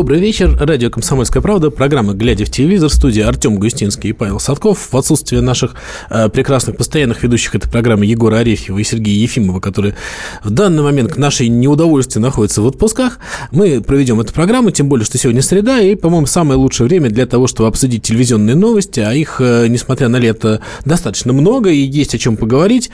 Добрый 0.00 0.18
вечер. 0.18 0.56
Радио 0.58 0.88
«Комсомольская 0.88 1.42
правда». 1.42 1.68
Программа 1.68 2.14
«Глядя 2.14 2.46
в 2.46 2.50
телевизор». 2.50 2.88
Студия 2.88 3.28
Артем 3.28 3.56
Густинский 3.56 4.08
и 4.08 4.12
Павел 4.14 4.40
Садков. 4.40 4.88
В 4.90 4.96
отсутствие 4.96 5.42
наших 5.42 5.74
э, 6.08 6.30
прекрасных 6.30 6.78
постоянных 6.78 7.22
ведущих 7.22 7.54
этой 7.54 7.68
программы 7.68 8.06
Егора 8.06 8.36
Арефьева 8.36 8.78
и 8.78 8.82
Сергея 8.82 9.20
Ефимова, 9.20 9.60
которые 9.60 9.96
в 10.42 10.48
данный 10.48 10.82
момент 10.82 11.12
к 11.12 11.18
нашей 11.18 11.48
неудовольствии 11.48 12.18
находятся 12.18 12.62
в 12.62 12.66
отпусках, 12.66 13.18
мы 13.50 13.82
проведем 13.82 14.18
эту 14.22 14.32
программу, 14.32 14.70
тем 14.70 14.88
более, 14.88 15.04
что 15.04 15.18
сегодня 15.18 15.42
среда, 15.42 15.80
и, 15.80 15.94
по-моему, 15.96 16.24
самое 16.24 16.58
лучшее 16.58 16.86
время 16.86 17.10
для 17.10 17.26
того, 17.26 17.46
чтобы 17.46 17.68
обсудить 17.68 18.02
телевизионные 18.02 18.56
новости, 18.56 19.00
а 19.00 19.12
их, 19.12 19.36
э, 19.42 19.66
несмотря 19.68 20.08
на 20.08 20.16
лето, 20.16 20.62
достаточно 20.86 21.34
много, 21.34 21.68
и 21.68 21.76
есть 21.76 22.14
о 22.14 22.18
чем 22.18 22.38
поговорить. 22.38 22.88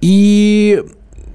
И 0.00 0.80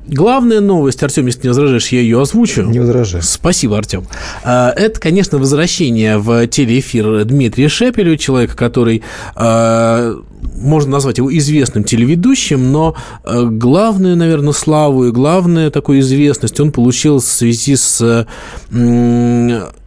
Главная 0.08 0.62
новость, 0.62 1.04
Артем, 1.04 1.26
если 1.26 1.44
не 1.44 1.50
возражаешь, 1.50 1.88
я 1.90 2.00
ее 2.00 2.22
озвучу. 2.22 2.64
Не 2.64 2.80
возражаю. 2.80 3.24
Спасибо, 3.24 3.78
Артем. 3.78 4.06
А, 4.44 4.72
это, 4.72 5.00
конечно, 5.00 5.38
возвращение 5.38 6.18
в 6.18 6.48
телеэфир 6.48 7.26
Дмитрия 7.26 7.68
Шепелева, 7.68 8.18
человека, 8.18 8.56
который 8.56 9.04
а, 9.36 10.16
можно 10.58 10.92
назвать 10.92 11.18
его 11.18 11.36
известным 11.38 11.84
телеведущим, 11.84 12.72
но 12.72 12.96
э, 13.24 13.46
главную, 13.46 14.18
наверное, 14.18 14.54
славу 14.54 15.06
и 15.06 15.12
главную 15.12 15.72
такую 15.72 16.00
известность 16.00 16.60
он 16.60 16.72
получил 16.72 17.20
в 17.20 17.24
связи 17.24 17.76
с 17.76 18.26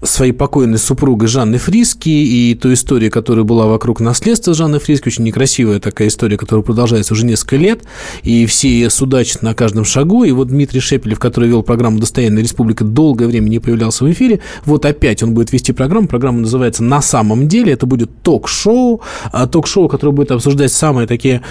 своей 0.02 0.32
покойной 0.32 0.78
супругой 0.78 1.28
Жанной 1.28 1.58
Фриски 1.58 2.08
и 2.08 2.54
той 2.54 2.74
историей, 2.74 3.10
которая 3.10 3.44
была 3.44 3.66
вокруг 3.66 4.00
наследства 4.00 4.54
Жанны 4.54 4.78
Фриски, 4.78 5.08
очень 5.08 5.24
некрасивая 5.24 5.78
такая 5.78 6.08
история, 6.08 6.36
которая 6.36 6.64
продолжается 6.64 7.12
уже 7.12 7.26
несколько 7.26 7.56
лет, 7.56 7.82
и 8.22 8.46
все 8.46 8.88
судачат 8.88 9.42
на 9.42 9.54
каждом 9.54 9.84
шагу, 9.84 10.24
и 10.24 10.32
вот 10.32 10.48
Дмитрий 10.48 10.80
Шепелев, 10.80 11.18
который 11.18 11.48
вел 11.48 11.62
программу 11.62 11.98
«Достоянная 11.98 12.42
республика», 12.42 12.84
долгое 12.84 13.26
время 13.26 13.48
не 13.48 13.58
появлялся 13.58 14.04
в 14.04 14.10
эфире, 14.10 14.40
вот 14.64 14.86
опять 14.86 15.22
он 15.22 15.34
будет 15.34 15.52
вести 15.52 15.72
программу, 15.72 16.08
программа 16.08 16.40
называется 16.40 16.82
«На 16.82 17.02
самом 17.02 17.46
деле», 17.46 17.72
это 17.72 17.86
будет 17.86 18.10
ток-шоу, 18.22 19.02
а 19.32 19.46
ток-шоу, 19.46 19.88
которое 19.88 20.12
будет 20.12 20.30
обсуждать 20.30 20.59
самые 20.68 21.06
такие 21.06 21.42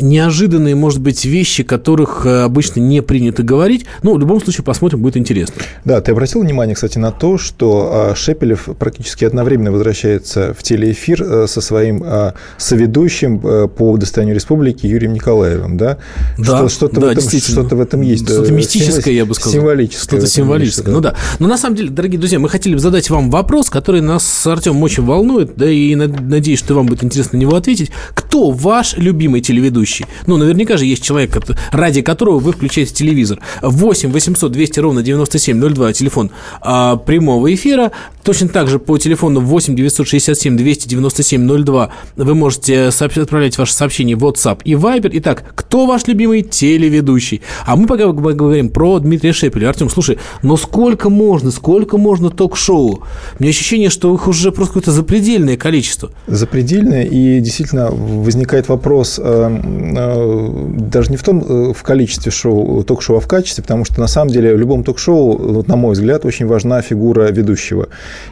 неожиданные, 0.00 0.74
может 0.74 1.00
быть, 1.00 1.24
вещи, 1.24 1.62
которых 1.62 2.24
э, 2.24 2.42
обычно 2.42 2.80
не 2.80 3.02
принято 3.02 3.42
говорить. 3.42 3.86
Ну, 4.02 4.14
в 4.14 4.18
любом 4.18 4.40
случае, 4.40 4.64
посмотрим, 4.64 5.00
будет 5.00 5.16
интересно. 5.16 5.56
Да, 5.84 6.00
ты 6.00 6.12
обратил 6.12 6.40
внимание, 6.40 6.74
кстати, 6.74 6.98
на 6.98 7.10
то, 7.10 7.38
что 7.38 7.90
а, 7.92 8.14
Шепелев 8.14 8.68
практически 8.78 9.24
одновременно 9.24 9.72
возвращается 9.72 10.54
в 10.54 10.62
телеэфир 10.62 11.22
э, 11.22 11.46
со 11.48 11.60
своим 11.60 12.02
а, 12.04 12.34
соведущим 12.56 13.40
э, 13.44 13.68
по 13.68 13.96
достоянию 13.96 14.34
республики 14.34 14.86
Юрием 14.86 15.12
Николаевым, 15.12 15.76
да? 15.76 15.98
Да, 16.38 16.68
что-то, 16.68 17.00
да, 17.00 17.08
в, 17.08 17.10
этом, 17.10 17.40
что-то 17.40 17.76
в 17.76 17.80
этом 17.80 18.00
есть. 18.02 18.24
Что-то 18.24 18.52
мистическое, 18.52 19.14
я 19.14 19.26
бы 19.26 19.34
сказал. 19.34 19.54
Символическое. 19.54 20.20
Что-то 20.20 20.26
символическое, 20.32 20.86
да. 20.86 20.92
ну 20.92 21.00
да. 21.00 21.14
Но 21.38 21.48
на 21.48 21.58
самом 21.58 21.76
деле, 21.76 21.90
дорогие 21.90 22.18
друзья, 22.18 22.38
мы 22.38 22.48
хотели 22.48 22.74
бы 22.74 22.80
задать 22.80 23.10
вам 23.10 23.30
вопрос, 23.30 23.68
который 23.68 24.00
нас 24.00 24.24
с 24.24 24.46
Артемом 24.46 24.82
очень 24.82 25.04
волнует, 25.04 25.56
да 25.56 25.68
и 25.68 25.94
надеюсь, 25.94 26.60
что 26.60 26.74
вам 26.74 26.86
будет 26.86 27.02
интересно 27.02 27.36
на 27.36 27.40
него 27.42 27.56
ответить. 27.56 27.90
Кто 28.14 28.50
ваш 28.50 28.96
любимый 28.96 29.40
телеведущий? 29.40 29.87
Ведущий. 29.88 30.06
Ну, 30.26 30.36
наверняка 30.36 30.76
же 30.76 30.86
есть 30.86 31.02
человек, 31.02 31.36
ради 31.72 32.02
которого 32.02 32.38
вы 32.38 32.52
включаете 32.52 32.94
телевизор. 32.94 33.40
8 33.62 34.12
800 34.12 34.52
200 34.52 34.80
ровно 34.80 35.02
9702, 35.02 35.92
телефон 35.92 36.30
а, 36.60 36.96
прямого 36.96 37.52
эфира. 37.54 37.92
Точно 38.22 38.48
так 38.48 38.68
же 38.68 38.78
по 38.78 38.98
телефону 38.98 39.40
8 39.40 39.74
967 39.74 40.56
297 40.56 41.64
02 41.64 41.90
вы 42.16 42.34
можете 42.34 42.88
отправлять 42.88 43.56
ваши 43.58 43.72
сообщения 43.72 44.16
в 44.16 44.24
WhatsApp 44.24 44.60
и 44.64 44.74
Viber. 44.74 45.10
Итак, 45.14 45.44
кто 45.54 45.86
ваш 45.86 46.06
любимый 46.06 46.42
телеведущий? 46.42 47.42
А 47.66 47.76
мы 47.76 47.86
пока 47.86 48.06
говорим 48.12 48.70
про 48.70 48.98
Дмитрия 48.98 49.32
Шепеля. 49.32 49.68
Артем, 49.68 49.88
слушай, 49.88 50.18
но 50.42 50.56
сколько 50.56 51.08
можно, 51.08 51.50
сколько 51.50 51.96
можно 51.96 52.30
ток-шоу? 52.30 53.04
У 53.38 53.42
меня 53.42 53.50
ощущение, 53.50 53.90
что 53.90 54.14
их 54.14 54.28
уже 54.28 54.52
просто 54.52 54.74
какое-то 54.74 54.92
запредельное 54.92 55.56
количество. 55.56 56.10
Запредельное, 56.26 57.04
и 57.04 57.40
действительно 57.40 57.90
возникает 57.90 58.68
вопрос, 58.68 59.18
эм, 59.18 59.77
даже 59.78 61.10
не 61.10 61.16
в 61.16 61.22
том, 61.22 61.44
э, 61.48 61.72
в 61.72 61.82
количестве 61.82 62.32
шоу, 62.32 62.82
ток-шоу, 62.84 63.16
а 63.16 63.20
в 63.20 63.26
качестве, 63.26 63.62
потому 63.62 63.84
что, 63.84 64.00
на 64.00 64.08
самом 64.08 64.30
деле, 64.30 64.54
в 64.54 64.58
любом 64.58 64.84
ток-шоу, 64.84 65.36
вот, 65.36 65.68
на 65.68 65.76
мой 65.76 65.92
взгляд, 65.92 66.24
очень 66.24 66.46
важна 66.46 66.82
фигура 66.82 67.30
ведущего. 67.30 67.88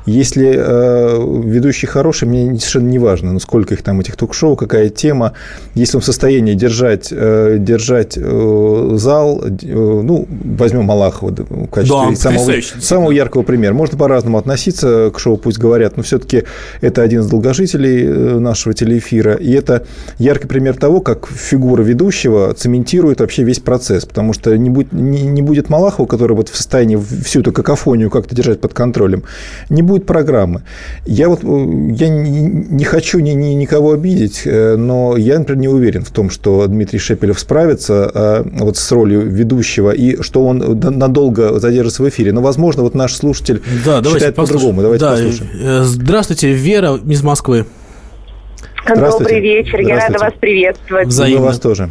Если 0.07 0.55
э, 0.57 1.43
ведущий 1.45 1.87
хороший, 1.87 2.29
мне 2.29 2.47
совершенно 2.59 2.89
не 2.89 2.99
важно, 2.99 3.33
ну, 3.33 3.41
сколько 3.41 3.75
их 3.75 3.83
там, 3.83 4.01
этих 4.01 4.17
ток-шоу, 4.17 4.57
какая 4.57 4.89
тема. 4.89 5.33
Если 5.75 5.97
он 5.97 6.01
в 6.01 6.05
состоянии 6.05 6.55
держать, 6.55 7.09
э, 7.11 7.57
держать 7.59 8.17
э, 8.17 8.91
зал, 8.95 9.43
э, 9.45 9.53
ну, 9.63 10.27
возьмем 10.59 10.85
Малахова 10.85 11.31
в 11.31 11.67
качестве 11.69 12.11
да, 12.11 12.17
самого, 12.17 12.53
самого 12.81 13.11
яркого 13.11 13.43
примера. 13.43 13.75
Можно 13.75 13.99
по-разному 13.99 14.39
относиться 14.39 15.11
к 15.15 15.19
шоу, 15.19 15.37
пусть 15.37 15.59
говорят, 15.59 15.97
но 15.97 16.03
все-таки 16.03 16.45
это 16.81 17.03
один 17.03 17.21
из 17.21 17.27
долгожителей 17.27 18.05
э, 18.05 18.39
нашего 18.39 18.75
телеэфира, 18.75 19.35
и 19.35 19.53
это 19.53 19.85
яркий 20.19 20.47
пример 20.47 20.77
того, 20.77 21.01
как 21.01 21.26
фигура 21.35 21.83
ведущего 21.83 22.53
цементирует 22.55 23.21
вообще 23.21 23.43
весь 23.43 23.59
процесс, 23.59 24.05
потому 24.05 24.33
что 24.33 24.57
не, 24.57 24.71
будет 24.71 24.93
не, 24.93 25.23
не 25.23 25.43
будет 25.43 25.69
Малахова, 25.69 26.07
который 26.07 26.37
вот 26.37 26.49
в 26.49 26.57
состоянии 26.57 26.97
всю 26.97 27.41
эту 27.41 27.53
какофонию 27.53 28.11
как-то 28.11 28.35
держать 28.35 28.61
под 28.61 28.75
контролем, 28.75 29.25
не 29.69 29.83
будет 29.83 30.07
программы. 30.07 30.63
Я 31.05 31.29
вот 31.29 31.41
э, 31.43 31.47
я 31.47 32.09
не, 32.09 32.41
не 32.41 32.85
хочу 32.85 33.19
ни, 33.19 33.31
ни, 33.31 33.55
никого 33.55 33.93
обидеть, 33.93 34.43
э, 34.45 34.77
но 34.77 35.17
я, 35.17 35.39
например, 35.39 35.61
не 35.61 35.69
уверен 35.69 36.05
в 36.05 36.11
том, 36.11 36.31
что 36.31 36.67
Дмитрий 36.67 36.99
Шепелев 36.99 37.39
справится 37.39 38.11
а, 38.15 38.47
вот 38.61 38.77
с 38.77 38.93
ролью 38.93 39.23
ведущего 39.23 39.91
и 39.91 40.21
что 40.23 40.47
он 40.47 40.59
надолго 40.81 41.59
задержится 41.59 42.03
в 42.03 42.09
эфире. 42.09 42.33
Но, 42.33 42.41
возможно, 42.41 42.83
вот 42.83 42.95
наш 42.95 43.15
слушатель 43.15 43.63
да, 43.85 44.03
считает 44.03 44.35
по-другому. 44.35 44.83
Давайте 44.83 45.05
да, 45.05 45.13
послушаем. 45.13 45.51
Э, 45.61 45.83
здравствуйте, 45.85 46.53
Вера 46.53 46.97
из 46.97 47.23
Москвы. 47.23 47.67
Добрый 48.95 49.41
вечер, 49.41 49.81
я 49.81 49.97
рада 50.01 50.19
вас 50.19 50.35
приветствовать. 50.39 51.09
Взаимно. 51.09 51.41
Мы 51.41 51.47
вас 51.47 51.61
тоже. 51.61 51.91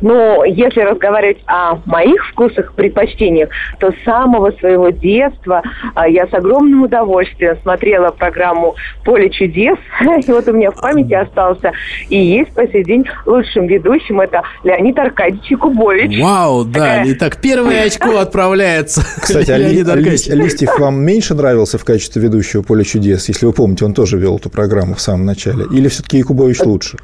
Но 0.00 0.44
если 0.44 0.80
разговаривать 0.80 1.38
о 1.46 1.78
моих 1.86 2.26
вкусах, 2.28 2.72
предпочтениях, 2.74 3.50
то 3.78 3.92
с 3.92 4.04
самого 4.04 4.50
своего 4.52 4.90
детства 4.90 5.62
а, 5.94 6.08
я 6.08 6.26
с 6.26 6.32
огромным 6.32 6.82
удовольствием 6.82 7.56
смотрела 7.62 8.10
программу 8.10 8.74
«Поле 9.04 9.30
чудес». 9.30 9.76
И 10.26 10.30
вот 10.30 10.48
у 10.48 10.52
меня 10.52 10.70
в 10.70 10.80
памяти 10.80 11.14
остался 11.14 11.72
и 12.08 12.16
есть 12.16 12.52
по 12.54 12.66
сей 12.66 12.84
день 12.84 13.04
лучшим 13.26 13.66
ведущим 13.66 14.20
это 14.20 14.42
Леонид 14.64 14.98
Аркадьевич 14.98 15.50
Якубович. 15.50 16.20
Вау, 16.20 16.64
да. 16.64 16.72
Такая... 16.72 17.04
Итак, 17.12 17.36
первое 17.40 17.84
очко 17.84 18.18
отправляется. 18.18 19.02
Кстати, 19.20 19.50
а 19.50 19.58
Леонид 19.58 19.88
Аркадьевич. 19.88 20.26
Листьев 20.26 20.78
вам 20.78 21.00
меньше 21.02 21.34
нравился 21.34 21.78
в 21.78 21.84
качестве 21.84 22.22
ведущего 22.22 22.62
«Поле 22.62 22.84
чудес»? 22.84 23.28
Если 23.28 23.46
вы 23.46 23.52
помните, 23.52 23.84
он 23.84 23.94
тоже 23.94 24.18
вел 24.18 24.36
эту 24.36 24.50
программу 24.50 24.94
в 24.94 25.00
самом 25.00 25.26
начале. 25.26 25.64
Или 25.72 25.88
все-таки 25.88 26.18
Якубович 26.18 26.60
лучше? 26.60 26.98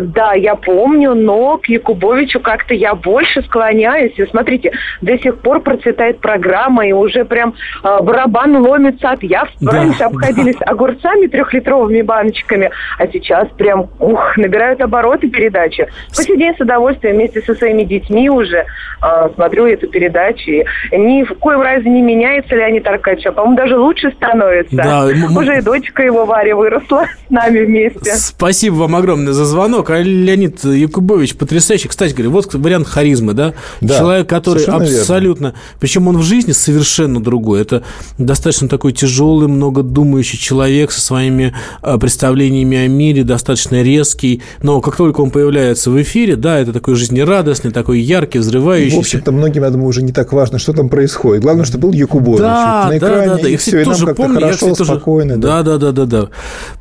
Да, 0.00 0.32
я 0.32 0.54
помню, 0.54 1.14
но 1.14 1.58
к 1.58 1.66
Якубовичу 1.66 2.40
как-то 2.40 2.72
я 2.72 2.94
больше 2.94 3.42
склоняюсь. 3.42 4.14
И 4.16 4.24
смотрите, 4.26 4.72
до 5.02 5.18
сих 5.18 5.38
пор 5.38 5.60
процветает 5.60 6.20
программа, 6.20 6.86
и 6.86 6.92
уже 6.92 7.24
прям 7.24 7.54
э, 7.84 7.98
барабан 8.02 8.56
ломится 8.56 9.10
от 9.10 9.22
яв. 9.22 9.48
Да, 9.60 9.72
Раньше 9.72 10.04
обходились 10.04 10.56
да. 10.56 10.66
огурцами 10.66 11.26
трехлитровыми 11.26 12.00
баночками, 12.00 12.70
а 12.98 13.06
сейчас 13.08 13.48
прям, 13.58 13.90
ух, 13.98 14.36
набирают 14.38 14.80
обороты 14.80 15.28
передачи. 15.28 15.86
По 16.08 16.22
сей 16.22 16.38
день 16.38 16.54
с 16.56 16.60
удовольствием 16.60 17.16
вместе 17.16 17.42
со 17.42 17.54
своими 17.54 17.82
детьми 17.82 18.30
уже 18.30 18.64
э, 19.02 19.28
смотрю 19.34 19.66
эту 19.66 19.88
передачу. 19.88 20.50
И 20.50 20.64
ни 20.92 21.22
в 21.22 21.34
коем 21.38 21.60
разе 21.60 21.88
не 21.90 22.00
меняется 22.00 22.54
Леонид 22.54 22.86
Аркадьевич, 22.86 23.26
а, 23.26 23.32
по-моему, 23.32 23.56
даже 23.56 23.76
лучше 23.76 24.10
становится. 24.12 24.74
Да, 24.74 25.04
уже 25.04 25.58
и 25.58 25.60
дочка 25.60 26.02
его 26.02 26.24
Варя 26.24 26.56
выросла 26.56 27.04
с 27.26 27.30
нами 27.30 27.60
вместе. 27.60 28.12
Спасибо 28.14 28.74
вам 28.74 28.96
огромное 28.96 29.32
за 29.32 29.44
звонок 29.44 29.65
звонок. 29.66 29.90
А 29.90 30.00
Леонид 30.00 30.64
Якубович 30.64 31.36
потрясающий. 31.36 31.88
Кстати 31.88 32.12
говоря, 32.12 32.30
вот 32.30 32.54
вариант 32.54 32.88
харизмы, 32.88 33.34
да? 33.34 33.54
да 33.80 33.98
Человек, 33.98 34.28
который 34.28 34.64
абсолютно... 34.64 35.46
Верно. 35.46 35.54
Причем 35.80 36.08
он 36.08 36.18
в 36.18 36.22
жизни 36.22 36.52
совершенно 36.52 37.22
другой. 37.22 37.60
Это 37.60 37.82
достаточно 38.18 38.68
такой 38.68 38.92
тяжелый, 38.92 39.48
многодумающий 39.48 40.38
человек 40.38 40.90
со 40.92 41.00
своими 41.00 41.54
а, 41.82 41.98
представлениями 41.98 42.76
о 42.78 42.88
мире, 42.88 43.24
достаточно 43.24 43.82
резкий. 43.82 44.42
Но 44.62 44.80
как 44.80 44.96
только 44.96 45.20
он 45.20 45.30
появляется 45.30 45.90
в 45.90 46.00
эфире, 46.00 46.36
да, 46.36 46.58
это 46.58 46.72
такой 46.72 46.94
жизнерадостный, 46.94 47.72
такой 47.72 48.00
яркий, 48.00 48.38
взрывающийся. 48.38 48.96
В 48.96 49.00
общем-то, 49.00 49.32
многим, 49.32 49.64
я 49.64 49.70
думаю, 49.70 49.88
уже 49.88 50.02
не 50.02 50.12
так 50.12 50.32
важно, 50.32 50.58
что 50.58 50.72
там 50.72 50.88
происходит. 50.88 51.42
Главное, 51.42 51.64
что 51.64 51.78
был 51.78 51.92
Якубович. 51.92 52.40
Да, 52.40 52.86
на 52.88 52.98
экране, 52.98 53.26
да, 53.26 53.36
да, 53.36 53.42
да. 53.42 53.48
И 53.48 53.56
все, 53.56 53.82
и 53.82 53.84
нам 53.84 53.98
как-то 53.98 54.28
хорошо, 54.28 54.74
спокойно. 54.74 55.36
Да, 55.36 55.62
да, 55.62 55.78
да, 55.78 55.92
да, 55.92 56.04
да. 56.04 56.28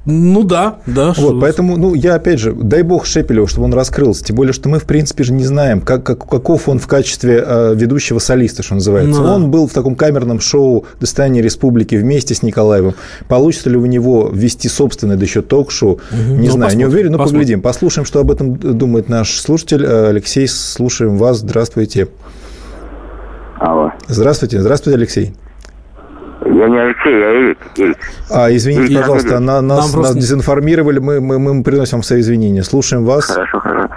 Ну 0.05 0.43
да, 0.43 0.79
да. 0.85 1.13
Вот, 1.17 1.39
поэтому, 1.39 1.77
ну, 1.77 1.93
я 1.93 2.15
опять 2.15 2.39
же, 2.39 2.53
дай 2.75 2.83
бог 2.83 3.06
Шепелеву, 3.06 3.48
чтобы 3.48 3.66
он 3.66 3.74
раскрылся. 3.74 4.25
Тем 4.25 4.36
более, 4.36 4.51
что 4.51 4.68
мы, 4.68 4.80
в 4.80 4.83
принципе, 4.83 5.24
же 5.24 5.31
не 5.31 5.45
знаем, 5.45 5.80
как, 5.80 6.04
как, 6.04 6.27
каков 6.27 6.68
он 6.68 6.80
в 6.80 6.88
качестве 6.88 7.42
э, 7.45 7.74
ведущего 7.74 8.19
солиста, 8.19 8.63
что 8.63 8.75
называется. 8.75 9.22
Ну, 9.22 9.31
он 9.31 9.50
был 9.50 9.68
в 9.68 9.72
таком 9.72 9.95
камерном 9.95 10.42
шоу 10.42 10.86
«Достояние 11.00 11.42
республики» 11.42 11.95
вместе 11.95 12.36
с 12.36 12.44
Николаевым. 12.44 12.94
Получится 13.30 13.69
ли 13.69 13.77
у 13.77 13.86
него 13.86 14.30
ввести 14.30 14.68
собственное, 14.68 15.16
да 15.16 15.24
еще 15.24 15.42
ток-шоу, 15.42 15.94
угу. 16.12 16.33
не 16.33 16.50
ну, 16.50 16.54
знаю, 16.54 16.75
не 16.75 16.86
уверен, 16.86 17.13
но 17.13 17.18
посмотрим. 17.18 17.39
поглядим. 17.39 17.62
Послушаем, 17.62 18.06
что 18.06 18.19
об 18.19 18.30
этом 18.30 18.57
думает 18.57 19.07
наш 19.07 19.39
слушатель. 19.39 19.86
Э, 19.86 20.10
Алексей, 20.10 20.45
слушаем 20.45 21.18
вас. 21.18 21.38
Здравствуйте. 21.38 22.10
Алло. 23.57 23.92
Здравствуйте. 24.10 24.60
Здравствуйте, 24.60 24.98
Алексей. 24.98 25.33
Я 26.57 26.69
не 26.69 26.77
Алексей, 26.79 27.19
я 27.19 27.31
Эрик. 27.33 27.57
Эрик. 27.77 27.97
А, 28.31 28.49
извините, 28.49 28.85
Эрик 28.93 28.99
пожалуйста, 29.01 29.39
на, 29.39 29.61
нас, 29.61 29.91
просто- 29.91 30.13
нас 30.13 30.15
дезинформировали, 30.15 30.99
мы, 30.99 31.19
мы, 31.19 31.37
мы 31.39 31.63
приносим 31.63 32.01
свои 32.03 32.21
извинения. 32.21 32.63
Слушаем 32.63 33.03
вас. 33.03 33.25
Хорошо, 33.25 33.59
хорошо. 33.59 33.89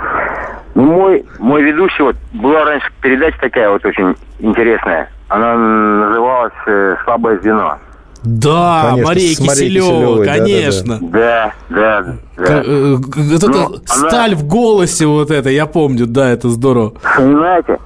Ну, 0.75 0.82
мой, 0.84 1.25
мой 1.38 1.62
ведущий, 1.62 2.02
вот, 2.02 2.16
была 2.32 2.64
раньше 2.64 2.87
передача 3.00 3.37
такая 3.40 3.70
вот 3.70 3.84
очень 3.84 4.14
интересная. 4.40 5.08
Она 5.28 5.56
называлась 5.56 6.52
э, 6.66 6.96
«Слабое 7.05 7.38
звено». 7.40 7.76
Да, 8.25 8.88
Конечно, 8.90 9.06
Мария 9.06 9.28
Киселева, 9.37 9.87
Киселевой, 9.87 10.26
конечно. 10.26 10.99
Да, 11.00 11.52
да, 11.70 12.02
да. 12.02 12.44
К- 12.44 12.50
э, 12.50 12.96
к- 12.96 13.16
Вот 13.16 13.43
Ну, 13.43 13.49
это 13.50 13.66
она- 13.66 14.08
сталь 14.08 14.34
в 14.34 14.44
голосе 14.44 15.06
вот 15.06 15.31
это, 15.31 15.49
я 15.50 15.66
помню, 15.66 16.06
да, 16.06 16.28
это 16.31 16.49
здорово. 16.49 16.94
Понимаете? 17.16 17.78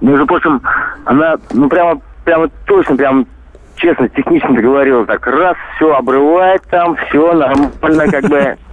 Между 0.00 0.26
прочим, 0.26 0.60
она, 1.04 1.36
ну, 1.52 1.68
прямо, 1.68 2.00
прямо 2.24 2.48
точно, 2.66 2.96
прям 2.96 3.26
честно, 3.78 4.08
технично 4.08 4.60
говорила 4.60 5.06
так, 5.06 5.26
раз, 5.26 5.56
все 5.76 5.92
обрывает 5.94 6.62
там, 6.70 6.96
все 6.96 7.32
нормально, 7.32 8.10
как 8.10 8.24
бы, 8.28 8.56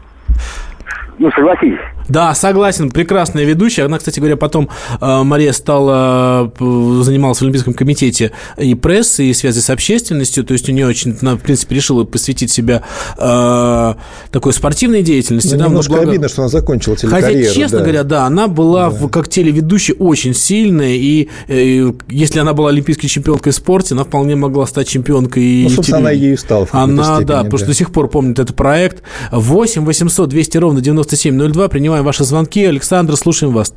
ну, 1.20 1.32
согласитесь. 1.32 1.80
Да, 2.08 2.36
согласен, 2.36 2.92
прекрасная 2.92 3.46
ведущая. 3.46 3.84
Она, 3.86 3.98
кстати 3.98 4.20
говоря, 4.20 4.38
потом 4.38 4.70
э, 5.02 5.24
Мария 5.24 5.54
стала, 5.54 6.52
э, 6.60 7.00
занималась 7.02 7.40
в 7.40 7.42
Олимпийском 7.42 7.74
комитете 7.74 8.32
и 8.58 8.76
прессы, 8.76 9.26
и 9.26 9.34
связи 9.34 9.60
с 9.60 9.70
общественностью. 9.72 10.44
То 10.44 10.54
есть 10.54 10.70
у 10.70 10.72
нее 10.72 10.86
очень, 10.88 11.18
она, 11.22 11.36
в 11.36 11.40
принципе, 11.40 11.76
решила 11.76 12.04
посвятить 12.04 12.52
себя 12.52 12.84
э, 13.18 13.94
такой 14.32 14.54
спортивной 14.54 15.02
деятельности. 15.02 15.54
Ну, 15.54 15.58
да, 15.58 15.64
но 15.64 15.70
немножко 15.70 15.94
благо- 15.94 16.10
обидно, 16.10 16.30
что 16.30 16.42
она 16.44 16.50
закончила 16.50 16.96
Хотя, 16.96 17.08
телекарьеру. 17.10 17.54
честно 17.56 17.78
да. 17.80 17.84
говоря, 17.84 18.04
да, 18.04 18.26
она 18.26 18.48
была 18.48 18.90
в- 18.90 19.10
как 19.10 19.28
телеведущая 19.30 19.96
очень 19.98 20.34
сильная, 20.34 20.94
и 20.96 21.30
э, 21.48 21.92
если 22.10 22.40
она 22.40 22.54
была 22.54 22.70
олимпийской 22.70 23.08
чемпионкой 23.08 23.52
в 23.52 23.56
спорте, 23.56 23.96
она 23.96 24.04
вполне 24.04 24.36
могла 24.36 24.66
стать 24.68 24.88
чемпионкой 24.88 25.44
и 25.44 25.64
Ну, 25.64 25.70
собственно, 25.70 25.98
она 26.00 26.10
телевидении. 26.10 26.28
ею 26.28 26.38
стала 26.38 26.68
Она, 26.72 27.04
степени, 27.04 27.26
да, 27.26 27.38
потому 27.44 27.58
что 27.58 27.68
до 27.68 27.74
сих 27.74 27.92
пор 27.92 28.10
помнит 28.10 28.38
этот 28.40 28.56
проект. 28.56 29.02
8 29.32 29.86
800 29.86 30.30
200 30.30 30.58
ровно 30.58 30.82
9702. 31.06 31.68
Принимаем 31.70 32.04
ваши 32.04 32.24
звонки. 32.24 32.66
Александр, 32.66 33.16
слушаем 33.16 33.54
вас. 33.54 33.76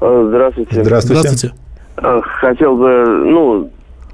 Э, 0.00 0.24
Здравствуйте. 0.28 0.82
Здравствуйте. 0.84 1.20
Здравствуйте. 1.20 1.56
Э, 1.98 2.20
Хотел 2.22 2.76
бы, 2.76 3.04
ну, 3.06 3.70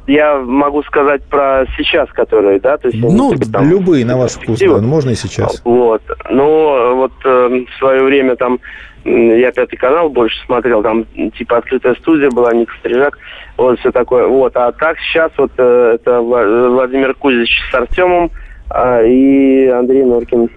я 0.06 0.36
могу 0.38 0.82
сказать 0.84 1.22
про 1.24 1.64
сейчас, 1.76 2.08
которые, 2.10 2.60
да, 2.60 2.76
то 2.76 2.88
есть... 2.88 3.00
Ну, 3.02 3.32
там- 3.52 3.68
Любые, 3.68 4.04
на 4.04 4.16
ваш 4.16 4.32
вкус, 4.32 4.58
да, 4.60 4.78
можно 4.78 5.10
и 5.10 5.14
сейчас. 5.14 5.60
Вот. 5.64 6.02
Ну, 6.30 6.96
вот 6.96 7.12
э, 7.24 7.64
в 7.68 7.78
свое 7.78 8.02
время 8.04 8.36
там 8.36 8.58
я 9.04 9.50
пятый 9.50 9.76
канал 9.76 10.10
больше 10.10 10.36
смотрел, 10.46 10.80
там 10.82 11.04
типа 11.36 11.56
открытая 11.58 11.94
студия 11.96 12.30
была, 12.30 12.52
Ник 12.52 12.70
Стрижак, 12.78 13.18
вот 13.56 13.78
все 13.80 13.90
такое. 13.90 14.26
Вот. 14.28 14.56
А 14.56 14.70
так 14.70 14.96
сейчас 14.98 15.32
вот 15.36 15.50
э, 15.58 15.96
это 15.96 16.10
Вла- 16.20 16.68
Владимир 16.68 17.12
Кузич 17.14 17.50
с 17.70 17.74
Артемом 17.74 18.30
а, 18.70 19.02
и 19.02 19.66
Андрей 19.66 20.04
Норкин. 20.04 20.48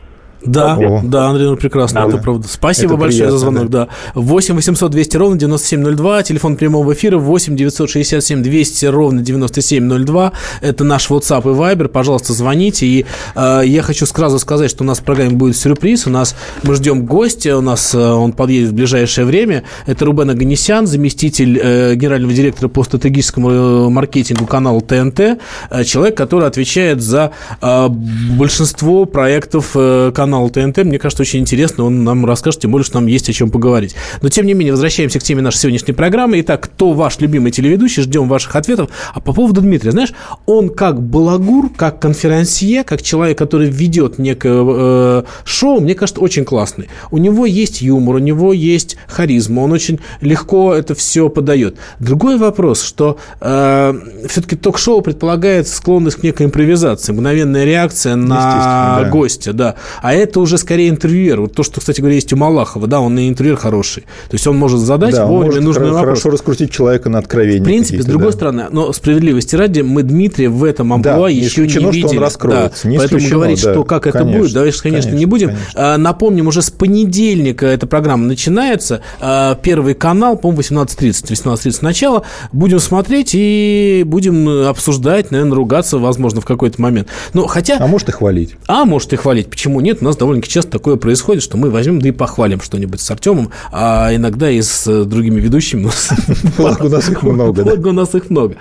Да, 0.46 0.76
О. 0.76 1.02
да, 1.04 1.28
Андрей, 1.28 1.48
ну 1.48 1.56
прекрасно, 1.56 2.02
Да. 2.02 2.08
это 2.08 2.18
правда. 2.18 2.48
Спасибо 2.48 2.94
Это 2.94 3.02
большое 3.02 3.32
за 3.32 3.38
приятно, 3.38 3.40
звонок, 3.40 3.70
да. 3.70 3.88
8 4.14 4.56
800 4.56 4.92
200 4.92 5.18
ровно 5.18 5.38
9702, 5.38 6.24
телефон 6.24 6.56
прямого 6.56 6.94
эфира 6.94 7.18
8 7.18 7.56
967 7.56 8.44
200 8.44 8.86
ровно 8.86 9.22
9702, 9.22 10.32
это 10.62 10.84
наш 10.84 11.10
WhatsApp 11.10 11.42
и 11.42 11.56
Viber, 11.56 11.88
пожалуйста, 11.88 12.34
звоните. 12.34 12.86
И 12.86 13.06
э, 13.36 13.62
я 13.66 13.82
хочу 13.82 14.06
сразу 14.06 14.40
сказать, 14.40 14.70
что 14.70 14.84
у 14.84 14.88
нас 14.88 15.00
в 15.00 15.04
программе 15.04 15.32
будет 15.32 15.58
сюрприз, 15.58 16.08
у 16.08 16.10
нас 16.10 16.36
мы 16.64 16.76
ждем 16.76 17.06
гостя, 17.06 17.58
у 17.58 17.62
нас 17.62 17.94
э, 17.94 18.00
он 18.00 18.34
подъедет 18.34 18.70
в 18.70 18.74
ближайшее 18.74 19.26
время, 19.26 19.64
это 19.86 20.06
Рубен 20.06 20.30
Аганесян, 20.30 20.88
заместитель 20.88 21.60
э, 21.62 21.96
генерального 21.96 22.34
директора 22.34 22.70
по 22.70 22.84
стратегическому 22.84 23.50
э, 23.52 23.90
маркетингу 23.90 24.46
канала 24.46 24.82
ТНТ, 24.82 25.20
э, 25.20 25.84
человек, 25.86 26.16
который 26.18 26.48
отвечает 26.48 27.02
за 27.02 27.32
э, 27.62 27.88
большинство 27.90 29.06
проектов 29.06 29.72
э, 29.76 30.12
канала 30.14 30.35
ТНТ. 30.50 30.78
Мне 30.80 31.00
кажется, 31.00 31.24
очень 31.24 31.40
интересно, 31.40 31.86
он 31.86 32.04
нам 32.04 32.26
расскажет, 32.26 32.62
тем 32.62 32.72
более, 32.72 32.86
что 32.86 33.00
нам 33.00 33.08
есть 33.08 33.30
о 33.30 33.34
чем 33.34 33.50
поговорить. 33.50 33.96
Но, 34.22 34.30
тем 34.30 34.46
не 34.46 34.54
менее, 34.54 34.74
возвращаемся 34.74 35.20
к 35.20 35.24
теме 35.24 35.42
нашей 35.42 35.58
сегодняшней 35.58 35.94
программы. 35.94 36.40
Итак, 36.42 36.62
кто 36.62 36.94
ваш 36.94 37.20
любимый 37.20 37.52
телеведущий? 37.52 38.04
Ждем 38.04 38.28
ваших 38.28 38.56
ответов. 38.56 38.90
А 39.14 39.20
по 39.20 39.34
поводу 39.34 39.62
Дмитрия, 39.62 39.92
знаешь, 39.92 40.14
он 40.46 40.70
как 40.70 41.02
балагур, 41.02 41.70
как 41.76 42.00
конферансье, 42.00 42.84
как 42.84 43.02
человек, 43.02 43.38
который 43.38 43.70
ведет 43.70 44.20
некое 44.20 44.64
э, 44.66 45.24
шоу, 45.44 45.80
мне 45.80 45.96
кажется, 45.96 46.22
очень 46.22 46.46
классный. 46.46 46.90
У 47.12 47.18
него 47.18 47.46
есть 47.46 47.82
юмор, 47.82 48.16
у 48.16 48.20
него 48.20 48.54
есть 48.54 48.98
харизма, 49.08 49.62
он 49.62 49.72
очень 49.72 50.00
легко 50.22 50.74
это 50.74 50.96
все 50.96 51.30
подает. 51.30 51.78
Другой 52.00 52.38
вопрос, 52.38 52.82
что 52.82 53.18
э, 53.42 53.94
все-таки 54.28 54.56
ток-шоу 54.56 55.02
предполагает 55.02 55.68
склонность 55.68 56.18
к 56.18 56.24
некой 56.24 56.48
импровизации, 56.48 57.12
мгновенная 57.14 57.66
реакция 57.66 58.16
на 58.16 59.02
да. 59.02 59.10
гостя, 59.10 59.54
да. 59.54 59.76
А 60.02 60.14
это 60.16 60.40
уже 60.40 60.58
скорее 60.58 60.90
интервьюер. 60.90 61.42
Вот 61.42 61.54
то, 61.54 61.64
что, 61.64 61.80
кстати 61.80 62.00
говоря, 62.02 62.16
есть 62.16 62.32
у 62.34 62.36
Малахова, 62.38 62.88
да, 62.88 63.00
он 63.02 63.18
и 63.20 63.28
интервьюер 63.30 63.58
хороший. 63.58 64.04
То 64.30 64.34
есть 64.34 64.46
он 64.48 64.58
может 64.58 64.80
задать 64.80 65.14
Да, 65.16 65.26
вовремя 65.26 65.62
нужный 65.62 65.86
вопрос. 65.86 66.00
хорошо 66.02 66.30
раскрутить 66.30 66.72
человека 66.72 67.10
на 67.10 67.20
откровение. 67.20 67.62
В 67.62 67.64
принципе, 67.66 68.02
с 68.02 68.06
другой 68.06 68.28
да. 68.30 68.34
стороны, 68.34 68.66
но 68.72 68.92
справедливости 68.94 69.56
ради, 69.56 69.82
мы 69.82 70.04
Дмитрия 70.04 70.50
в 70.50 70.64
этом 70.64 70.94
амплуа 70.94 71.28
Да, 71.28 71.32
не 71.32 71.36
еще 71.40 71.62
не 71.62 71.68
исключено, 71.68 71.80
что 71.80 71.88
он 71.88 71.94
видели. 72.12 72.20
раскроется, 72.20 72.84
Да, 72.84 72.90
не 72.90 72.98
Поэтому 72.98 73.30
говорить, 73.30 73.64
да. 73.64 73.72
что 73.74 73.84
как 73.84 74.08
это 74.08 74.20
Конечно, 74.20 74.40
будет, 74.42 74.54
давайте, 74.54 74.82
конечно, 74.82 75.08
не 75.10 75.12
конечно, 75.12 75.28
будем. 75.30 75.48
конечно. 75.50 75.72
А, 75.94 75.98
Напомним, 75.98 76.48
уже 76.48 76.62
с 76.62 76.70
понедельника 76.72 77.66
эта 77.66 77.88
программа 77.88 78.26
начинается. 78.26 79.02
А, 79.20 79.56
Первый 79.56 79.94
канал, 79.94 80.38
по-моему, 80.38 80.62
18.30. 80.62 81.32
18.30 81.32 81.78
начало. 81.82 82.24
Будем 82.52 82.80
смотреть 82.80 83.32
и 83.34 84.04
будем 84.06 84.48
обсуждать, 84.68 85.32
наверное, 85.32 85.56
ругаться, 85.56 85.98
возможно, 85.98 86.42
в 86.42 86.46
какой-то 86.46 86.82
момент. 86.82 87.08
Но 87.34 87.48
хотя... 87.48 87.78
А 87.80 87.88
может 87.88 88.10
и 88.10 88.12
хвалить. 88.12 88.56
А 88.68 88.86
может 88.86 89.14
и 89.14 89.16
хвалить. 89.16 89.50
Почему 89.50 89.82
нет? 89.82 90.02
У 90.06 90.08
нас 90.08 90.18
довольно-таки 90.18 90.54
часто 90.54 90.70
такое 90.70 90.98
происходит, 90.98 91.42
что 91.42 91.58
мы 91.58 91.72
возьмем 91.72 92.00
да 92.00 92.10
и 92.10 92.12
похвалим 92.12 92.62
что-нибудь 92.62 93.02
с 93.02 93.10
Артемом, 93.10 93.50
а 93.72 94.14
иногда 94.14 94.52
и 94.52 94.62
с 94.62 94.86
э, 94.86 95.04
другими 95.04 95.40
ведущими. 95.40 95.90
Благо 96.58 96.86
у 96.86 96.90
нас 96.90 97.10
их 97.10 97.24
много. 97.24 97.64
Благо 97.64 97.88
у 97.88 97.92
нас 97.92 98.14
их 98.14 98.30
много. 98.30 98.56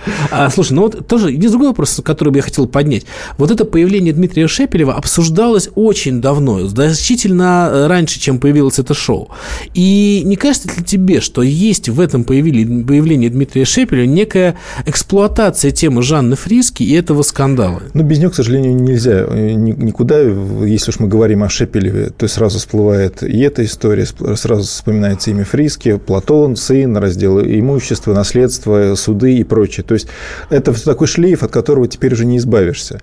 Слушай, 0.55 0.73
ну 0.73 0.83
вот 0.85 1.07
тоже 1.07 1.33
есть 1.33 1.51
другой 1.51 1.69
вопрос, 1.69 2.01
который 2.03 2.31
бы 2.31 2.39
я 2.39 2.43
хотел 2.43 2.67
поднять. 2.67 3.05
Вот 3.37 3.51
это 3.51 3.67
появление 3.67 4.15
Дмитрия 4.15 4.49
Шепелева 4.49 4.95
обсуждалось 4.95 5.69
очень 5.75 6.23
давно, 6.23 6.67
значительно 6.67 7.69
э, 7.71 7.87
раньше, 7.89 8.19
чем 8.19 8.39
появилось 8.39 8.79
это 8.79 8.95
шоу. 8.95 9.29
И 9.75 10.23
не 10.25 10.37
кажется 10.37 10.69
ли 10.75 10.83
тебе, 10.83 11.21
что 11.21 11.43
есть 11.43 11.91
в 11.91 12.01
этом 12.01 12.25
появлении 12.25 13.29
Дмитрия 13.29 13.67
Шепелева 13.67 14.07
некая 14.07 14.57
эксплуатация 14.87 15.73
темы 15.73 16.03
Жанны 16.03 16.37
Фриске 16.37 16.85
и 16.85 16.95
этого 16.95 17.21
скандала? 17.21 17.83
Но 17.93 18.03
без 18.03 18.19
него, 18.19 18.31
к 18.31 18.35
сожалению, 18.35 18.75
нельзя 18.75 19.27
э, 19.29 19.53
ни- 19.53 19.73
никуда. 19.73 20.21
Если 20.21 20.91
уж 20.91 21.01
мы 21.01 21.09
говорим 21.09 21.34
о 21.43 21.49
Шепелеве, 21.49 22.11
то 22.17 22.29
сразу 22.29 22.59
всплывает 22.59 23.23
и 23.23 23.41
эта 23.41 23.65
история, 23.65 24.07
сразу 24.37 24.63
вспоминается 24.63 25.31
имя 25.31 25.45
Фриске, 25.45 25.97
Платон, 25.97 26.57
сын, 26.57 26.97
раздел 26.97 27.41
имущества, 27.41 28.15
наследство, 28.15 28.95
суды 28.95 29.37
и 29.37 29.45
прочее. 29.45 29.85
То 29.87 29.95
есть 29.95 30.09
это 30.51 30.73
такой 30.85 31.07
шлейф, 31.07 31.43
от 31.43 31.51
которого 31.51 31.89
теперь 31.89 32.13
уже 32.13 32.25
не 32.25 32.39
избавишься. 32.39 33.01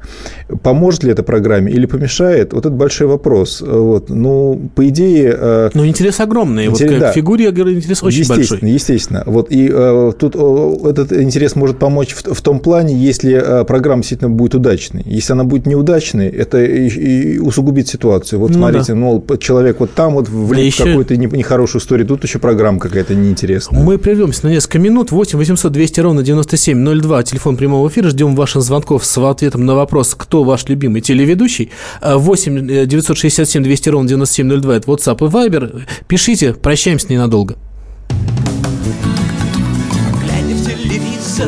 Поможет 0.63 1.03
ли 1.03 1.11
это 1.11 1.23
программе 1.23 1.71
или 1.71 1.85
помешает? 1.85 2.53
Вот 2.53 2.65
это 2.65 2.75
большой 2.75 3.07
вопрос. 3.07 3.61
Вот. 3.61 4.09
Ну, 4.09 4.69
по 4.75 4.87
идее... 4.87 5.35
э, 5.37 5.69
Ну, 5.73 5.85
интерес 5.85 6.19
огромный. 6.19 6.67
Вот 6.67 6.79
Интерес- 6.79 6.91
как 6.91 6.99
да. 6.99 7.11
фигуре, 7.11 7.45
я 7.45 7.51
говорю, 7.51 7.75
интерес 7.75 8.03
очень 8.03 8.19
естественно, 8.19 8.59
большой. 8.59 8.69
Естественно. 8.71 9.23
Вот, 9.25 9.51
и 9.51 9.69
э, 9.71 10.11
тут 10.17 10.35
э, 10.35 10.89
этот 10.89 11.13
интерес 11.13 11.55
может 11.55 11.79
помочь 11.79 12.13
в, 12.13 12.33
в 12.33 12.41
том 12.41 12.59
плане, 12.59 12.95
если 12.95 13.33
э, 13.33 13.65
программа 13.65 14.01
действительно 14.01 14.29
будет 14.29 14.55
удачной. 14.55 15.03
Если 15.05 15.33
она 15.33 15.43
будет 15.43 15.65
неудачной, 15.65 16.27
это 16.29 16.63
и, 16.63 16.87
и 16.87 17.39
усугубит 17.39 17.87
ситуацию. 17.87 18.20
Вот 18.37 18.51
Ну 18.51 18.57
смотрите, 18.57 18.93
ну, 18.93 19.23
человек 19.39 19.79
вот 19.79 19.93
там 19.93 20.13
вот 20.13 20.29
влип 20.29 20.65
еще- 20.65 20.83
в 20.83 20.87
какую-то 20.87 21.17
не- 21.17 21.25
нехорошую 21.27 21.81
историю, 21.81 22.07
тут 22.07 22.23
еще 22.23 22.39
программа 22.39 22.79
какая-то 22.79 23.15
неинтересная. 23.15 23.81
Мы 23.83 23.97
прервемся 23.97 24.45
на 24.47 24.51
несколько 24.51 24.79
минут. 24.79 25.11
8 25.11 25.37
800 25.37 25.71
200 25.71 25.99
ровно 26.01 26.23
9702. 26.23 27.23
Телефон 27.23 27.57
прямого 27.57 27.87
эфира. 27.89 28.09
Ждем 28.09 28.35
ваших 28.35 28.61
звонков 28.61 29.05
с 29.05 29.17
ответом 29.17 29.65
на 29.65 29.75
вопрос, 29.75 30.15
кто 30.17 30.43
ваш 30.43 30.67
любимый 30.67 31.01
телеведущий. 31.01 31.71
А, 32.01 32.17
8 32.17 32.85
967 32.87 33.63
200 33.63 33.89
ровно 33.89 34.07
9702. 34.09 34.75
Это 34.77 34.91
WhatsApp 34.91 35.17
и 35.17 35.29
Viber. 35.29 35.81
Пишите. 36.07 36.53
Прощаемся 36.53 37.07
ненадолго. 37.09 37.55
Глядя 40.23 40.55
в 40.55 40.65
телевизор, 40.65 41.47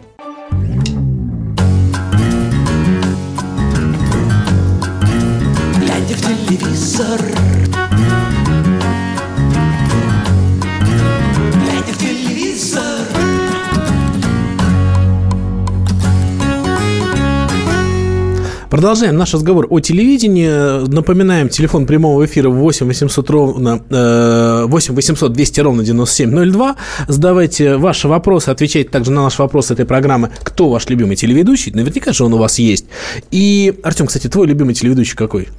Продолжаем 18.81 19.15
наш 19.15 19.31
разговор 19.31 19.67
о 19.69 19.79
телевидении. 19.79 20.87
Напоминаем, 20.87 21.49
телефон 21.49 21.85
прямого 21.85 22.25
эфира 22.25 22.49
8 22.49 22.87
800 22.87 23.29
ровно, 23.29 23.83
э, 23.91 24.65
8 24.65 24.95
800 24.95 25.31
200 25.31 25.59
ровно 25.59 25.83
9702. 25.83 26.75
Задавайте 27.07 27.77
ваши 27.77 28.07
вопросы, 28.07 28.49
отвечайте 28.49 28.89
также 28.89 29.11
на 29.11 29.21
наш 29.21 29.37
вопрос 29.37 29.69
этой 29.69 29.85
программы. 29.85 30.31
Кто 30.41 30.67
ваш 30.71 30.89
любимый 30.89 31.15
телеведущий? 31.15 31.71
Наверняка 31.71 32.11
же 32.11 32.23
он 32.23 32.33
у 32.33 32.37
вас 32.37 32.57
есть. 32.57 32.85
И, 33.29 33.71
Артем, 33.83 34.07
кстати, 34.07 34.25
твой 34.25 34.47
любимый 34.47 34.73
телеведущий 34.73 35.15
какой? 35.15 35.49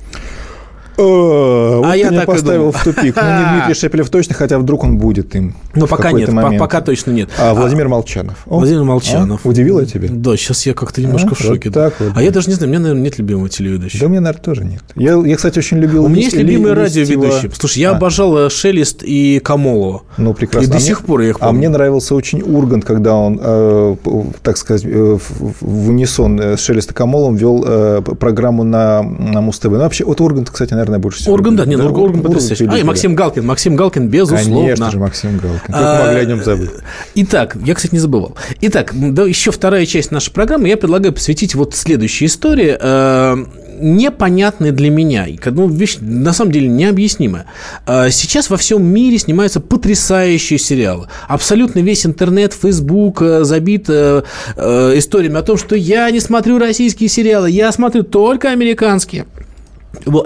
Вот 0.96 1.84
А 1.86 1.96
я 1.96 2.10
так 2.10 2.24
и 2.24 2.26
поставил 2.26 2.58
думал. 2.60 2.72
в 2.72 2.84
тупик. 2.84 3.16
Ну, 3.16 3.22
не 3.22 3.52
Дмитрий 3.56 3.74
Шепелев 3.74 4.10
точно, 4.10 4.34
хотя 4.34 4.58
вдруг 4.58 4.84
он 4.84 4.98
будет 4.98 5.34
им. 5.34 5.54
Ну, 5.74 5.86
в 5.86 5.88
пока 5.88 6.12
нет, 6.12 6.30
момент. 6.30 6.58
пока 6.58 6.80
точно 6.80 7.12
нет. 7.12 7.30
А 7.38 7.54
Владимир 7.54 7.88
Молчанов. 7.88 8.42
О, 8.46 8.58
Владимир 8.58 8.84
Молчанов. 8.84 9.40
а? 9.44 9.48
Удивил 9.48 9.80
я 9.80 9.86
тебя? 9.86 10.08
Да, 10.10 10.36
сейчас 10.36 10.66
я 10.66 10.74
как-то 10.74 11.00
немножко 11.00 11.30
А, 11.32 11.34
в 11.34 11.38
шоке. 11.38 11.70
вот 11.70 11.74
так 11.74 11.94
вот, 11.98 12.12
а 12.14 12.22
я 12.22 12.30
даже 12.30 12.48
не 12.48 12.54
знаю, 12.54 12.68
у 12.68 12.70
меня, 12.72 12.80
наверное, 12.80 13.02
нет 13.04 13.18
любимого 13.18 13.48
телеведущего. 13.48 14.00
Да 14.00 14.06
у 14.06 14.08
меня, 14.10 14.20
наверное, 14.20 14.44
тоже 14.44 14.64
нет. 14.64 14.82
Я, 14.96 15.14
я 15.14 15.36
кстати, 15.36 15.58
очень 15.58 15.78
любил... 15.78 16.04
У 16.04 16.08
меня 16.08 16.22
есть 16.24 16.36
любимые 16.36 16.74
Листьева. 16.74 17.04
радиоведущие. 17.06 17.50
Слушай, 17.58 17.78
я 17.78 17.92
А. 17.92 17.96
обожал 17.96 18.36
э, 18.36 18.50
Шелест 18.50 19.02
и 19.02 19.40
Камолова. 19.42 20.02
Ну, 20.18 20.34
прекрасно. 20.34 20.66
И 20.68 20.70
до 20.70 20.76
А 20.76 20.80
сих 20.80 21.02
пор 21.04 21.20
я 21.22 21.30
их 21.30 21.36
А 21.40 21.46
помню. 21.46 21.58
мне 21.58 21.68
нравился 21.70 22.14
очень 22.14 22.42
Ургант, 22.42 22.84
когда 22.84 23.14
он, 23.14 23.40
э, 23.42 23.96
так 24.42 24.56
сказать, 24.58 24.84
э, 24.84 25.18
в, 25.60 25.88
унисон 25.88 26.38
э, 26.40 26.56
с 26.56 26.60
Шелеста 26.60 26.92
Камолом 26.94 27.34
вел 27.36 27.64
э, 27.66 28.02
п- 28.04 28.14
программу 28.14 28.62
на, 28.62 29.02
на 29.02 29.40
Муз-ТВ. 29.40 29.64
Ну, 29.70 29.78
вообще, 29.78 30.04
вот 30.04 30.20
Ургант, 30.20 30.50
кстати, 30.50 30.74
наверное, 30.82 31.02
больше 31.02 31.20
всего. 31.20 31.34
Орган, 31.34 31.56
да, 31.56 31.64
люблю. 31.64 31.84
нет, 31.84 31.92
Да, 31.94 32.00
Орган 32.00 32.22
потрясающий. 32.22 32.66
А, 32.66 32.78
и 32.78 32.82
Максим 32.82 33.14
Галкин. 33.14 33.46
Максим 33.46 33.76
Галкин, 33.76 34.08
безусловно. 34.08 34.60
Конечно 34.62 34.90
же, 34.90 34.98
Максим 34.98 35.38
Галкин. 35.38 35.60
Как 35.66 35.76
А, 35.76 36.04
могли 36.06 36.20
о 36.20 36.24
нем 36.24 36.44
забыть? 36.44 36.70
Итак, 37.14 37.56
я, 37.64 37.74
кстати, 37.74 37.94
не 37.94 38.00
забывал. 38.00 38.36
Итак, 38.60 38.92
да, 38.94 39.24
еще 39.24 39.50
вторая 39.50 39.86
часть 39.86 40.10
нашей 40.10 40.32
программы 40.32 40.68
я 40.68 40.76
предлагаю 40.76 41.12
посвятить 41.12 41.54
вот 41.54 41.74
следующей 41.74 42.26
истории. 42.26 42.76
э, 42.78 43.36
непонятной 43.80 44.70
для 44.70 44.90
меня, 44.90 45.26
и, 45.26 45.38
ну, 45.46 45.66
вещь 45.68 45.96
на 46.00 46.32
самом 46.32 46.52
деле 46.52 46.68
необъяснимая. 46.68 47.46
Э, 47.86 48.10
Сейчас 48.10 48.50
во 48.50 48.56
всем 48.56 48.84
мире 48.84 49.18
снимаются 49.18 49.60
потрясающие 49.60 50.58
сериалы. 50.58 51.08
Абсолютно 51.28 51.80
весь 51.80 52.06
интернет, 52.06 52.52
Facebook 52.52 53.22
э, 53.22 53.44
забит 53.44 53.88
историями 53.88 55.38
о 55.38 55.42
том, 55.42 55.56
что 55.56 55.74
я 55.74 56.10
не 56.10 56.20
смотрю 56.20 56.58
российские 56.58 57.08
сериалы, 57.08 57.50
я 57.50 57.72
смотрю 57.72 58.02
только 58.02 58.50
американские. 58.50 59.26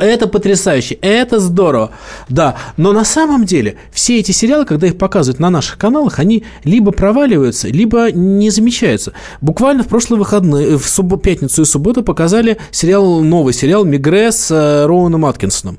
Это 0.00 0.28
потрясающе, 0.28 0.94
это 1.00 1.40
здорово, 1.40 1.90
да. 2.28 2.56
Но 2.76 2.92
на 2.92 3.04
самом 3.04 3.44
деле 3.44 3.76
все 3.92 4.18
эти 4.18 4.32
сериалы, 4.32 4.64
когда 4.64 4.86
их 4.86 4.96
показывают 4.96 5.40
на 5.40 5.50
наших 5.50 5.76
каналах, 5.78 6.18
они 6.18 6.44
либо 6.64 6.92
проваливаются, 6.92 7.68
либо 7.68 8.10
не 8.12 8.50
замечаются. 8.50 9.12
Буквально 9.40 9.82
в 9.82 9.88
прошлые 9.88 10.18
выходные, 10.18 10.78
в 10.78 10.86
суббо- 10.86 11.18
пятницу 11.18 11.62
и 11.62 11.64
субботу 11.64 12.02
показали 12.02 12.58
сериал, 12.70 13.20
новый 13.22 13.52
сериал 13.54 13.84
«Мигре» 13.84 14.30
с 14.30 14.50
э, 14.50 14.86
Роуэном 14.86 15.24
Аткинсоном. 15.26 15.78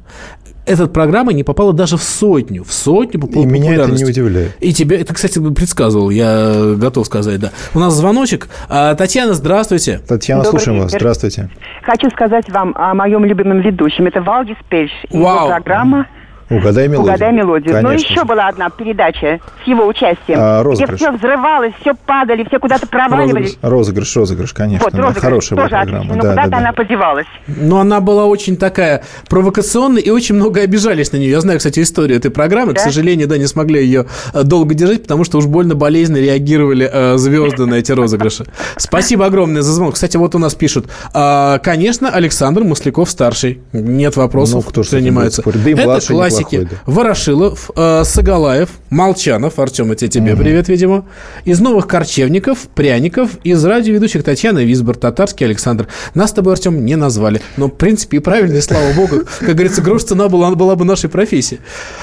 Эта 0.67 0.87
программа 0.87 1.31
не 1.31 1.43
попала 1.43 1.71
даже 1.71 1.95
в 1.95 2.03
сотню, 2.03 2.63
в 2.63 2.73
сотню 2.73 3.21
по 3.21 3.27
И 3.27 3.45
меня 3.45 3.73
это 3.75 3.89
не 3.89 4.03
удивляет. 4.03 4.55
И 4.59 4.73
тебя, 4.73 4.99
это, 4.99 5.13
кстати, 5.13 5.39
предсказывал, 5.51 6.09
я 6.09 6.75
готов 6.75 7.05
сказать, 7.05 7.39
да. 7.39 7.51
У 7.73 7.79
нас 7.79 7.93
звоночек. 7.93 8.49
А, 8.67 8.93
Татьяна, 8.95 9.33
здравствуйте. 9.33 10.01
Татьяна, 10.05 10.43
Добрый 10.43 10.59
слушаем 10.59 10.79
вас. 10.79 10.91
вечер. 10.91 10.99
Здравствуйте. 10.99 11.49
Хочу 11.83 12.09
сказать 12.09 12.49
вам 12.49 12.73
о 12.75 12.93
моем 12.93 13.23
любимом 13.23 13.61
ведущем. 13.61 14.07
Это 14.07 14.21
Валдис 14.21 14.57
Пельш. 14.69 14.91
Его 15.09 15.23
Вау. 15.23 15.47
программа 15.47 16.07
Угадай 16.49 16.87
мелодию. 16.87 17.13
«Угадай 17.13 17.33
мелодию». 17.33 17.81
Но 17.81 17.89
Конечно. 17.89 18.13
еще 18.13 18.23
была 18.23 18.47
одна 18.47 18.69
передача 18.69 19.39
с 19.63 19.67
его 19.67 19.85
участием, 19.87 20.37
А, 20.39 20.61
где 20.61 20.69
«Розыгрыш». 20.69 20.99
все 20.99 21.11
взрывалось, 21.11 21.73
все 21.81 21.93
падали, 21.93 22.45
все 22.47 22.59
куда-то 22.59 22.87
проваливались. 22.87 23.57
Розыгрыш, 23.61 24.15
розыгрыш, 24.15 24.53
конечно. 24.53 24.85
Вот, 24.85 24.93
да. 24.93 25.01
розыгрыш 25.01 25.23
Хорошая 25.23 25.57
была 25.57 25.67
тоже 25.67 25.75
программа. 25.81 25.97
отлично, 25.99 26.15
но 26.15 26.21
да, 26.23 26.29
куда-то 26.29 26.49
да, 26.51 26.57
она 26.57 26.67
да. 26.67 26.73
подевалась. 26.73 27.25
Но 27.47 27.79
она 27.79 27.99
была 27.99 28.25
очень 28.25 28.55
такая 28.57 29.03
провокационная, 29.29 30.01
и 30.01 30.09
очень 30.09 30.35
много 30.35 30.61
обижались 30.61 31.11
на 31.11 31.17
нее. 31.17 31.31
Я 31.31 31.41
знаю, 31.41 31.57
кстати, 31.59 31.81
историю 31.81 32.17
этой 32.17 32.31
программы. 32.31 32.73
К 32.73 32.77
Да? 32.77 32.81
сожалению, 32.83 33.27
да, 33.27 33.37
не 33.37 33.45
смогли 33.47 33.81
ее 33.83 34.05
э, 34.33 34.43
долго 34.43 34.73
держать, 34.73 35.03
потому 35.03 35.23
что 35.25 35.37
уж 35.37 35.45
больно 35.45 35.75
болезненно 35.75 36.17
реагировали 36.17 36.89
э, 36.91 37.17
звезды 37.17 37.65
на 37.65 37.75
эти 37.75 37.91
розыгрыши. 37.91 38.45
Спасибо 38.77 39.25
огромное 39.25 39.61
за 39.61 39.73
звонок. 39.73 39.95
Кстати, 39.95 40.17
вот 40.17 40.33
у 40.35 40.39
нас 40.39 40.55
пишут. 40.55 40.87
а, 41.13 41.59
конечно, 41.59 42.09
Александр 42.09 42.63
Масляков-старший. 42.63 43.59
Нет 43.73 44.15
вопросов. 44.15 44.63
Ну, 44.65 44.69
кто 44.71 44.83
ж 44.83 44.87
с 44.87 44.89
этим 44.93 44.99
занимается. 45.01 45.43
Да 45.45 45.69
и 45.69 45.73
Это 45.73 45.83
младший 45.83 46.15
да. 46.51 46.77
Ворошилов, 46.85 47.71
э, 47.75 48.03
Сагалаев, 48.03 48.69
Молчанов. 48.89 49.59
Артем, 49.59 49.91
это 49.91 50.07
тебе 50.07 50.35
привет, 50.35 50.67
видимо. 50.67 51.05
Из 51.45 51.59
новых 51.59 51.87
корчевников, 51.87 52.67
пряников, 52.69 53.31
из 53.43 53.63
радиоведущих 53.63 54.23
Татьяна 54.23 54.59
Висбор, 54.59 54.95
Татарский 54.95 55.45
Александр. 55.45 55.87
Нас 56.13 56.31
с 56.31 56.33
тобой, 56.33 56.53
Артем, 56.53 56.85
не 56.85 56.95
назвали. 56.95 57.41
Но, 57.57 57.67
в 57.67 57.71
принципе, 57.71 58.17
и 58.17 58.19
правильно, 58.19 58.57
и 58.57 58.61
слава 58.61 58.91
богу. 58.93 59.23
Как 59.39 59.49
говорится, 59.49 59.81
грош 59.81 60.03
цена 60.03 60.29
была, 60.29 60.51
была 60.55 60.75
бы 60.75 60.85
нашей 60.85 61.09
профессии. 61.09 61.59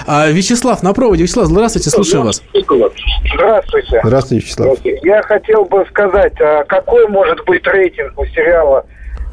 А, 0.06 0.28
Вячеслав 0.28 0.82
на 0.82 0.92
проводе. 0.92 1.22
Вячеслав, 1.24 1.46
здравствуйте, 1.46 1.90
слушаем 1.90 2.24
вас. 2.24 2.42
Здравствуйте. 3.34 4.00
Здравствуйте, 4.04 4.44
Вячеслав. 4.44 4.78
Я 5.02 5.22
хотел 5.22 5.64
бы 5.64 5.84
сказать, 5.90 6.34
а 6.40 6.64
какой 6.64 7.08
может 7.08 7.44
быть 7.46 7.66
рейтинг 7.66 8.18
у 8.18 8.24
сериала 8.26 8.86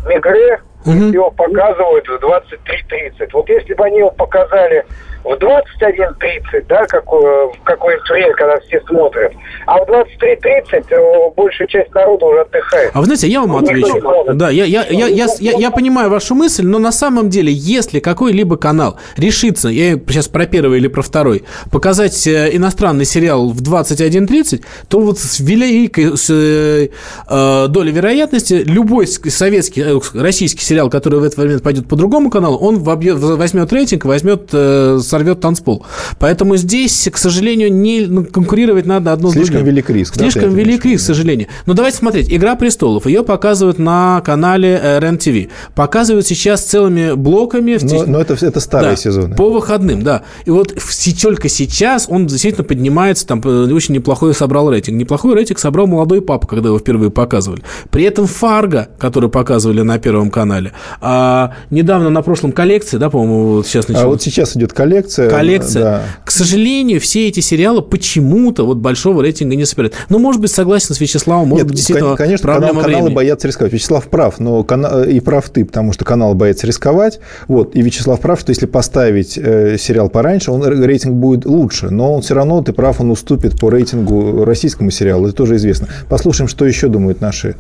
«Мегре», 0.08 0.60
Если 0.85 1.13
его 1.13 1.31
показывают 1.31 2.07
в 2.07 2.13
23.30? 2.13 3.29
Вот 3.33 3.50
если 3.50 3.73
бы 3.73 3.85
они 3.85 4.00
его 4.00 4.11
показали 4.11 4.85
в 5.23 5.33
21.30, 5.33 6.65
да, 6.67 6.85
какое, 6.87 7.47
в 7.47 7.61
какое-нибудь 7.63 8.09
время, 8.09 8.33
когда 8.33 8.59
все 8.61 8.81
смотрят, 8.87 9.33
а 9.65 9.77
в 9.83 9.89
23.30 9.89 10.85
э, 10.89 11.31
большая 11.35 11.67
часть 11.67 11.93
народа 11.93 12.25
уже 12.25 12.41
отдыхает. 12.41 12.91
А 12.93 12.99
вы 12.99 13.05
знаете, 13.05 13.27
я 13.27 13.41
вам 13.41 13.55
отвечу. 13.57 14.01
Да, 14.33 14.49
я, 14.49 14.65
я, 14.65 14.85
я, 14.89 15.07
я, 15.07 15.27
я, 15.39 15.51
я 15.51 15.71
понимаю 15.71 16.09
вашу 16.09 16.35
мысль, 16.35 16.65
но 16.65 16.79
на 16.79 16.91
самом 16.91 17.29
деле, 17.29 17.51
если 17.51 17.99
какой-либо 17.99 18.57
канал 18.57 18.97
решится, 19.17 19.69
я 19.69 19.93
сейчас 20.07 20.27
про 20.27 20.45
первый 20.45 20.79
или 20.79 20.87
про 20.87 21.01
второй, 21.01 21.43
показать 21.71 22.25
э, 22.27 22.55
иностранный 22.55 23.05
сериал 23.05 23.49
в 23.49 23.61
21.30, 23.61 24.63
то 24.87 24.99
вот 24.99 25.19
с 25.19 25.39
великой 25.39 26.17
с, 26.17 26.29
э, 26.29 26.89
э, 27.29 27.67
долей 27.67 27.91
вероятности 27.91 28.63
любой 28.65 29.07
советский, 29.07 29.81
э, 29.81 29.99
российский 30.19 30.63
сериал, 30.63 30.89
который 30.89 31.19
в 31.19 31.23
этот 31.23 31.37
момент 31.37 31.63
пойдет 31.63 31.87
по 31.87 31.95
другому 31.95 32.29
каналу, 32.29 32.57
он 32.57 32.79
вобьет- 32.79 33.17
возьмет 33.19 33.71
рейтинг, 33.71 34.05
возьмет, 34.05 34.49
э, 34.53 34.99
сорвет 35.12 35.39
танцпол. 35.41 35.86
Поэтому 36.20 36.56
здесь, 36.58 37.08
к 37.12 37.18
сожалению, 37.18 37.72
не 37.72 38.01
ну, 38.08 38.25
конкурировать 38.25 38.86
надо 38.86 39.13
одно 39.13 39.30
с 39.30 39.34
Слишком 39.34 39.58
другим. 39.58 39.74
велик 39.75 39.89
риск, 39.89 40.15
да, 40.18 40.24
Слишком 40.24 40.51
это 40.51 40.53
велик 40.53 40.86
риск, 40.86 41.03
к 41.03 41.06
сожалению. 41.06 41.48
Но 41.65 41.74
давайте 41.74 41.98
смотреть. 41.98 42.32
«Игра 42.34 42.56
престолов». 42.56 43.06
Ее 43.06 43.24
показывают 43.24 43.77
на 43.77 44.22
канале 44.25 44.80
э, 44.82 45.00
РЕН-ТВ. 45.00 45.51
Показывают 45.75 46.25
сейчас 46.25 46.62
целыми 46.63 47.13
блоками. 47.13 47.77
в 47.77 47.84
Но, 47.84 48.06
но 48.06 48.22
это, 48.22 48.34
это 48.34 48.60
старые 48.60 48.91
да, 48.91 48.96
сезоны. 48.96 49.36
По 49.36 49.50
выходным, 49.50 50.01
да. 50.03 50.24
И 50.46 50.50
вот 50.50 50.74
только 51.22 51.50
сейчас 51.50 52.08
он 52.10 52.27
действительно 52.27 52.63
поднимается, 52.63 53.27
там 53.27 53.41
э, 53.44 53.74
очень 53.74 53.96
неплохой 53.96 54.34
собрал 54.34 54.70
рейтинг. 54.72 54.98
Неплохой 54.98 55.36
рейтинг 55.36 55.60
собрал 55.60 55.88
молодой 55.88 56.22
папа, 56.22 56.48
когда 56.48 56.70
его 56.70 56.80
впервые 56.80 57.12
показывали. 57.12 57.62
При 57.89 58.03
этом 58.03 58.27
Фарго, 58.27 58.89
который 58.98 59.30
показывали 59.30 59.82
на 59.82 60.00
Первом 60.00 60.32
канале, 60.32 60.72
а 61.01 61.53
недавно 61.70 62.10
на 62.10 62.22
прошлом 62.22 62.51
коллекции, 62.51 62.98
да, 62.98 63.10
по-моему, 63.10 63.46
вот 63.56 63.68
сейчас 63.68 63.86
А 63.89 63.94
началось. 63.94 64.12
вот 64.13 64.22
сейчас 64.22 64.56
идет 64.56 64.74
коллекция. 64.74 65.00
Коллекция. 65.29 65.84
Да. 65.84 66.01
К 66.25 66.31
сожалению, 66.31 67.00
все 67.00 67.27
эти 67.27 67.39
сериалы 67.39 67.81
почему-то 67.81 68.65
вот 68.65 68.77
большого 68.77 69.22
рейтинга 69.22 69.55
не 69.55 69.65
собирают. 69.65 69.93
Ну, 70.10 70.20
может 70.20 70.41
быть, 70.41 70.51
согласен 70.51 70.93
с 70.96 71.00
Вячеславом, 71.00 71.48
может 71.50 71.63
Нет, 71.63 71.67
быть, 71.67 71.77
действительно 71.77 72.10
кон- 72.10 72.17
конечно, 72.17 72.43
проблема 72.43 72.67
канал- 72.70 72.84
каналы 72.84 73.01
времени. 73.03 73.15
боятся 73.15 73.48
рисковать. 73.48 73.74
Вячеслав 73.74 74.08
прав, 74.08 74.39
но 74.39 74.63
кана- 74.63 75.03
и 75.03 75.20
прав 75.20 75.50
ты, 75.50 75.65
потому 75.65 75.93
что 75.93 76.05
канал 76.05 76.34
боится 76.36 76.67
рисковать. 76.67 77.20
Вот, 77.48 77.75
и 77.75 77.81
Вячеслав 77.81 78.20
прав, 78.20 78.39
что 78.39 78.51
если 78.51 78.65
поставить 78.65 79.38
э, 79.38 79.77
сериал 79.77 80.10
пораньше, 80.10 80.51
он 80.51 80.63
рейтинг 80.63 81.15
будет 81.15 81.46
лучше, 81.46 81.89
но 81.89 82.13
он 82.13 82.22
все 82.22 82.34
равно, 82.36 82.62
ты 82.62 82.74
прав, 82.74 83.01
он 83.01 83.12
уступит 83.12 83.60
по 83.60 83.70
рейтингу 83.70 84.46
российскому 84.46 84.91
сериалу, 84.91 85.27
это 85.27 85.36
тоже 85.36 85.55
известно. 85.55 85.88
Послушаем, 86.10 86.48
что 86.48 86.65
еще 86.65 86.88
думают 86.88 87.22
наши, 87.22 87.55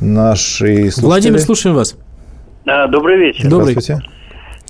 наши 0.00 0.76
слушатели. 0.90 1.04
Владимир, 1.04 1.40
слушаем 1.40 1.74
вас. 1.76 1.94
Добрый 2.90 3.18
вечер. 3.18 3.48
Добрый. 3.48 3.72
Здравствуйте. 3.74 4.02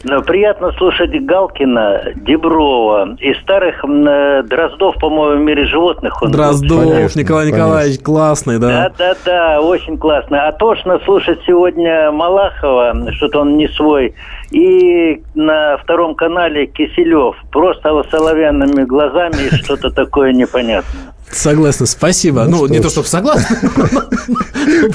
Ну, 0.05 0.23
приятно 0.23 0.73
слушать 0.73 1.11
Галкина, 1.25 2.13
Деброва. 2.17 3.17
Из 3.19 3.41
старых 3.41 3.83
э, 3.83 4.43
Дроздов, 4.43 4.97
по-моему, 4.97 5.41
в 5.41 5.45
мире 5.45 5.65
животных. 5.67 6.23
Он 6.23 6.31
Дроздов, 6.31 6.85
Конечно, 6.85 7.21
Николай 7.21 7.45
конечно. 7.45 7.57
Николаевич, 7.57 8.01
классный, 8.01 8.59
да. 8.59 8.91
Да-да-да, 8.91 9.61
очень 9.61 9.97
классно. 9.97 10.47
А 10.47 10.53
тошно 10.53 11.01
слушать 11.05 11.41
сегодня 11.47 12.13
Малахова, 12.13 13.11
что-то 13.13 13.41
он 13.41 13.57
не 13.57 13.69
свой. 13.69 14.15
И 14.51 15.23
на 15.35 15.79
втором 15.79 16.15
канале 16.15 16.67
Киселев. 16.67 17.37
Просто 17.51 18.03
соловянными 18.11 18.85
глазами 18.85 19.49
и 19.51 19.55
что-то 19.57 19.91
такое 19.91 20.33
непонятное. 20.33 21.16
Согласен, 21.31 21.87
спасибо. 21.87 22.45
Ну 22.45 22.67
Ну, 22.67 22.67
не 22.67 22.81
то, 22.81 22.89
чтобы 22.89 23.09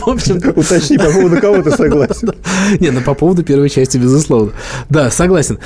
общем, 0.10 0.38
Уточни, 0.56 0.98
по 0.98 1.12
поводу 1.12 1.40
кого 1.40 1.62
ты 1.62 1.72
согласен. 1.72 2.32
Не, 2.80 2.92
ну 2.92 3.02
по 3.02 3.14
поводу 3.14 3.44
первой 3.44 3.70
части, 3.70 3.98
безусловно. 3.98 4.52
Да, 4.90 5.12
согласен. 5.12 5.60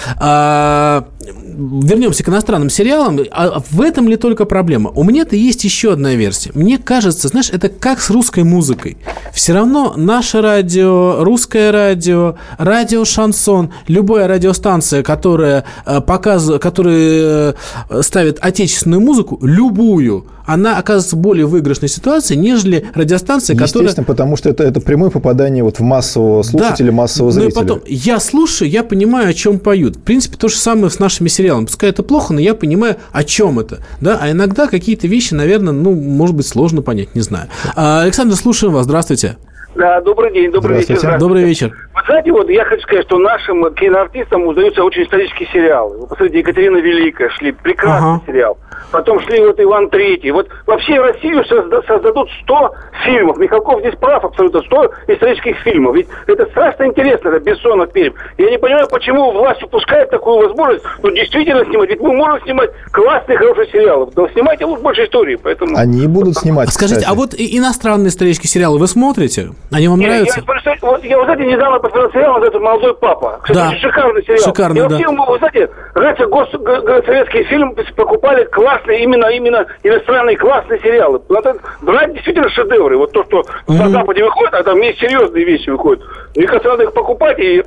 А, 1.55 1.85
вернемся 1.85 2.23
к 2.23 2.29
иностранным 2.29 2.69
сериалам. 2.69 3.19
А 3.31 3.61
в 3.69 3.81
этом 3.81 4.07
ли 4.09 4.15
только 4.15 4.45
проблема? 4.45 4.91
У 4.91 5.03
меня-то 5.03 5.35
есть 5.35 5.63
еще 5.63 5.93
одна 5.93 6.13
версия. 6.13 6.51
Мне 6.53 6.77
кажется, 6.77 7.27
знаешь, 7.27 7.49
это 7.51 7.69
как 7.69 8.01
с 8.01 8.09
русской 8.09 8.43
музыкой. 8.43 8.97
Все 9.33 9.53
равно 9.53 9.93
наше 9.95 10.41
радио, 10.41 11.23
русское 11.23 11.71
радио, 11.71 12.35
радио 12.57 13.05
шансон, 13.05 13.71
любая 13.87 14.27
радиостанция, 14.27 15.03
которая 15.03 15.65
э, 15.85 16.01
показывает, 16.01 16.61
которая 16.61 17.55
э, 17.89 18.01
ставит 18.01 18.37
отечественную 18.41 19.01
музыку, 19.01 19.39
любую, 19.41 20.25
она 20.45 20.77
оказывается 20.77 21.15
более 21.15 21.45
выигрышной 21.45 21.89
ситуации, 21.89 22.35
нежели 22.35 22.87
радиостанция, 22.93 23.55
которая... 23.55 23.85
Естественно, 23.85 24.05
потому 24.05 24.37
что 24.37 24.49
это, 24.49 24.63
это 24.63 24.79
прямое 24.79 25.09
попадание 25.09 25.63
вот 25.63 25.79
в 25.79 25.81
массового 25.81 26.43
слушателя, 26.43 26.91
массового 26.91 27.31
Ну 27.31 27.39
и 27.39 27.43
зрителя. 27.43 27.61
потом, 27.61 27.81
я 27.87 28.19
слушаю, 28.19 28.69
я 28.69 28.83
понимаю, 28.83 29.29
о 29.29 29.33
чем 29.33 29.59
поют. 29.59 29.97
В 29.97 30.01
принципе, 30.01 30.37
то 30.37 30.47
же 30.47 30.55
самое 30.55 30.89
с 30.89 30.99
нашими 30.99 31.27
сериалами. 31.27 31.44
Пускай 31.65 31.89
это 31.89 32.03
плохо, 32.03 32.33
но 32.33 32.39
я 32.39 32.53
понимаю, 32.53 32.97
о 33.11 33.23
чем 33.23 33.59
это. 33.59 33.79
Да? 34.01 34.19
А 34.21 34.31
иногда 34.31 34.67
какие-то 34.67 35.07
вещи, 35.07 35.33
наверное, 35.33 35.73
ну, 35.73 35.93
может 35.93 36.35
быть, 36.35 36.47
сложно 36.47 36.81
понять, 36.81 37.15
не 37.15 37.21
знаю. 37.21 37.47
А, 37.75 38.01
Александр, 38.03 38.35
слушаем 38.35 38.73
вас. 38.73 38.85
Здравствуйте. 38.85 39.37
Да, 39.75 39.99
добрый 40.01 40.33
день, 40.33 40.51
добрый 40.51 40.77
вечер. 40.77 40.97
Здравствуйте. 40.97 41.19
Добрый 41.19 41.43
вечер. 41.43 41.89
Знаете, 42.07 42.31
вот 42.31 42.49
я 42.49 42.63
хочу 42.65 42.81
сказать, 42.83 43.05
что 43.05 43.17
нашим 43.17 43.73
киноартистам 43.73 44.45
удаются 44.45 44.83
очень 44.83 45.03
исторические 45.03 45.47
сериалы. 45.51 45.97
Вы 45.97 46.07
посмотрите, 46.07 46.39
Екатерина 46.39 46.77
Великая 46.77 47.29
шли, 47.29 47.51
прекрасный 47.51 48.13
Ага. 48.15 48.21
сериал. 48.27 48.57
Потом 48.91 49.19
шли 49.21 49.39
вот 49.41 49.59
Иван 49.59 49.89
Третий. 49.89 50.31
Вот 50.31 50.47
вообще 50.67 50.99
Россию 50.99 51.43
созда- 51.43 51.85
создадут 51.87 52.29
100 52.43 52.71
фильмов. 53.03 53.37
Михалков 53.37 53.79
здесь 53.79 53.95
прав 53.95 54.23
абсолютно. 54.23 54.61
100 54.61 54.91
исторических 55.07 55.57
фильмов. 55.59 55.95
Ведь 55.95 56.07
это 56.27 56.45
страшно 56.47 56.85
интересно, 56.85 57.29
это 57.29 57.39
Бессонов 57.39 57.91
фильм. 57.93 58.13
Я 58.37 58.51
не 58.51 58.57
понимаю, 58.59 58.87
почему 58.89 59.31
власть 59.31 59.63
упускает 59.63 60.11
такую 60.11 60.47
возможность, 60.47 60.85
ну, 61.01 61.09
действительно 61.11 61.65
снимать. 61.65 61.89
Ведь 61.89 61.99
мы 62.01 62.13
можем 62.13 62.41
снимать 62.43 62.69
классные, 62.91 63.37
хорошие 63.37 63.67
сериалы. 63.71 64.07
Но 64.15 64.27
снимайте 64.29 64.65
лучше 64.65 64.83
больше 64.83 65.05
истории. 65.05 65.35
Поэтому... 65.41 65.75
Они 65.75 66.05
будут 66.07 66.35
снимать, 66.37 66.69
Скажите, 66.69 66.99
кстати. 67.01 67.11
а 67.11 67.15
вот 67.15 67.33
иностранные 67.35 68.09
исторические 68.09 68.49
сериалы 68.49 68.77
вы 68.77 68.87
смотрите? 68.87 69.49
Они 69.71 69.87
вам 69.87 69.99
Не, 69.99 70.05
нравятся? 70.07 70.39
Я, 70.41 70.45
просто- 70.45 70.75
вот, 70.81 71.03
я, 71.03 71.17
вы 71.17 71.25
знаете, 71.25 71.45
недавно 71.45 71.79
сериал, 72.11 72.33
называется 72.33 72.59
«Молодой 72.59 72.95
папа». 72.95 73.39
Кстати, 73.43 73.57
Да. 73.73 73.77
шикарный 73.77 74.23
сериал. 74.23 74.39
Шикарный, 74.39 74.77
и 74.77 74.81
да. 74.81 74.89
вообще, 74.89 75.07
вы 75.07 75.37
знаете, 75.39 75.69
раньше 75.93 76.25
гос, 76.27 76.49
г- 76.51 76.81
г- 76.81 77.03
советские 77.05 77.43
фильмы 77.45 77.75
покупали 77.95 78.43
классные, 78.45 79.03
именно, 79.03 79.27
именно 79.27 79.65
иностранные 79.83 80.37
классные 80.37 80.79
сериалы. 80.81 81.21
Надо 81.29 81.55
брать 81.81 82.13
действительно 82.13 82.49
шедевры. 82.49 82.97
Вот 82.97 83.11
то, 83.11 83.23
что 83.25 83.43
на 83.67 83.89
Западе 83.89 84.23
выходит, 84.23 84.53
а 84.53 84.63
там 84.63 84.79
есть 84.81 84.99
серьезные 84.99 85.45
вещи 85.45 85.69
выходят. 85.69 86.03
Мне 86.35 86.45
кажется, 86.47 86.69
надо 86.69 86.83
их 86.83 86.93
покупать 86.93 87.39
и 87.39 87.63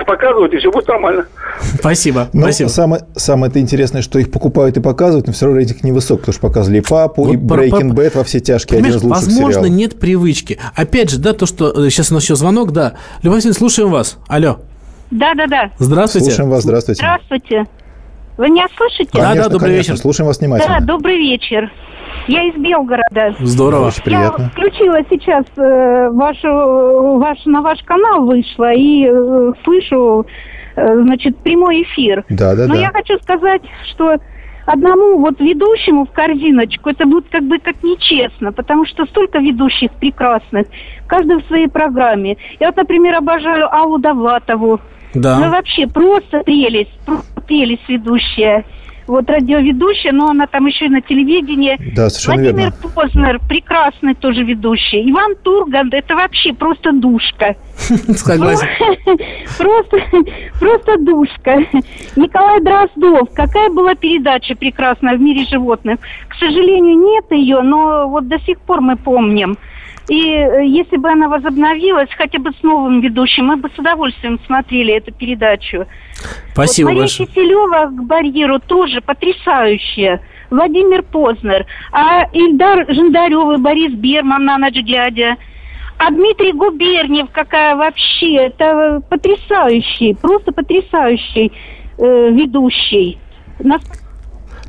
показывать, 0.00 0.52
и 0.52 0.56
все 0.58 0.70
будет 0.70 0.88
нормально. 0.88 1.26
Спасибо. 1.78 2.28
Но 2.32 2.42
Спасибо. 2.42 2.68
самое, 2.68 3.02
самое 3.16 3.50
это 3.50 3.60
интересное, 3.60 4.02
что 4.02 4.18
их 4.18 4.30
покупают 4.30 4.76
и 4.76 4.80
показывают, 4.80 5.26
но 5.26 5.32
все 5.32 5.46
равно 5.46 5.58
рейтинг 5.60 5.84
невысок, 5.84 6.20
потому 6.20 6.32
что 6.32 6.40
показывали 6.42 6.78
и 6.78 6.80
папу, 6.80 7.32
и 7.32 7.36
Вот 7.36 7.48
про- 7.48 7.64
Breaking 7.64 7.94
про- 7.94 8.02
Bad 8.04 8.16
во 8.18 8.24
все 8.24 8.40
тяжкие, 8.40 8.78
один 8.78 8.92
Понимаешь, 8.92 9.00
из 9.00 9.04
лучших 9.04 9.22
возможно, 9.26 9.52
сериалов. 9.62 9.70
нет 9.78 10.00
привычки. 10.00 10.58
Опять 10.74 11.10
же, 11.10 11.18
да, 11.18 11.32
то, 11.32 11.46
что... 11.46 11.70
э, 11.86 11.90
Сейчас 11.90 12.10
у 12.10 12.14
нас 12.14 12.22
еще 12.24 12.34
звонок, 12.36 12.72
да. 12.72 12.94
Любовь 13.22 13.36
Васильевна, 13.38 13.58
слушаем 13.58 13.90
вас. 13.90 14.18
Алло. 14.28 14.58
Да-да-да. 15.10 15.70
Здравствуйте. 15.78 16.26
Слушаем 16.30 16.50
вас, 16.50 16.62
здравствуйте. 16.64 16.98
Здравствуйте. 17.02 17.64
Вы 18.36 18.48
меня 18.48 18.66
слышите? 18.76 19.10
Да, 19.12 19.28
Конечно, 19.30 19.50
добрый 19.50 19.70
конечно, 19.70 19.92
вечер. 19.92 20.02
Слушаем 20.02 20.26
вас 20.26 20.38
Да, 20.38 20.44
внимательно. 20.46 20.80
добрый 20.80 21.18
вечер. 21.18 21.70
Я 22.26 22.42
из 22.48 22.54
Белгорода. 22.54 23.34
Здорово. 23.40 23.88
Очень 23.88 24.02
приятно. 24.02 24.42
Я 24.44 24.48
включила 24.50 24.98
сейчас 25.10 25.44
э, 25.56 26.10
вашу, 26.10 27.18
ваш, 27.18 27.44
на 27.44 27.60
ваш 27.62 27.82
канал 27.84 28.24
вышла 28.24 28.72
и 28.72 29.06
э, 29.06 29.52
слышу, 29.62 30.26
э, 30.76 31.02
значит, 31.02 31.36
прямой 31.38 31.82
эфир. 31.82 32.24
Да, 32.30 32.54
да, 32.54 32.66
Но 32.66 32.74
да. 32.74 32.80
я 32.80 32.90
хочу 32.90 33.18
сказать, 33.22 33.62
что 33.92 34.16
одному 34.66 35.18
вот 35.18 35.40
ведущему 35.40 36.06
в 36.06 36.12
корзиночку 36.12 36.90
это 36.90 37.04
будет 37.06 37.28
как 37.30 37.42
бы 37.44 37.58
как 37.58 37.82
нечестно, 37.82 38.52
потому 38.52 38.86
что 38.86 39.04
столько 39.06 39.38
ведущих 39.38 39.90
прекрасных, 39.92 40.66
каждый 41.06 41.42
в 41.42 41.46
своей 41.46 41.68
программе. 41.68 42.36
Я 42.60 42.68
вот, 42.68 42.76
например, 42.76 43.16
обожаю 43.16 43.72
Аллу 43.72 43.98
Довлатову. 43.98 44.80
Ну 45.14 45.20
Да. 45.20 45.50
вообще 45.50 45.86
просто 45.86 46.40
прелесть, 46.40 46.98
просто 47.06 47.40
прелесть 47.42 47.88
ведущая. 47.88 48.64
Вот 49.06 49.28
радиоведущая, 49.28 50.12
но 50.12 50.30
она 50.30 50.46
там 50.46 50.66
еще 50.66 50.86
и 50.86 50.88
на 50.88 51.00
телевидении. 51.00 51.76
Да, 51.94 52.08
совершенно 52.08 52.42
Владимир 52.42 52.72
верно. 52.72 52.90
Познер, 52.94 53.40
прекрасный 53.48 54.14
тоже 54.14 54.42
ведущий. 54.42 55.10
Иван 55.10 55.34
Турган, 55.42 55.90
это 55.92 56.14
вообще 56.14 56.52
просто 56.52 56.92
душка. 56.92 57.56
Согласен. 57.76 58.66
Просто, 59.58 59.98
просто 60.58 60.98
душка. 60.98 61.58
Николай 62.16 62.60
Дроздов, 62.60 63.28
какая 63.34 63.68
была 63.70 63.94
передача 63.94 64.54
прекрасная 64.54 65.16
в 65.16 65.20
мире 65.20 65.44
животных. 65.44 65.98
К 66.28 66.34
сожалению, 66.36 66.98
нет 66.98 67.24
ее, 67.30 67.60
но 67.62 68.08
вот 68.08 68.28
до 68.28 68.38
сих 68.40 68.58
пор 68.60 68.80
мы 68.80 68.96
помним. 68.96 69.56
И 70.08 70.20
э, 70.20 70.66
если 70.66 70.96
бы 70.96 71.08
она 71.10 71.28
возобновилась, 71.28 72.10
хотя 72.16 72.38
бы 72.38 72.50
с 72.52 72.62
новым 72.62 73.00
ведущим, 73.00 73.46
мы 73.46 73.56
бы 73.56 73.70
с 73.74 73.78
удовольствием 73.78 74.38
смотрели 74.46 74.94
эту 74.94 75.12
передачу. 75.12 75.86
Спасибо 76.52 76.88
вот 76.88 76.92
Мария 76.92 77.02
большое. 77.02 77.28
Киселева 77.28 77.86
к 77.86 78.04
барьеру 78.04 78.58
тоже 78.60 79.00
потрясающая. 79.00 80.20
Владимир 80.50 81.02
Познер, 81.02 81.66
а 81.90 82.24
Ильдар 82.32 82.84
Жандарев 82.88 83.58
и 83.58 83.60
Борис 83.60 83.92
Берман 83.92 84.44
на 84.44 84.58
ночь 84.58 84.74
глядя. 84.74 85.36
А 85.96 86.10
Дмитрий 86.10 86.52
Губерниев, 86.52 87.28
какая 87.32 87.76
вообще, 87.76 88.34
это 88.34 89.00
потрясающий, 89.08 90.14
просто 90.14 90.52
потрясающий 90.52 91.52
э, 91.98 92.30
ведущий. 92.30 93.18
Нас- 93.60 94.03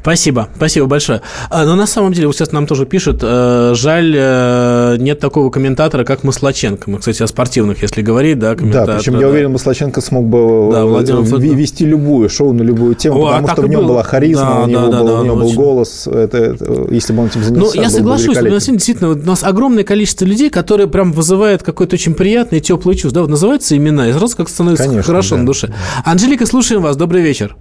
Спасибо, 0.06 0.50
спасибо 0.56 0.86
большое. 0.86 1.22
А, 1.50 1.65
но 1.65 1.76
на 1.76 1.88
самом 1.88 2.13
деле, 2.13 2.28
вот 2.28 2.36
сейчас 2.36 2.52
нам 2.52 2.68
тоже 2.68 2.86
пишут, 2.86 3.22
э, 3.24 3.72
жаль, 3.74 4.13
э, 4.15 4.98
нет 5.00 5.20
такого 5.20 5.50
комментатора, 5.50 6.04
как 6.04 6.24
Маслаченко. 6.24 6.91
Мы, 6.91 7.00
кстати, 7.00 7.24
о 7.24 7.28
спортивных, 7.28 7.82
если 7.82 8.04
говорить, 8.04 8.38
да, 8.38 8.52
Да, 8.52 8.56
комментатора. 8.56 8.98
причем 9.00 9.15
я 9.15 9.22
да. 9.22 9.28
уверен, 9.30 9.52
Маслаченко 9.54 10.02
смог 10.02 10.26
бы 10.26 10.70
Да, 10.72 10.82
э, 10.82 10.84
Владимир 10.84 11.22
ви- 11.22 11.26
Федоров. 11.26 11.44
вести 11.58 11.86
любую 11.86 12.30
шоу 12.30 12.54
на 12.54 12.62
любую 12.62 12.94
тему, 12.94 13.18
О, 13.24 13.26
а 13.30 13.32
потому 13.32 13.48
так 13.48 13.56
что 13.56 13.62
в 13.63 13.68
нем 13.70 13.80
было. 13.82 13.88
была 13.88 14.04
харизма, 14.04 14.46
Да, 14.46 14.63
у 14.63 14.68
него 14.68 14.88
да, 14.91 15.00
был, 15.00 15.08
да, 15.08 15.13
у 15.13 15.18
да, 15.18 15.24
него 15.24 15.36
был 15.38 15.46
очень. 15.48 15.56
голос. 15.56 16.06
Это, 16.08 16.38
это, 16.38 16.88
если 16.91 17.12
бы 17.13 17.22
он 17.24 17.28
этим 17.30 17.41
Ну, 17.41 17.48
занялся, 17.48 17.78
я 17.78 17.84
был 17.86 17.89
соглашусь, 17.89 18.22
что 18.26 18.32
на 18.34 18.39
великолепен. 18.46 18.60
самом 18.62 18.65
деле 18.65 18.78
действительно 18.78 19.10
у 19.10 19.15
нас 19.26 19.44
огромное 19.44 19.84
количество 19.84 20.26
людей, 20.26 20.52
которые 20.52 20.88
прям 20.88 21.13
вызывают 21.13 21.63
какое-то 21.63 21.96
очень 21.96 22.13
приятное, 22.13 22.60
теплое 22.60 22.94
чувство. 22.94 23.12
Да, 23.13 23.22
вот 23.22 23.32
называются 23.32 23.76
имена, 23.76 24.08
и 24.08 24.13
сразу 24.13 24.38
как 24.38 24.50
становится 24.50 24.84
Конечно, 24.84 25.02
хорошо 25.02 25.32
да. 25.36 25.41
на 25.41 25.48
душе. 25.48 25.74
Анжелика, 26.06 26.46
слушаем 26.46 26.84
вас. 26.84 26.96
Добрый 26.96 27.24
вечер. 27.24 27.56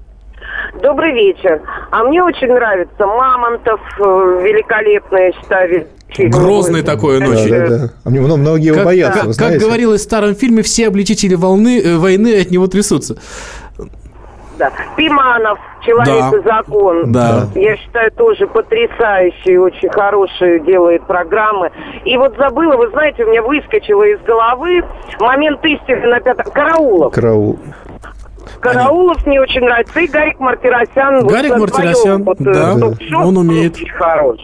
Добрый 0.85 1.13
вечер. 1.15 1.63
А 1.91 2.05
мне 2.05 2.23
очень 2.23 2.53
нравится 2.53 3.07
Мамонтов, 3.07 3.81
э, 3.99 4.03
великолепно, 4.45 5.17
я 5.17 5.33
считаю. 5.33 5.87
Грозный 6.19 6.83
такой 6.83 7.17
он 7.17 7.25
Да, 7.25 7.31
очень. 7.31 7.49
да, 7.49 7.67
да. 7.69 7.89
А 8.05 8.11
мне- 8.11 8.21
ну, 8.21 8.37
многие 8.37 8.67
его 8.67 8.77
Как, 8.77 8.85
боятся, 8.85 9.21
как- 9.27 9.37
как 9.37 9.59
говорилось 9.59 10.03
в 10.03 10.05
старом 10.05 10.35
фильме, 10.35 10.63
все 10.63 10.89
обличители 10.89 11.35
волны, 11.37 11.81
э, 11.83 11.97
войны 11.97 12.39
от 12.39 12.51
него 12.51 12.67
трясутся. 12.67 13.17
Да. 14.59 14.71
Пиманов, 14.97 15.59
Человек 15.85 16.31
Да. 16.31 16.37
и 16.39 16.43
закон. 16.43 17.13
Да. 17.13 17.49
Я 17.55 17.77
считаю, 17.77 18.11
тоже 18.13 18.47
потрясающий, 18.47 19.59
очень 19.59 19.91
хорошие 19.91 20.61
делает 20.61 21.07
программы. 21.07 21.71
И 22.07 22.17
вот 22.17 22.35
забыла, 22.39 22.77
вы 22.79 22.89
знаете, 22.89 23.25
у 23.25 23.29
меня 23.31 23.43
выскочило 23.43 24.03
из 24.05 24.19
головы 24.21 24.83
момент 25.21 25.63
истины 25.65 26.07
на 26.07 26.21
пятом... 26.21 26.47
Караулов. 26.53 27.13
Караул. 27.13 27.59
Караулов 28.61 29.25
мне 29.27 29.41
очень 29.41 29.61
нравится. 29.61 30.01
И 30.01 30.07
Гарик 30.07 30.41
Мартиросян. 30.41 31.23
вот 31.23 31.33
Гарик 31.33 31.51
на 31.53 31.59
Мартиросян, 31.59 31.95
своем 31.95 32.23
вот, 32.25 32.41
э, 32.41 32.45
да, 32.53 32.79
ток-шоу 32.79 33.27
он 33.29 33.37
умеет. 33.39 33.75
Очень 33.77 33.89
хорош. 33.91 34.39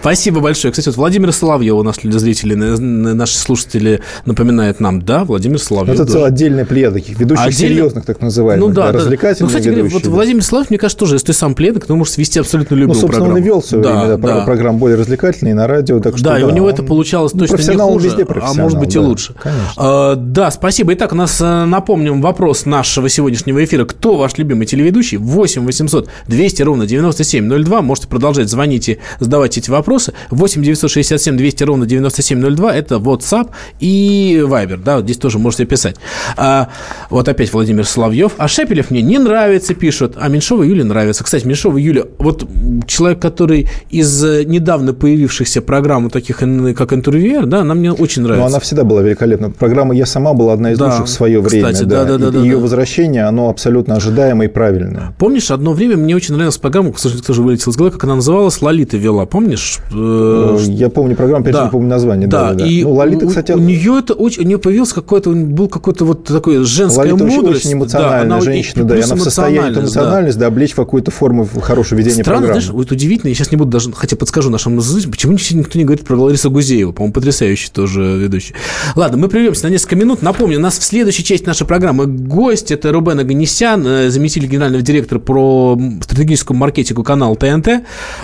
Спасибо 0.00 0.40
большое. 0.40 0.72
Кстати, 0.72 0.88
вот 0.88 0.96
Владимир 0.96 1.32
Соловьев 1.32 1.74
у 1.76 1.82
нас 1.82 1.96
зрители, 2.02 2.54
на- 2.54 2.76
на- 2.78 3.14
наши 3.14 3.36
слушатели 3.36 4.00
напоминают 4.26 4.80
нам, 4.80 5.00
да, 5.00 5.24
Владимир 5.24 5.58
Соловьев. 5.58 5.94
Это 5.94 6.06
целая 6.06 6.28
отдельная 6.28 6.64
плеяда 6.64 6.94
таких 6.94 7.18
ведущих 7.18 7.46
Отдельно- 7.46 7.74
серьезных, 7.74 8.04
так 8.04 8.20
называемых. 8.20 8.68
Ну 8.68 8.74
да, 8.74 8.86
да. 8.86 8.92
развлекательных 8.98 9.52
Ну, 9.52 9.58
кстати 9.58 9.74
ведущих. 9.74 9.94
вот 10.04 10.06
Владимир 10.06 10.42
Соловьев, 10.42 10.70
мне 10.70 10.78
кажется, 10.78 10.98
тоже, 10.98 11.14
если 11.14 11.26
ты 11.28 11.32
сам 11.32 11.54
пленник, 11.54 11.86
ты 11.86 11.94
можешь 11.94 12.14
свести 12.14 12.38
абсолютно 12.40 12.74
любую 12.74 12.94
Ну, 12.96 13.00
собственно, 13.00 13.26
программу. 13.26 13.36
он 13.38 13.42
и 13.42 13.46
вел 13.46 13.60
в 13.62 13.66
свое 13.66 13.82
Да, 13.84 13.90
время 14.02 14.16
да, 14.18 14.34
да. 14.40 14.44
программу 14.44 14.78
более 14.78 14.98
развлекательные 14.98 15.54
на 15.54 15.66
радио. 15.66 16.00
Так 16.00 16.16
что, 16.18 16.24
да, 16.30 16.38
и 16.38 16.42
у 16.42 16.50
него 16.50 16.66
он- 16.66 16.72
это 16.72 16.82
получалось 16.82 17.32
ну, 17.32 17.40
точно 17.40 17.52
не 17.52 17.56
профессионал 17.56 17.88
он 17.88 17.94
хуже, 17.94 18.06
везде 18.08 18.26
а 18.42 18.54
может 18.54 18.78
быть 18.78 18.94
и 18.94 18.98
да, 18.98 19.04
лучше. 19.04 19.34
Конечно. 19.40 19.72
А, 19.76 20.14
да, 20.16 20.50
спасибо. 20.50 20.92
Итак, 20.94 21.12
у 21.12 21.16
нас, 21.16 21.40
э, 21.40 21.64
напомним, 21.64 22.20
вопрос 22.20 22.66
нашего 22.66 23.08
сегодняшнего 23.08 23.41
нашего 23.46 23.64
эфира 23.64 23.84
«Кто 23.84 24.16
ваш 24.16 24.38
любимый 24.38 24.66
телеведущий?» 24.66 25.16
8 25.18 25.64
800 25.64 26.08
200 26.28 26.62
ровно 26.62 26.86
9702. 26.86 27.82
Можете 27.82 28.08
продолжать 28.08 28.48
звонить 28.48 28.88
и 28.88 28.98
задавать 29.20 29.58
эти 29.58 29.70
вопросы. 29.70 30.12
8 30.30 30.62
967 30.62 31.36
200 31.36 31.64
ровно 31.64 31.86
9702. 31.86 32.74
Это 32.74 32.94
WhatsApp 32.96 33.50
и 33.80 34.42
Viber. 34.46 34.80
Да, 34.82 34.96
вот 34.96 35.04
здесь 35.04 35.16
тоже 35.18 35.38
можете 35.38 35.64
писать. 35.64 35.96
А, 36.36 36.68
вот 37.10 37.28
опять 37.28 37.52
Владимир 37.52 37.84
Соловьев. 37.86 38.32
А 38.38 38.48
Шепелев 38.48 38.90
мне 38.90 39.02
не 39.02 39.18
нравится, 39.18 39.74
пишут. 39.74 40.14
А 40.16 40.28
Меньшова 40.28 40.62
Юля 40.62 40.84
нравится. 40.84 41.24
Кстати, 41.24 41.46
Меньшова 41.46 41.78
Юля, 41.78 42.04
вот 42.18 42.46
человек, 42.86 43.20
который 43.20 43.68
из 43.90 44.22
недавно 44.22 44.92
появившихся 44.94 45.62
программ, 45.62 46.10
таких 46.10 46.38
как 46.38 46.92
интервьюер, 46.92 47.46
да, 47.46 47.60
она 47.60 47.74
мне 47.74 47.92
очень 47.92 48.22
нравится. 48.22 48.42
Но 48.42 48.46
она 48.48 48.60
всегда 48.60 48.84
была 48.84 49.02
великолепна. 49.02 49.50
Программа 49.50 49.94
«Я 49.94 50.06
сама» 50.06 50.32
была 50.34 50.52
одна 50.54 50.72
из 50.72 50.78
Да, 50.78 50.86
лучших 50.86 51.06
в 51.06 51.08
свое 51.10 51.40
время. 51.40 51.72
кстати, 51.72 51.84
да, 51.88 52.04
да, 52.04 52.18
да, 52.18 52.30
да, 52.30 52.38
Ее 52.40 52.56
да. 52.56 52.62
возвращение, 52.62 53.24
оно 53.32 53.48
абсолютно 53.48 53.96
ожидаемое 53.96 54.48
и 54.48 54.50
правильное. 54.50 55.14
Помнишь, 55.18 55.50
одно 55.50 55.72
время 55.72 55.96
мне 55.96 56.14
очень 56.14 56.34
нравилась 56.34 56.58
программа, 56.58 56.92
к 56.92 56.98
сожалению, 56.98 57.26
тоже 57.26 57.42
вылетела 57.42 57.72
из 57.72 57.76
головы, 57.76 57.92
как 57.92 58.04
она 58.04 58.16
называлась, 58.16 58.60
Лолита 58.62 58.96
вела, 58.96 59.26
помнишь? 59.26 59.78
Э, 59.92 60.58
Я 60.68 60.88
помню 60.90 61.16
программу, 61.16 61.42
опять 61.42 61.54
да. 61.54 61.64
не 61.64 61.70
помню 61.70 61.88
название. 61.88 62.28
Да, 62.28 62.50
да, 62.50 62.54
да. 62.54 62.66
и 62.66 62.82
Ну, 62.84 62.92
Лолита, 62.92 63.26
у, 63.26 63.28
кстати, 63.28 63.52
у 63.52 63.58
нее 63.58 63.98
это 63.98 64.14
очень, 64.14 64.42
у 64.42 64.46
нее 64.46 64.58
появился 64.58 64.94
какой-то, 64.94 65.30
был 65.30 65.68
какой-то 65.68 66.04
вот 66.04 66.24
такой 66.24 66.64
женская 66.64 66.98
Лолита 67.12 67.24
мудрость. 67.24 67.66
очень 67.66 67.70
Да, 67.70 67.76
эмоциональная 67.78 68.22
она 68.22 68.38
и 68.38 68.40
женщина, 68.42 68.84
да, 68.84 68.98
и 68.98 69.02
она 69.02 69.14
в 69.16 69.20
состоянии 69.20 69.78
эмоциональность, 69.80 70.38
да. 70.38 70.46
да, 70.46 70.46
облечь 70.48 70.72
в 70.72 70.76
какую-то 70.76 71.10
форму 71.10 71.48
хорошего 71.60 71.98
ведения 71.98 72.22
Странно, 72.22 72.40
программы. 72.42 72.60
знаешь, 72.60 72.74
вот 72.76 72.92
удивительно, 72.92 73.28
я 73.30 73.34
сейчас 73.34 73.50
не 73.50 73.56
буду 73.56 73.70
даже, 73.70 73.92
хотя 73.92 74.16
подскажу 74.16 74.50
нашим 74.50 74.80
зрителям, 74.80 75.12
почему 75.12 75.32
никто 75.32 75.78
не 75.78 75.84
говорит 75.84 76.04
про 76.04 76.16
Ларису 76.16 76.50
Гузееву, 76.50 76.92
по-моему, 76.92 77.12
потрясающий 77.14 77.70
тоже 77.70 78.02
ведущий. 78.18 78.54
Ладно, 78.96 79.16
мы 79.18 79.28
прервемся 79.28 79.66
на 79.66 79.70
несколько 79.72 79.96
минут. 79.96 80.22
Напомню, 80.22 80.58
у 80.58 80.60
нас 80.60 80.78
в 80.78 80.82
следующей 80.82 81.24
части 81.24 81.46
нашей 81.46 81.66
программы 81.66 82.06
гость, 82.06 82.70
это 82.70 82.92
Рубен 82.92 83.20
Аганесян, 83.22 83.86
э, 83.86 84.10
заместитель 84.10 84.48
генерального 84.48 84.82
директора 84.82 85.18
по 85.18 85.80
стратегическому 86.02 86.58
маркетингу 86.58 87.02
канала 87.02 87.34
ТНТ. 87.36 87.68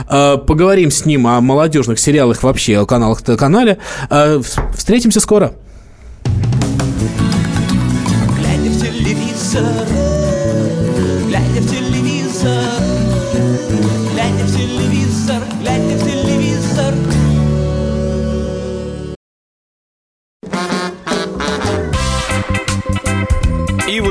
Э, 0.09 0.37
Поговорим 0.39 0.91
с 0.91 1.05
ним 1.05 1.27
о 1.27 1.41
молодежных 1.41 1.99
сериалах 1.99 2.43
вообще, 2.43 2.79
о 2.79 2.87
каналах 2.87 3.23
канале. 3.23 3.79
Встретимся 4.75 5.21
скоро. 5.21 5.53
Глядя 8.37 8.71
в 8.71 8.81
телевизор, 8.81 9.65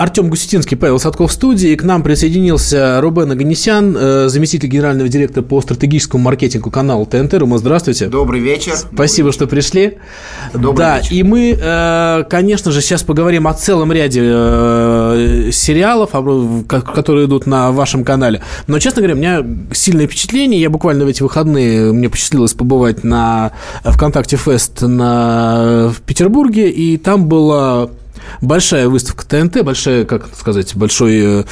Артем 0.00 0.30
Гусетинский, 0.30 0.78
Павел 0.78 0.98
Садков 0.98 1.30
в 1.30 1.34
студии. 1.34 1.76
К 1.76 1.82
нам 1.82 2.02
присоединился 2.02 3.02
Рубен 3.02 3.32
Аганесян, 3.32 3.94
э, 3.94 4.28
заместитель 4.28 4.70
генерального 4.70 5.10
директора 5.10 5.44
по 5.44 5.60
стратегическому 5.60 6.24
маркетингу 6.24 6.70
канала 6.70 7.04
ТНТ. 7.04 7.34
Рума, 7.34 7.58
здравствуйте. 7.58 8.06
Добрый 8.06 8.40
вечер. 8.40 8.76
Спасибо, 8.76 9.30
что 9.30 9.46
пришли. 9.46 9.98
Добрый 10.54 10.76
да, 10.86 10.98
вечер. 11.00 11.12
и 11.12 11.22
мы, 11.22 11.54
э, 11.60 12.24
конечно 12.30 12.72
же, 12.72 12.80
сейчас 12.80 13.02
поговорим 13.02 13.46
о 13.46 13.52
целом 13.52 13.92
ряде 13.92 14.22
э, 14.24 15.50
сериалов, 15.52 16.12
которые 16.66 17.26
идут 17.26 17.46
на 17.46 17.70
вашем 17.70 18.02
канале. 18.02 18.40
Но, 18.68 18.78
честно 18.78 19.02
говоря, 19.02 19.16
у 19.16 19.18
меня 19.18 19.46
сильное 19.74 20.06
впечатление. 20.06 20.62
Я 20.62 20.70
буквально 20.70 21.04
в 21.04 21.08
эти 21.08 21.22
выходные, 21.22 21.92
мне 21.92 22.08
посчастливилось 22.08 22.54
побывать 22.54 23.04
на 23.04 23.52
ВКонтакте 23.84 24.38
Фест 24.38 24.80
на, 24.80 25.92
в 25.94 26.00
Петербурге, 26.00 26.70
и 26.70 26.96
там 26.96 27.26
была 27.26 27.90
большая 28.40 28.88
выставка 28.88 29.26
ТНТ, 29.26 29.62
большая, 29.62 30.04
как 30.04 30.28
сказать, 30.38 30.74
большой... 30.74 31.40
э, 31.40 31.44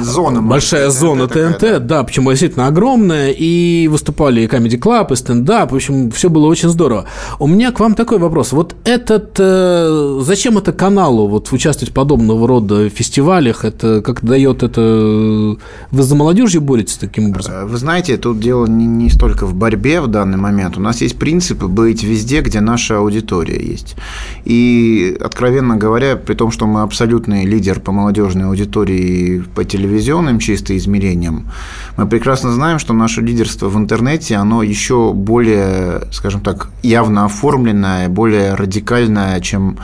Зона, 0.00 0.42
Большая 0.42 0.86
может, 0.86 1.00
зона 1.00 1.28
такая, 1.28 1.52
ТНТ, 1.52 1.86
да. 1.86 2.02
почему 2.02 2.30
действительно 2.30 2.66
огромная, 2.66 3.30
и 3.30 3.88
выступали 3.88 4.42
и 4.42 4.46
Comedy 4.46 4.78
Club, 4.78 5.12
и 5.12 5.16
стендап, 5.16 5.72
в 5.72 5.74
общем, 5.74 6.10
все 6.10 6.28
было 6.28 6.46
очень 6.46 6.68
здорово. 6.68 7.06
У 7.38 7.46
меня 7.46 7.72
к 7.72 7.80
вам 7.80 7.94
такой 7.94 8.18
вопрос. 8.18 8.52
Вот 8.52 8.74
этот, 8.84 9.36
э, 9.38 10.20
зачем 10.22 10.58
это 10.58 10.72
каналу 10.72 11.28
вот 11.28 11.52
участвовать 11.52 11.90
в 11.90 11.94
подобного 11.94 12.46
рода 12.46 12.88
фестивалях? 12.88 13.64
Это 13.64 14.02
как 14.02 14.24
дает 14.24 14.62
это... 14.62 15.56
Вы 15.90 16.02
за 16.02 16.14
молодежью 16.14 16.60
боретесь 16.60 16.96
таким 16.96 17.30
образом? 17.30 17.66
Вы 17.66 17.76
знаете, 17.76 18.16
тут 18.16 18.40
дело 18.40 18.66
не, 18.66 18.86
не 18.86 19.10
столько 19.10 19.46
в 19.46 19.54
борьбе 19.54 20.00
в 20.00 20.08
данный 20.08 20.38
момент. 20.38 20.76
У 20.76 20.80
нас 20.80 21.00
есть 21.00 21.16
принцип 21.18 21.62
быть 21.64 22.02
везде, 22.02 22.40
где 22.40 22.60
наша 22.60 22.98
аудитория 22.98 23.60
есть. 23.60 23.96
И, 24.44 25.16
откровенно 25.20 25.76
говоря, 25.76 26.16
при 26.24 26.34
том, 26.34 26.50
что 26.50 26.66
мы 26.66 26.82
абсолютный 26.82 27.44
лидер 27.44 27.80
по 27.80 27.92
молодежной 27.92 28.46
аудитории 28.46 29.44
по 29.54 29.64
телевизионным 29.64 30.38
чисто 30.38 30.76
измерениям, 30.76 31.50
мы 31.96 32.06
прекрасно 32.06 32.52
знаем, 32.52 32.78
что 32.78 32.92
наше 32.94 33.20
лидерство 33.20 33.68
в 33.68 33.76
интернете, 33.76 34.36
оно 34.36 34.62
еще 34.62 35.12
более, 35.12 36.02
скажем 36.12 36.40
так, 36.40 36.70
явно 36.82 37.24
оформленное, 37.24 38.08
более 38.08 38.54
радикальное, 38.54 39.40
чем 39.40 39.78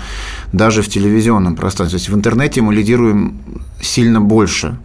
даже 0.53 0.83
в 0.83 0.88
телевизионном 0.88 1.57
пространстве. 1.57 1.98
То 1.98 2.03
есть 2.03 2.11
в 2.11 2.16
интернете 2.16 2.62
мы 2.62 2.74
лидируем 2.74 3.40
сильно 3.82 4.20
больше. 4.20 4.78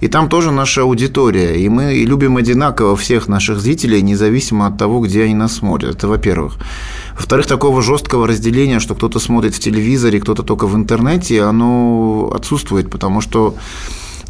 И 0.00 0.08
там 0.08 0.28
тоже 0.28 0.50
наша 0.50 0.82
аудитория. 0.82 1.56
И 1.64 1.68
мы 1.68 1.94
любим 2.06 2.36
одинаково 2.36 2.96
всех 2.96 3.28
наших 3.28 3.60
зрителей, 3.60 4.02
независимо 4.02 4.66
от 4.66 4.78
того, 4.78 5.00
где 5.00 5.24
они 5.24 5.34
нас 5.34 5.52
смотрят. 5.54 5.96
Это 5.96 6.08
во-первых. 6.08 6.56
Во-вторых, 7.16 7.46
такого 7.46 7.82
жесткого 7.82 8.26
разделения, 8.26 8.80
что 8.80 8.94
кто-то 8.94 9.18
смотрит 9.20 9.54
в 9.54 9.58
телевизоре, 9.60 10.20
кто-то 10.20 10.42
только 10.42 10.66
в 10.66 10.74
интернете, 10.74 11.42
оно 11.42 12.30
отсутствует, 12.34 12.90
потому 12.90 13.20
что 13.22 13.54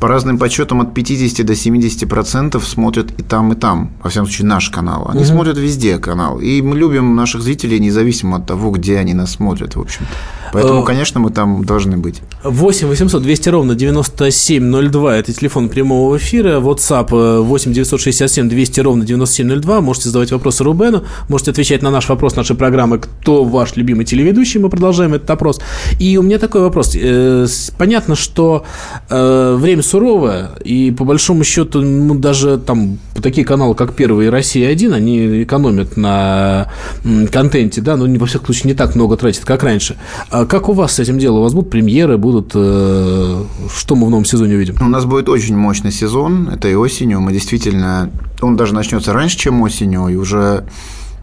по 0.01 0.09
разным 0.09 0.39
подсчетам 0.39 0.81
от 0.83 0.95
50 0.95 1.47
до 1.47 1.55
70 1.57 2.07
процентов 2.09 2.69
смотрят 2.69 3.11
и 3.19 3.23
там, 3.23 3.53
и 3.53 3.57
там. 3.57 3.91
Во 4.03 4.11
всяком 4.11 4.27
случае, 4.29 4.47
наш 4.47 4.69
канал. 4.71 5.09
Они 5.09 5.21
Мгм. 5.21 5.29
смотрят 5.29 5.57
везде 5.59 5.99
канал. 5.99 6.39
И 6.39 6.61
мы 6.63 6.77
любим 6.77 7.17
наших 7.17 7.41
зрителей 7.43 7.81
независимо 7.81 8.37
от 8.37 8.47
того, 8.47 8.71
где 8.71 8.99
они 8.99 9.15
нас 9.15 9.33
смотрят, 9.33 9.75
в 9.77 9.81
общем-то. 9.81 10.15
Поэтому, 10.57 10.83
Э, 10.83 10.85
конечно, 10.85 11.21
мы 11.21 11.31
там 11.31 11.65
должны 11.65 11.97
быть. 11.97 12.23
8 12.43 12.89
800 12.89 13.23
200 13.23 13.49
ровно 13.51 13.75
9702 13.75 15.17
это 15.17 15.33
телефон 15.33 15.69
прямого 15.69 16.17
эфира. 16.17 16.61
WhatsApp 16.61 17.09
э, 17.13 17.41
8 17.41 17.73
967 17.73 18.49
200 18.49 18.81
ровно 18.81 19.05
9702. 19.05 19.81
Можете 19.81 20.09
задавать 20.09 20.33
вопросы 20.33 20.65
Рубену, 20.65 21.05
можете 21.29 21.51
отвечать 21.51 21.83
на 21.83 21.91
наш 21.91 22.09
вопрос 22.09 22.37
нашей 22.37 22.57
программы 22.57 22.99
«Кто 22.99 23.45
ваш 23.45 23.77
любимый 23.77 24.05
телеведущий?» 24.05 24.59
Мы 24.61 24.71
продолжаем 24.71 25.15
этот 25.15 25.31
опрос. 25.31 25.61
И 25.99 26.17
у 26.17 26.23
меня 26.23 26.39
такой 26.39 26.63
вопрос. 26.63 26.93
Э, 26.95 27.47
Понятно, 27.79 28.17
что 28.17 28.65
э, 29.11 29.57
время 29.59 29.83
суровое, 29.83 30.51
и 30.65 30.91
по 30.91 31.05
большому 31.05 31.45
счету 31.45 31.83
ну, 31.83 32.15
даже 32.15 32.59
там 32.59 32.99
такие 33.23 33.47
каналы, 33.47 33.75
как 33.75 33.95
Первый 33.95 34.27
и 34.27 34.31
Россия-1, 34.31 34.95
они 34.95 35.43
экономят 35.43 35.97
на 35.97 36.71
контенте, 37.33 37.81
да, 37.81 37.97
но 37.97 38.07
не, 38.07 38.19
во 38.19 38.27
всяком 38.27 38.47
случае 38.47 38.73
не 38.73 38.75
так 38.75 38.95
много 38.95 39.17
тратят, 39.17 39.45
как 39.45 39.63
раньше. 39.63 39.97
Как 40.49 40.69
у 40.69 40.73
вас 40.73 40.95
с 40.95 40.99
этим 40.99 41.19
делом? 41.19 41.41
У 41.41 41.43
вас 41.43 41.55
будут 41.55 41.71
премьеры, 41.71 42.19
будут... 42.19 42.53
э, 42.55 43.45
что 43.75 43.97
мы 43.97 44.07
в 44.07 44.11
новом 44.11 44.25
сезоне 44.25 44.55
увидим? 44.55 44.77
У 44.81 44.89
нас 44.89 45.05
будет 45.05 45.29
очень 45.29 45.57
мощный 45.57 45.93
сезон 45.93 46.49
этой 46.49 46.77
осенью. 46.77 47.21
Мы 47.21 47.33
действительно... 47.33 48.11
Он 48.43 48.57
даже 48.57 48.75
начнется 48.75 49.13
раньше, 49.13 49.39
чем 49.39 49.63
осенью, 49.63 50.09
и 50.09 50.17
уже, 50.17 50.65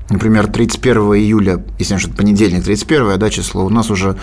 например, 0.09 0.47
31 0.47 1.01
июля, 1.15 1.63
если 1.79 1.95
ошибаюсь, 1.95 2.17
понедельник, 2.17 2.63
31 2.63 3.19
да, 3.19 3.29
число, 3.29 3.65
у 3.65 3.69
нас 3.69 3.91
уже 3.91 4.17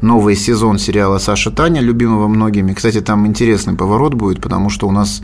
новый 0.00 0.36
сезон 0.36 0.78
сериала 0.78 1.18
«Саша 1.18 1.50
Таня», 1.50 1.80
любимого 1.80 2.28
многими. 2.28 2.72
Кстати, 2.72 3.00
там 3.00 3.26
интересный 3.26 3.74
поворот 3.74 4.14
будет, 4.14 4.40
потому 4.40 4.70
что 4.70 4.86
у 4.86 4.92
нас 4.92 5.22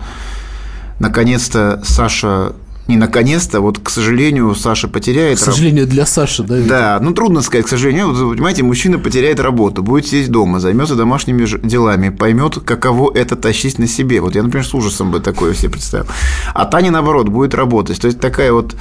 наконец-то 0.98 1.80
Саша 1.84 2.54
И, 2.92 2.96
наконец-то, 2.96 3.62
вот, 3.62 3.78
к 3.78 3.88
сожалению, 3.88 4.54
Саша 4.54 4.86
потеряет... 4.86 5.38
К 5.38 5.42
сожалению, 5.42 5.86
для 5.86 6.04
Саши, 6.04 6.42
да? 6.42 6.58
Да, 6.60 6.98
ну, 7.00 7.14
трудно 7.14 7.40
сказать, 7.40 7.64
к 7.64 7.68
сожалению. 7.70 8.12
Вот, 8.12 8.34
понимаете, 8.34 8.62
мужчина 8.64 8.98
потеряет 8.98 9.40
работу, 9.40 9.82
будет 9.82 10.06
сидеть 10.06 10.28
дома, 10.30 10.60
займется 10.60 10.94
домашними 10.94 11.46
делами, 11.66 12.10
поймет, 12.10 12.58
каково 12.62 13.10
это 13.14 13.34
тащить 13.36 13.78
на 13.78 13.86
себе. 13.86 14.20
Вот 14.20 14.34
я, 14.34 14.42
например, 14.42 14.66
с 14.66 14.74
ужасом 14.74 15.10
бы 15.10 15.20
такое 15.20 15.54
себе 15.54 15.70
представил. 15.70 16.04
А 16.52 16.66
Таня, 16.66 16.90
наоборот, 16.90 17.30
будет 17.30 17.54
работать. 17.54 17.98
То 17.98 18.08
есть, 18.08 18.20
такая 18.20 18.52
вот 18.52 18.76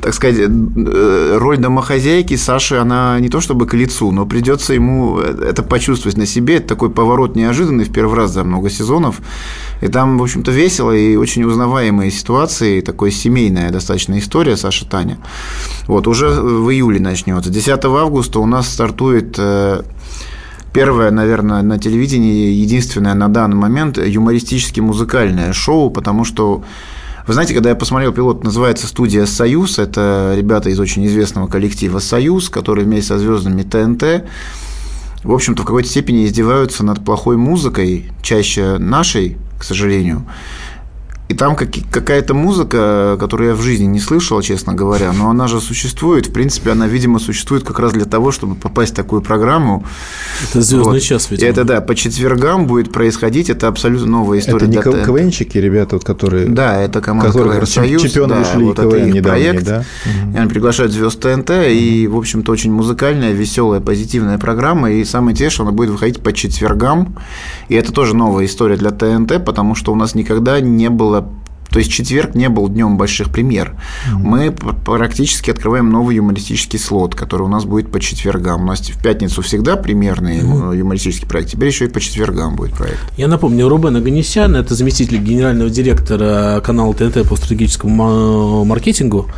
так 0.00 0.14
сказать, 0.14 0.36
э, 0.38 1.36
роль 1.38 1.58
домохозяйки 1.58 2.34
Саши, 2.36 2.74
она 2.74 3.20
не 3.20 3.28
то 3.28 3.40
чтобы 3.40 3.66
к 3.66 3.74
лицу, 3.74 4.10
но 4.10 4.26
придется 4.26 4.74
ему 4.74 5.18
это 5.18 5.62
почувствовать 5.62 6.16
на 6.16 6.26
себе. 6.26 6.56
Это 6.56 6.68
такой 6.68 6.90
поворот 6.90 7.36
неожиданный 7.36 7.84
в 7.84 7.92
первый 7.92 8.16
раз 8.16 8.32
за 8.32 8.42
много 8.42 8.68
сезонов. 8.68 9.20
И 9.82 9.88
там, 9.88 10.16
в 10.16 10.22
общем-то, 10.22 10.52
весело 10.52 10.92
и 10.92 11.16
очень 11.16 11.42
узнаваемые 11.42 12.12
ситуации, 12.12 12.80
такой 12.80 13.10
семейная 13.10 13.70
достаточно 13.70 14.16
история 14.16 14.56
Саша 14.56 14.86
Таня. 14.86 15.18
Вот, 15.88 16.06
уже 16.06 16.28
в 16.30 16.70
июле 16.70 17.00
начнется. 17.00 17.50
10 17.50 17.84
августа 17.84 18.38
у 18.38 18.46
нас 18.46 18.68
стартует 18.68 19.34
э, 19.38 19.82
первое, 20.72 21.10
наверное, 21.10 21.62
на 21.62 21.80
телевидении, 21.80 22.52
единственное 22.52 23.14
на 23.14 23.28
данный 23.28 23.56
момент 23.56 23.98
юмористически 23.98 24.78
музыкальное 24.78 25.52
шоу, 25.52 25.90
потому 25.90 26.24
что 26.24 26.62
вы 27.26 27.32
знаете, 27.32 27.52
когда 27.52 27.70
я 27.70 27.76
посмотрел 27.76 28.12
пилот, 28.12 28.44
называется 28.44 28.86
студия 28.86 29.26
«Союз», 29.26 29.80
это 29.80 30.34
ребята 30.36 30.70
из 30.70 30.78
очень 30.78 31.04
известного 31.06 31.48
коллектива 31.48 31.98
«Союз», 31.98 32.48
которые 32.48 32.84
вместе 32.84 33.08
со 33.08 33.18
звездами 33.18 33.62
ТНТ 33.62 34.28
в 35.24 35.32
общем-то, 35.32 35.62
в 35.62 35.66
какой-то 35.66 35.88
степени 35.88 36.24
издеваются 36.26 36.84
над 36.84 37.04
плохой 37.04 37.36
музыкой, 37.36 38.10
чаще 38.22 38.78
нашей, 38.78 39.38
к 39.62 39.64
сожалению. 39.64 40.26
И 41.32 41.34
там 41.34 41.56
какая-то 41.56 42.34
музыка, 42.34 43.16
которую 43.18 43.50
я 43.50 43.56
в 43.56 43.62
жизни 43.62 43.86
не 43.86 44.00
слышал, 44.00 44.42
честно 44.42 44.74
говоря, 44.74 45.12
но 45.14 45.30
она 45.30 45.48
же 45.48 45.62
существует. 45.62 46.26
В 46.26 46.32
принципе, 46.32 46.72
она, 46.72 46.86
видимо, 46.86 47.18
существует 47.18 47.64
как 47.64 47.78
раз 47.78 47.92
для 47.94 48.04
того, 48.04 48.32
чтобы 48.32 48.54
попасть 48.54 48.92
в 48.92 48.96
такую 48.96 49.22
программу. 49.22 49.82
Это 50.50 50.60
звездный 50.60 50.92
вот. 50.92 51.02
час, 51.02 51.30
видимо. 51.30 51.48
И 51.48 51.50
это, 51.50 51.64
да, 51.64 51.80
по 51.80 51.94
четвергам 51.94 52.66
будет 52.66 52.92
происходить. 52.92 53.48
Это 53.48 53.68
абсолютно 53.68 54.08
новая 54.08 54.40
история. 54.40 54.66
Это 54.66 54.76
не 54.76 54.92
для 54.92 55.04
КВНчики, 55.06 55.56
ребята, 55.56 55.96
вот, 55.96 56.04
которые... 56.04 56.48
Да, 56.48 56.78
это 56.78 57.00
команда 57.00 57.28
которые 57.32 57.54
КВН 57.54 57.66
Союз. 57.66 58.02
Чемпионы 58.02 58.34
да, 58.34 58.40
вышли 58.40 58.62
вот 58.64 58.76
КВН 58.76 58.88
это 58.88 58.96
их 58.98 59.14
недавний, 59.14 59.44
проект. 59.44 59.64
да? 59.64 59.84
И 60.34 60.36
они 60.36 60.50
приглашают 60.50 60.92
звезд 60.92 61.18
ТНТ, 61.18 61.50
и, 61.50 62.06
в 62.08 62.18
общем-то, 62.18 62.52
очень 62.52 62.72
музыкальная, 62.72 63.32
веселая, 63.32 63.80
позитивная 63.80 64.36
программа. 64.36 64.90
И 64.90 65.02
самое 65.06 65.32
интересное, 65.32 65.54
что 65.54 65.62
она 65.62 65.72
будет 65.72 65.88
выходить 65.88 66.20
по 66.20 66.34
четвергам. 66.34 67.16
И 67.70 67.74
это 67.74 67.90
тоже 67.90 68.14
новая 68.14 68.44
история 68.44 68.76
для 68.76 68.90
ТНТ, 68.90 69.42
потому 69.42 69.74
что 69.74 69.92
у 69.92 69.94
нас 69.94 70.14
никогда 70.14 70.60
не 70.60 70.90
было 70.90 71.21
то 71.72 71.78
есть 71.78 71.90
четверг 71.90 72.34
не 72.34 72.48
был 72.48 72.68
днем 72.68 72.98
больших 72.98 73.30
премьер. 73.30 73.74
Mm-hmm. 74.10 74.18
Мы 74.18 74.52
практически 74.52 75.50
открываем 75.50 75.90
новый 75.90 76.16
юмористический 76.16 76.78
слот, 76.78 77.14
который 77.14 77.42
у 77.42 77.48
нас 77.48 77.64
будет 77.64 77.90
по 77.90 77.98
четвергам. 77.98 78.62
У 78.62 78.66
нас 78.66 78.80
в 78.80 79.02
пятницу 79.02 79.40
всегда 79.42 79.76
премьерный 79.76 80.40
mm-hmm. 80.40 80.76
юмористический 80.76 81.26
проект, 81.26 81.50
теперь 81.50 81.68
еще 81.68 81.86
и 81.86 81.88
по 81.88 82.00
четвергам 82.00 82.56
будет 82.56 82.74
проект. 82.74 83.00
Я 83.16 83.26
напомню, 83.26 83.68
Рубен 83.68 83.96
Аганесян, 83.96 84.54
это 84.54 84.74
заместитель 84.74 85.16
генерального 85.18 85.70
директора 85.70 86.60
канала 86.64 86.92
ТНТ 86.92 87.26
по 87.26 87.36
стратегическому 87.36 88.64
маркетингу. 88.64 89.28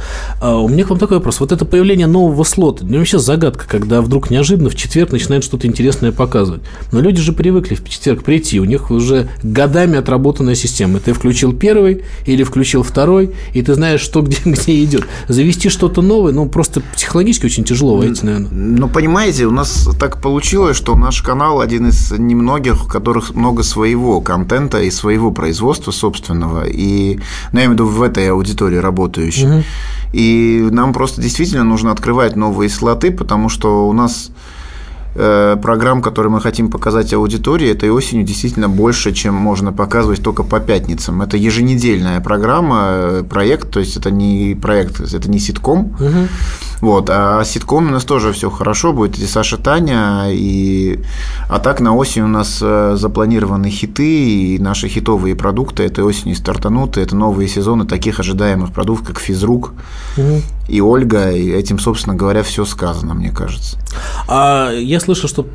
А, 0.41 0.57
у 0.57 0.69
меня 0.69 0.85
к 0.85 0.91
вам 0.91 0.99
такой 0.99 1.19
вопрос. 1.19 1.39
Вот 1.39 1.53
это 1.53 1.65
появление 1.65 2.09
нового 2.09 2.43
слота, 2.43 2.85
меня 2.85 2.99
вообще 2.99 3.19
загадка, 3.19 3.67
когда 3.69 4.03
вдруг 4.03 4.31
неожиданно 4.31 4.71
в 4.71 4.75
четверг 4.75 5.13
начинают 5.13 5.45
что-то 5.45 5.69
интересное 5.69 6.11
показывать. 6.11 6.63
Но 6.91 7.01
люди 7.01 7.21
же 7.21 7.33
привыкли 7.33 7.77
в 7.77 7.89
четверг 7.89 8.25
прийти, 8.25 8.59
у 8.59 8.65
них 8.65 8.91
уже 8.91 9.29
годами 9.43 9.99
отработанная 9.99 10.57
система. 10.57 10.99
Ты 10.99 11.13
включил 11.13 11.53
первый, 11.53 12.03
или 12.27 12.43
включил 12.43 12.83
второй, 12.83 13.35
и 13.53 13.63
ты 13.63 13.75
знаешь, 13.75 14.01
что 14.01 14.23
где, 14.23 14.39
где 14.45 14.83
идет. 14.85 15.07
Завести 15.29 15.69
что-то 15.69 16.03
новое, 16.03 16.33
ну, 16.33 16.49
просто 16.49 16.83
психологически 16.95 17.47
очень 17.47 17.65
тяжело 17.65 17.97
войти, 17.97 18.25
наверное. 18.25 18.51
Ну, 18.51 18.89
понимаете, 18.89 19.47
у 19.47 19.51
нас 19.51 19.89
так 19.99 20.21
получилось, 20.21 20.77
что 20.77 20.97
наш 20.97 21.23
канал 21.23 21.61
один 21.61 21.89
из 21.89 22.11
немногих, 22.13 22.85
у 22.85 22.89
которых 22.89 23.35
много 23.35 23.63
своего 23.63 24.21
контента 24.21 24.81
и 24.81 24.91
своего 24.91 25.31
производства 25.31 25.91
собственного, 25.91 26.65
и, 26.67 27.19
ну, 27.53 27.59
я 27.59 27.67
имею 27.67 27.71
в 27.71 27.73
виду 27.75 27.87
в 27.87 28.03
этой 28.03 28.31
аудитории 28.31 28.77
работающей. 28.77 29.47
Угу. 29.47 29.63
И 30.13 30.69
нам 30.71 30.93
просто 30.93 31.21
действительно 31.21 31.65
нужно 31.65 31.91
открывать 31.91 32.37
новые 32.37 32.71
слоты, 32.71 33.11
потому 33.11 33.49
что 33.49 33.89
у 33.89 33.93
нас 33.93 34.31
программ, 35.15 36.03
которые 36.03 36.33
мы 36.33 36.41
хотим 36.41 36.71
показать 36.71 37.13
аудитории, 37.15 37.71
этой 37.71 37.91
осенью 37.91 38.25
действительно 38.25 38.69
больше, 38.69 39.13
чем 39.13 39.35
можно 39.35 39.73
показывать 39.73 40.23
только 40.23 40.43
по 40.43 40.61
пятницам. 40.61 41.23
Это 41.23 41.37
еженедельная 41.37 42.21
программа, 42.21 42.83
э, 42.87 43.25
проект, 43.29 43.71
то 43.71 43.81
есть 43.81 43.97
это 43.97 44.11
не 44.11 44.55
проект, 44.55 45.01
это 45.01 45.31
не 45.31 45.39
ситком. 45.39 45.95
Угу. 46.01 46.29
Вот, 46.81 47.09
а 47.11 47.43
ситком 47.45 47.89
у 47.89 47.91
нас 47.91 48.05
тоже 48.05 48.33
все 48.33 48.51
хорошо 48.51 48.93
будет, 48.93 49.19
и 49.19 49.27
Саша 49.27 49.57
Таня, 49.57 50.27
и... 50.29 51.01
а 51.49 51.59
так 51.59 51.81
на 51.81 51.95
осень 51.97 52.23
у 52.23 52.29
нас 52.29 52.59
э, 52.61 52.97
запланированы 52.97 53.71
хиты, 53.71 54.55
и 54.55 54.59
наши 54.59 54.89
хитовые 54.89 55.35
продукты 55.35 55.85
этой 55.85 56.05
осенью 56.05 56.37
стартанут, 56.37 56.99
и 56.99 57.01
это 57.01 57.17
новые 57.17 57.49
сезоны 57.49 57.87
таких 57.87 58.21
ожидаемых 58.21 58.73
продуктов, 58.73 59.07
как 59.09 59.19
«Физрук», 59.19 59.73
угу. 60.17 60.43
и 60.69 60.81
«Ольга», 60.81 61.31
и 61.31 61.51
этим, 61.51 61.79
собственно 61.79 62.17
говоря, 62.17 62.43
все 62.43 62.65
сказано, 62.67 63.15
мне 63.15 63.31
кажется. 63.31 63.79
А 64.29 64.71
я 64.73 65.01
слышал, 65.05 65.29
что 65.29 65.47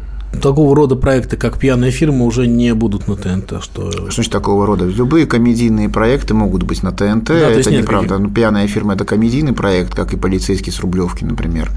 такого 0.42 0.76
рода 0.76 0.96
проекты, 0.96 1.38
как 1.38 1.58
«Пьяная 1.58 1.92
фирма», 1.92 2.26
уже 2.26 2.48
не 2.48 2.74
будут 2.74 3.08
на 3.08 3.16
ТНТ. 3.16 3.64
Что... 3.64 3.92
что 3.92 4.12
значит 4.12 4.32
такого 4.32 4.66
рода? 4.66 4.86
Любые 4.86 5.26
комедийные 5.26 5.90
проекты 5.90 6.34
могут 6.34 6.64
быть 6.64 6.84
на 6.84 6.92
ТНТ, 6.92 7.28
да, 7.28 7.50
это 7.50 7.72
неправда. 7.72 8.16
Никаких... 8.16 8.36
«Пьяная 8.36 8.68
фирма»– 8.68 8.94
это 8.96 9.06
комедийный 9.06 9.54
проект, 9.54 9.96
как 9.96 10.14
и 10.14 10.18
«Полицейский 10.18 10.72
с 10.72 10.80
Рублевки», 10.80 11.24
например. 11.24 11.72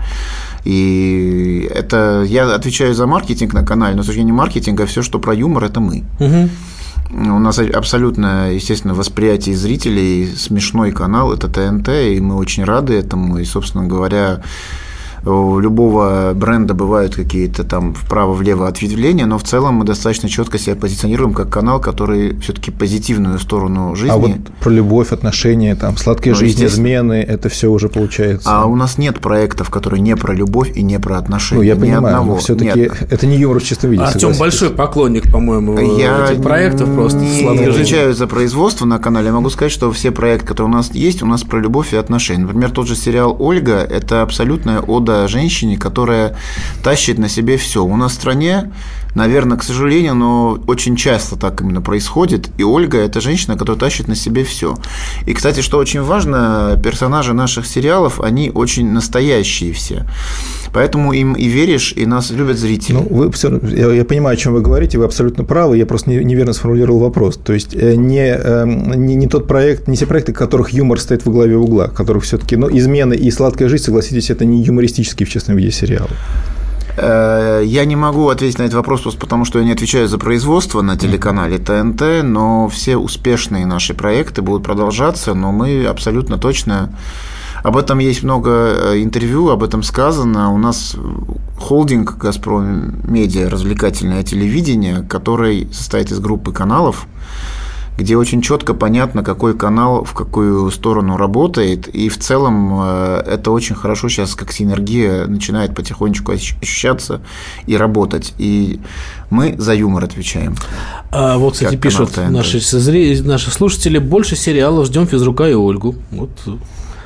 И 0.65 1.69
это 1.75 2.25
я 2.27 2.55
отвечаю 2.55 2.95
за 2.95 3.07
маркетинг 3.07 3.55
на 3.55 3.65
канале, 3.65 3.97
но 3.97 4.03
с 4.03 4.07
точки 4.07 4.19
зрения 4.19 4.33
маркетинга 4.33 4.87
все, 4.87 5.03
что 5.03 5.19
про 5.19 5.35
юмор, 5.35 5.65
это 5.65 5.81
мы. 5.81 6.05
Угу. 6.21 6.49
У 7.15 7.39
нас 7.39 7.59
абсолютно, 7.59 8.53
естественно, 8.53 8.95
восприятие 8.95 9.57
зрителей 9.57 10.29
смешной 10.37 10.93
канал– 10.93 11.33
это 11.35 11.49
ТНТ, 11.49 11.89
и 11.89 12.21
мы 12.21 12.37
очень 12.37 12.65
рады 12.65 12.95
этому. 12.95 13.39
И, 13.39 13.45
собственно 13.45 13.85
говоря, 13.85 14.43
у 15.25 15.59
любого 15.59 16.33
бренда 16.35 16.75
бывают 16.75 17.15
какие-то 17.15 17.65
там 17.65 17.95
вправо-влево 17.95 18.67
ответвления, 18.67 19.27
но 19.27 19.39
в 19.39 19.45
целом 19.45 19.77
мы 19.77 19.85
достаточно 19.85 20.29
четко 20.29 20.59
себя 20.59 20.75
позиционируем 20.75 21.33
как 21.33 21.49
канал, 21.49 21.81
который 21.81 22.39
все-таки 22.41 22.71
позитивную 22.71 23.39
сторону 23.39 23.95
жизни. 23.95 24.13
А 24.13 24.17
вот 24.17 24.31
про 24.61 24.71
любовь, 24.71 25.13
отношения, 25.13 25.75
там, 25.75 25.97
сладкие 25.97 26.35
ну, 26.35 26.41
жизни, 26.41 26.67
измены, 26.67 27.15
это 27.15 27.49
все 27.49 27.71
уже 27.71 27.89
получается. 27.89 28.49
А 28.51 28.67
у 28.67 28.75
нас 28.75 28.99
нет 28.99 29.21
проектов, 29.21 29.71
которые 29.71 30.01
не 30.01 30.17
про 30.17 30.35
любовь 30.35 30.77
и 30.77 30.83
не 30.83 30.99
про 30.99 31.19
отношения. 31.19 31.61
Ну, 31.61 31.63
я 31.63 31.75
Ни 31.75 31.81
понимаю, 31.81 32.17
одного. 32.17 32.35
но 32.35 32.37
все-таки 32.39 32.91
это 33.11 33.27
не 33.27 33.37
юмор 33.37 33.61
в 33.61 33.65
чистом 33.65 33.91
виде. 33.91 34.03
Артем 34.03 34.33
большой 34.39 34.71
поклонник, 34.71 35.31
по-моему, 35.31 35.79
я 35.97 36.27
этих 36.27 36.43
проектов 36.43 36.93
просто. 36.95 37.19
Не 37.19 37.65
отвечаю 37.65 38.15
за 38.15 38.27
производство 38.27 38.87
на 38.87 38.99
канале. 38.99 39.27
Я 39.27 39.33
могу 39.33 39.51
сказать, 39.51 39.73
что 39.73 39.93
все 39.93 40.11
проекты, 40.11 40.49
которые 40.49 40.73
у 40.73 40.77
нас 40.77 40.93
есть, 40.95 41.23
у 41.23 41.27
нас 41.27 41.43
про 41.43 41.61
любовь 41.61 41.93
и 41.93 41.97
отношения. 41.97 42.43
Например, 42.43 42.71
тот 42.71 42.89
же 42.89 42.97
сериал 42.97 43.37
«Ольга»– 43.39 43.87
это 43.91 44.23
абсолютная 44.23 44.81
ода 44.81 45.12
ода 45.13 45.29
женщине, 45.29 45.77
которая 45.77 46.35
тащит 46.83 47.19
на 47.19 47.29
себе 47.29 47.57
все. 47.57 47.85
У 47.85 47.97
нас 47.97 48.13
в 48.13 48.15
стране, 48.15 48.71
наверное, 49.15 49.59
к 49.59 49.63
сожалению, 49.63 50.15
но 50.15 50.59
очень 50.67 50.97
часто 50.97 51.37
так 51.37 51.61
именно 51.61 51.81
происходит. 51.81 52.51
И 52.59 52.65
Ольга– 52.65 52.99
это 52.99 53.21
женщина, 53.21 53.57
которая 53.57 53.79
тащит 53.79 54.09
на 54.09 54.15
себе 54.15 54.45
все. 54.45 54.77
И, 55.27 55.35
кстати, 55.35 55.61
что 55.61 55.79
очень 55.79 56.03
важно, 56.03 56.81
персонажи 56.83 57.33
наших 57.33 57.67
сериалов, 57.67 58.21
они 58.21 58.51
очень 58.55 58.91
настоящие 58.91 59.73
все. 59.73 60.07
Поэтому 60.73 61.13
им 61.13 61.35
и 61.35 61.47
веришь, 61.47 61.93
и 61.95 62.07
нас 62.07 62.31
любят 62.31 62.59
зрители. 62.59 62.95
Ну, 62.95 63.07
вы 63.11 63.31
все, 63.33 63.59
я, 63.59 63.93
я 63.93 64.05
понимаю, 64.05 64.35
о 64.35 64.37
чем 64.37 64.55
вы 64.55 64.63
говорите, 64.63 64.99
вы 64.99 65.05
абсолютно 65.05 65.45
правы. 65.45 65.77
Я 65.77 65.85
просто 65.85 66.11
не, 66.11 66.25
неверно 66.25 66.55
сформулировал 66.55 67.01
вопрос. 67.01 67.37
То 67.37 67.53
есть 67.53 67.75
э, 67.75 67.95
не, 67.95 68.29
эм, 68.29 69.07
не, 69.07 69.15
не 69.15 69.27
тот 69.27 69.47
проект, 69.47 69.87
не 69.87 69.97
те 69.97 70.07
проекты, 70.07 70.33
в 70.33 70.37
которых 70.37 70.71
юмор 70.71 70.99
стоит 70.99 71.27
во 71.27 71.33
главе 71.33 71.57
угла, 71.57 71.89
которых 71.89 72.25
все-таки, 72.25 72.57
ну, 72.57 72.69
измены 72.71 73.15
и 73.15 73.31
сладкая 73.31 73.69
жизнь, 73.69 73.85
согласитесь, 73.85 74.31
это 74.31 74.47
не 74.47 74.63
юмористические 74.63 75.27
в 75.27 75.31
честном 75.31 75.57
виде 75.57 75.71
сериалы. 75.71 76.11
Э, 76.97 77.63
я 77.65 77.85
не 77.85 77.97
могу 77.97 78.29
ответить 78.29 78.59
на 78.59 78.65
этот 78.65 78.75
вопрос 78.75 79.03
просто 79.03 79.21
потому, 79.21 79.45
что 79.45 79.59
я 79.59 79.65
не 79.65 79.73
отвечаю 79.73 80.09
за 80.09 80.19
производство 80.19 80.83
на 80.83 80.97
телеканале 80.97 81.59
ТНТ, 81.59 82.23
но 82.23 82.69
все 82.69 82.97
успешные 82.97 83.67
наши 83.67 83.95
проекты 83.95 84.43
будут 84.43 84.65
продолжаться, 84.65 85.35
но 85.35 85.53
мы 85.53 85.87
абсолютно 85.87 86.39
точно 86.39 86.91
об 87.63 87.77
этом 87.77 88.01
есть 88.01 88.23
много 88.23 88.51
э, 88.51 89.03
интервью, 89.03 89.51
об 89.51 89.63
этом 89.63 89.83
сказано. 89.83 90.53
У 90.53 90.59
нас 90.59 90.97
холдинг 91.57 92.19
«Газпром 92.19 92.95
Медиа» 93.07 93.49
развлекательное 93.49 94.25
телевидение, 94.25 95.03
который 95.03 95.69
состоит 95.73 96.11
из 96.11 96.19
группы 96.19 96.53
каналов, 96.53 97.07
где 97.99 98.17
очень 98.17 98.43
четко 98.43 98.75
понятно, 98.75 99.23
какой 99.23 99.57
канал 99.57 100.05
в 100.05 100.15
какую 100.15 100.71
сторону 100.71 101.17
работает, 101.17 101.89
и 101.89 102.09
в 102.09 102.19
целом 102.19 102.81
э, 102.83 103.23
это 103.27 103.51
очень 103.51 103.75
хорошо 103.75 104.09
сейчас, 104.09 104.35
как 104.35 104.53
синергия 104.53 105.27
начинает 105.27 105.75
потихонечку 105.75 106.33
ощущаться 106.33 107.21
и 107.67 107.77
работать. 107.77 108.35
И 108.39 108.81
мы 109.31 109.55
за 109.59 109.75
юмор 109.75 110.05
отвечаем. 110.05 110.57
А 111.11 111.37
вот, 111.37 111.55
кстати, 111.55 111.77
пишут 111.77 112.17
наши, 112.17 112.61
наши 113.23 113.51
слушатели, 113.51 113.99
больше 113.99 114.37
сериалов, 114.37 114.87
ждем 114.87 115.07
физрука 115.07 115.49
и 115.49 115.55
Ольгу. 115.55 115.95
Вот. 116.11 116.31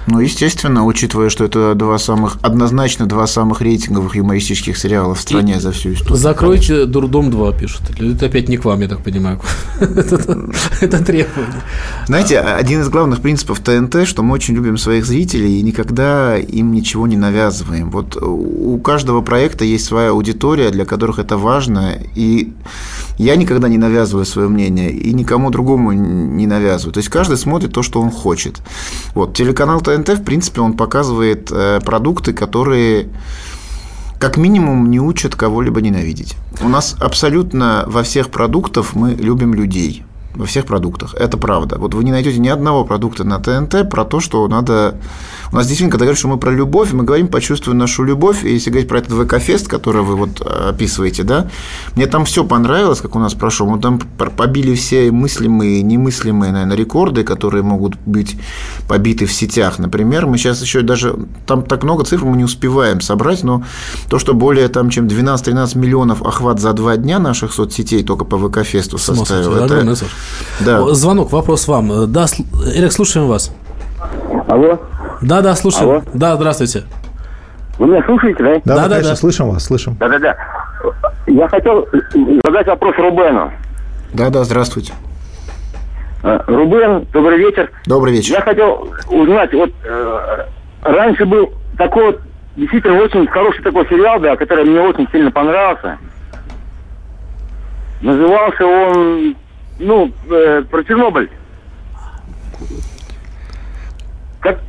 Ну, 0.06 0.20
естественно, 0.20 0.84
учитывая, 0.84 1.30
что 1.30 1.44
это 1.44 1.74
два 1.74 1.98
самых, 1.98 2.38
однозначно 2.42 3.06
два 3.06 3.26
самых 3.26 3.60
рейтинговых 3.60 4.16
юмористических 4.16 4.76
сериала 4.76 5.14
в 5.14 5.20
стране 5.20 5.60
за 5.60 5.72
всю 5.72 5.94
историю. 5.94 6.16
Закройте 6.16 6.86
Дурдом 6.86 7.30
2, 7.30 7.52
пишут. 7.52 7.82
Это 7.98 8.26
опять 8.26 8.48
не 8.48 8.56
к 8.56 8.64
вам, 8.64 8.80
я 8.80 8.88
так 8.88 9.02
понимаю. 9.02 9.40
Это 9.80 10.96
это 10.96 11.04
требование. 11.04 11.62
Знаете, 12.06 12.38
один 12.38 12.80
из 12.80 12.88
главных 12.88 13.20
принципов 13.20 13.60
ТНТ, 13.60 14.06
что 14.06 14.22
мы 14.22 14.34
очень 14.34 14.54
любим 14.54 14.78
своих 14.78 15.04
зрителей 15.04 15.58
и 15.58 15.62
никогда 15.62 16.36
им 16.36 16.72
ничего 16.72 17.06
не 17.06 17.16
навязываем. 17.16 17.90
Вот 17.90 18.16
у 18.16 18.78
каждого 18.78 19.22
проекта 19.22 19.64
есть 19.64 19.84
своя 19.84 20.10
аудитория, 20.10 20.70
для 20.70 20.84
которых 20.84 21.18
это 21.18 21.36
важно, 21.36 21.98
и 22.14 22.52
я 23.18 23.37
никогда 23.37 23.68
не 23.68 23.79
навязываю 23.79 24.24
свое 24.24 24.48
мнение 24.48 24.90
и 24.90 25.12
никому 25.12 25.50
другому 25.50 25.92
не 25.92 26.46
навязываю. 26.46 26.92
То 26.92 26.98
есть 26.98 27.09
каждый 27.09 27.37
смотрит 27.37 27.72
то, 27.72 27.83
что 27.83 28.00
он 28.00 28.11
хочет. 28.11 28.61
Вот 29.14 29.35
телеканал 29.35 29.81
ТНТ, 29.81 30.09
в 30.11 30.24
принципе, 30.24 30.61
он 30.61 30.74
показывает 30.74 31.50
э, 31.50 31.81
продукты, 31.85 32.33
которые 32.33 33.09
как 34.18 34.37
минимум 34.37 34.90
не 34.90 35.00
учат 35.00 35.35
кого-либо 35.35 35.81
ненавидеть. 35.81 36.37
У 36.62 36.68
нас 36.68 36.96
абсолютно 36.98 37.85
во 37.87 38.02
всех 38.02 38.31
продуктах 38.31 38.94
мы 38.94 39.12
любим 39.12 39.55
людей. 39.55 40.05
Во 40.37 40.44
всех 40.44 40.66
продуктах. 40.66 41.14
Это 41.14 41.38
правда. 41.38 41.79
Вот 41.79 41.94
вы 41.94 42.05
не 42.05 42.12
найдете 42.12 42.38
ни 42.38 42.49
одного 42.49 42.85
продукта 42.85 43.25
на 43.25 43.38
ТНТ 43.38 43.88
про 43.88 44.05
то, 44.05 44.20
что 44.20 44.46
надо... 44.49 44.96
У 45.51 45.57
нас 45.57 45.66
действительно, 45.66 45.90
когда 45.90 46.05
говорят, 46.05 46.18
что 46.18 46.29
мы 46.29 46.37
про 46.37 46.51
любовь, 46.51 46.92
мы 46.92 47.05
говорим 47.05 47.29
«почувствуй 47.29 47.75
нашу 47.75 48.05
любовь», 48.05 48.44
и 48.44 48.53
если 48.53 48.70
говорить 48.70 48.88
про 48.88 48.99
этот 48.99 49.12
ВК-фест, 49.12 49.68
который 49.68 50.03
вы 50.03 50.16
вот 50.16 50.40
описываете, 50.40 51.22
да, 51.22 51.49
мне 51.94 52.07
там 52.07 52.25
все 52.25 52.44
понравилось, 52.44 53.01
как 53.01 53.16
у 53.16 53.18
нас 53.18 53.33
прошел. 53.35 53.66
Мы 53.66 53.81
там 53.81 53.99
побили 53.99 54.75
все 54.75 55.11
мыслимые 55.11 55.83
немыслимые, 55.83 56.53
наверное, 56.53 56.77
рекорды, 56.77 57.22
которые 57.22 57.62
могут 57.62 57.96
быть 58.05 58.37
побиты 58.88 59.25
в 59.25 59.33
сетях. 59.33 59.79
Например, 59.79 60.27
мы 60.27 60.37
сейчас 60.37 60.61
еще 60.61 60.83
даже... 60.83 61.16
Там 61.46 61.62
так 61.62 61.83
много 61.85 62.05
цифр 62.05 62.27
мы 62.27 62.37
не 62.37 62.44
успеваем 62.44 63.01
собрать, 63.01 63.42
но 63.42 63.62
то, 64.11 64.18
что 64.18 64.35
более 64.35 64.68
там, 64.68 64.90
чем 64.90 65.07
12-13 65.07 65.79
миллионов 65.79 66.22
охват 66.22 66.61
за 66.61 66.72
два 66.72 66.96
дня 66.96 67.18
наших 67.18 67.53
соцсетей 67.53 68.03
только 68.03 68.25
по 68.25 68.37
ВК-фесту 68.37 68.99
составил. 68.99 69.53
это-. 69.55 70.07
Да. 70.60 70.82
Звонок, 70.94 71.32
вопрос 71.32 71.68
вам. 71.68 72.10
Да, 72.12 72.24
сл- 72.24 72.44
Эрик, 72.74 72.92
слушаем 72.92 73.26
вас. 73.26 73.52
Алло, 74.48 74.78
Да, 75.22 75.40
да, 75.42 75.54
слушаем. 75.54 75.90
Алло. 75.90 76.02
Да, 76.14 76.36
здравствуйте. 76.36 76.84
вы 77.78 77.86
меня 77.88 78.02
слушаете, 78.04 78.42
да? 78.42 78.54
Да, 78.64 78.74
Да, 78.76 78.82
мы, 78.82 78.88
да, 78.88 78.94
конечно, 78.94 79.10
да. 79.10 79.16
слышим 79.16 79.50
вас, 79.50 79.64
слышим. 79.64 79.96
Да-да-да. 79.98 80.36
Я 81.26 81.48
хотел 81.48 81.86
задать 82.44 82.66
вопрос 82.66 82.94
Рубену. 82.96 83.50
Да-да, 84.12 84.44
здравствуйте. 84.44 84.92
Э, 86.22 86.38
Рубен, 86.46 87.06
добрый 87.12 87.38
вечер. 87.38 87.70
Добрый 87.86 88.12
вечер. 88.14 88.34
Я 88.34 88.40
хотел 88.40 88.88
узнать, 89.08 89.52
вот 89.52 89.70
э, 89.84 90.44
раньше 90.82 91.24
был 91.26 91.52
такой 91.76 92.06
вот, 92.06 92.20
действительно 92.56 93.02
очень 93.02 93.26
хороший 93.26 93.62
такой 93.62 93.86
сериал, 93.88 94.20
да, 94.20 94.36
который 94.36 94.64
мне 94.64 94.80
очень 94.80 95.06
сильно 95.12 95.30
понравился. 95.30 95.98
Назывался 98.00 98.64
он, 98.64 99.36
ну, 99.78 100.12
э, 100.30 100.62
про 100.70 100.84
Чернобыль. 100.84 101.30
Как... 104.40 104.60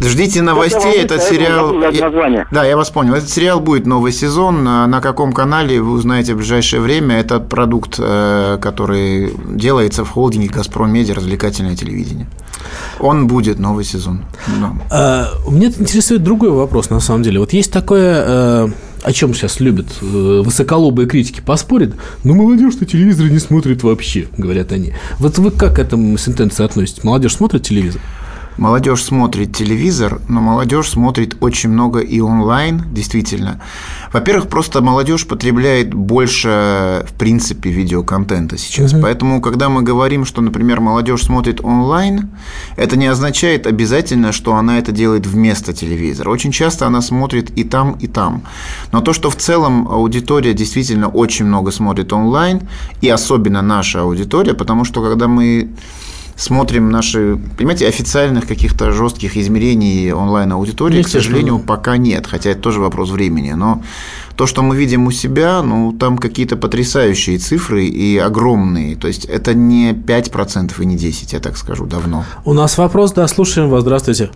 Ждите 0.00 0.42
новостей, 0.42 1.02
этот 1.02 1.22
сериал... 1.22 1.74
Я- 1.90 2.04
название. 2.06 2.46
Да, 2.50 2.64
я 2.64 2.76
вас 2.76 2.90
понял. 2.90 3.14
Этот 3.14 3.28
сериал 3.28 3.60
будет 3.60 3.86
новый 3.86 4.12
сезон. 4.12 4.64
На 4.64 4.86
на 4.86 5.00
каком 5.00 5.32
канале 5.32 5.80
вы 5.82 5.92
узнаете 5.92 6.34
в 6.34 6.38
ближайшее 6.38 6.80
время. 6.80 7.18
Это 7.18 7.40
продукт, 7.40 7.96
э, 7.98 8.58
который 8.60 9.34
делается 9.48 10.04
в 10.04 10.10
холдинге 10.10 10.48
«Газпром 10.48 10.90
Медиа» 10.90 11.14
развлекательное 11.14 11.76
телевидение. 11.76 12.26
Он 13.00 13.26
будет 13.26 13.58
новый 13.58 13.84
сезон. 13.84 14.24
Да. 14.46 14.72
А, 14.90 15.50
Меня 15.50 15.68
интересует 15.68 16.22
другой 16.22 16.50
вопрос, 16.50 16.90
на 16.90 17.00
самом 17.00 17.22
деле. 17.22 17.38
Вот 17.40 17.52
есть 17.52 17.72
такое, 17.72 18.24
э, 18.26 18.68
о 19.02 19.12
чем 19.12 19.34
сейчас 19.34 19.60
любят 19.60 19.86
э, 20.00 20.04
высоколобые 20.44 21.08
критики 21.08 21.40
поспорить, 21.40 21.90
но 22.24 22.34
молодежь-то 22.34 22.86
телевизор 22.86 23.28
не 23.28 23.38
смотрит 23.38 23.82
вообще, 23.82 24.28
говорят 24.36 24.72
они. 24.72 24.94
Вот 25.18 25.38
вы 25.38 25.50
как 25.50 25.76
к 25.76 25.78
этому 25.78 26.16
сентенции 26.16 26.64
относитесь? 26.64 27.04
Молодежь 27.04 27.34
смотрит 27.34 27.62
телевизор? 27.62 28.00
Молодежь 28.56 29.02
смотрит 29.02 29.56
телевизор, 29.56 30.20
но 30.28 30.40
молодежь 30.40 30.90
смотрит 30.90 31.36
очень 31.40 31.70
много 31.70 32.00
и 32.00 32.20
онлайн, 32.20 32.84
действительно. 32.92 33.60
Во-первых, 34.12 34.48
просто 34.48 34.82
молодежь 34.82 35.26
потребляет 35.26 35.94
больше, 35.94 37.06
в 37.08 37.14
принципе, 37.14 37.70
видеоконтента 37.70 38.58
сейчас. 38.58 38.92
Поэтому, 38.92 39.40
когда 39.40 39.68
мы 39.68 39.82
говорим, 39.82 40.24
что, 40.24 40.42
например, 40.42 40.80
молодежь 40.80 41.22
смотрит 41.22 41.64
онлайн, 41.64 42.30
это 42.76 42.96
не 42.96 43.06
означает 43.06 43.66
обязательно, 43.66 44.32
что 44.32 44.54
она 44.54 44.78
это 44.78 44.92
делает 44.92 45.26
вместо 45.26 45.72
телевизора. 45.72 46.30
Очень 46.30 46.52
часто 46.52 46.86
она 46.86 47.00
смотрит 47.00 47.50
и 47.58 47.64
там, 47.64 47.92
и 48.00 48.06
там. 48.06 48.42
Но 48.92 49.00
то, 49.00 49.12
что 49.12 49.30
в 49.30 49.36
целом 49.36 49.88
аудитория 49.88 50.52
действительно 50.52 51.08
очень 51.08 51.46
много 51.46 51.70
смотрит 51.70 52.12
онлайн, 52.12 52.60
и 53.00 53.08
особенно 53.08 53.62
наша 53.62 54.02
аудитория, 54.02 54.54
потому 54.54 54.84
что 54.84 55.02
когда 55.02 55.26
мы 55.26 55.70
смотрим 56.36 56.90
наши, 56.90 57.38
понимаете, 57.56 57.88
официальных 57.88 58.46
каких-то 58.46 58.92
жестких 58.92 59.36
измерений 59.36 60.12
онлайн-аудитории, 60.12 61.02
к 61.02 61.08
сожалению, 61.08 61.58
пока 61.58 61.96
нет, 61.96 62.26
хотя 62.26 62.50
это 62.50 62.60
тоже 62.60 62.80
вопрос 62.80 63.10
времени. 63.10 63.52
Но 63.52 63.82
то, 64.36 64.46
что 64.46 64.62
мы 64.62 64.76
видим 64.76 65.06
у 65.06 65.10
себя, 65.10 65.62
ну, 65.62 65.92
там 65.92 66.18
какие-то 66.18 66.56
потрясающие 66.56 67.38
цифры 67.38 67.84
и 67.84 68.18
огромные. 68.18 68.96
То 68.96 69.08
есть 69.08 69.24
это 69.24 69.54
не 69.54 69.92
5% 69.92 70.72
и 70.82 70.86
не 70.86 70.96
10%, 70.96 71.28
я 71.32 71.40
так 71.40 71.56
скажу, 71.56 71.86
давно. 71.86 72.24
У 72.44 72.52
нас 72.52 72.78
вопрос, 72.78 73.12
да, 73.12 73.28
слушаем 73.28 73.68
вас. 73.68 73.82
Здравствуйте. 73.82 74.30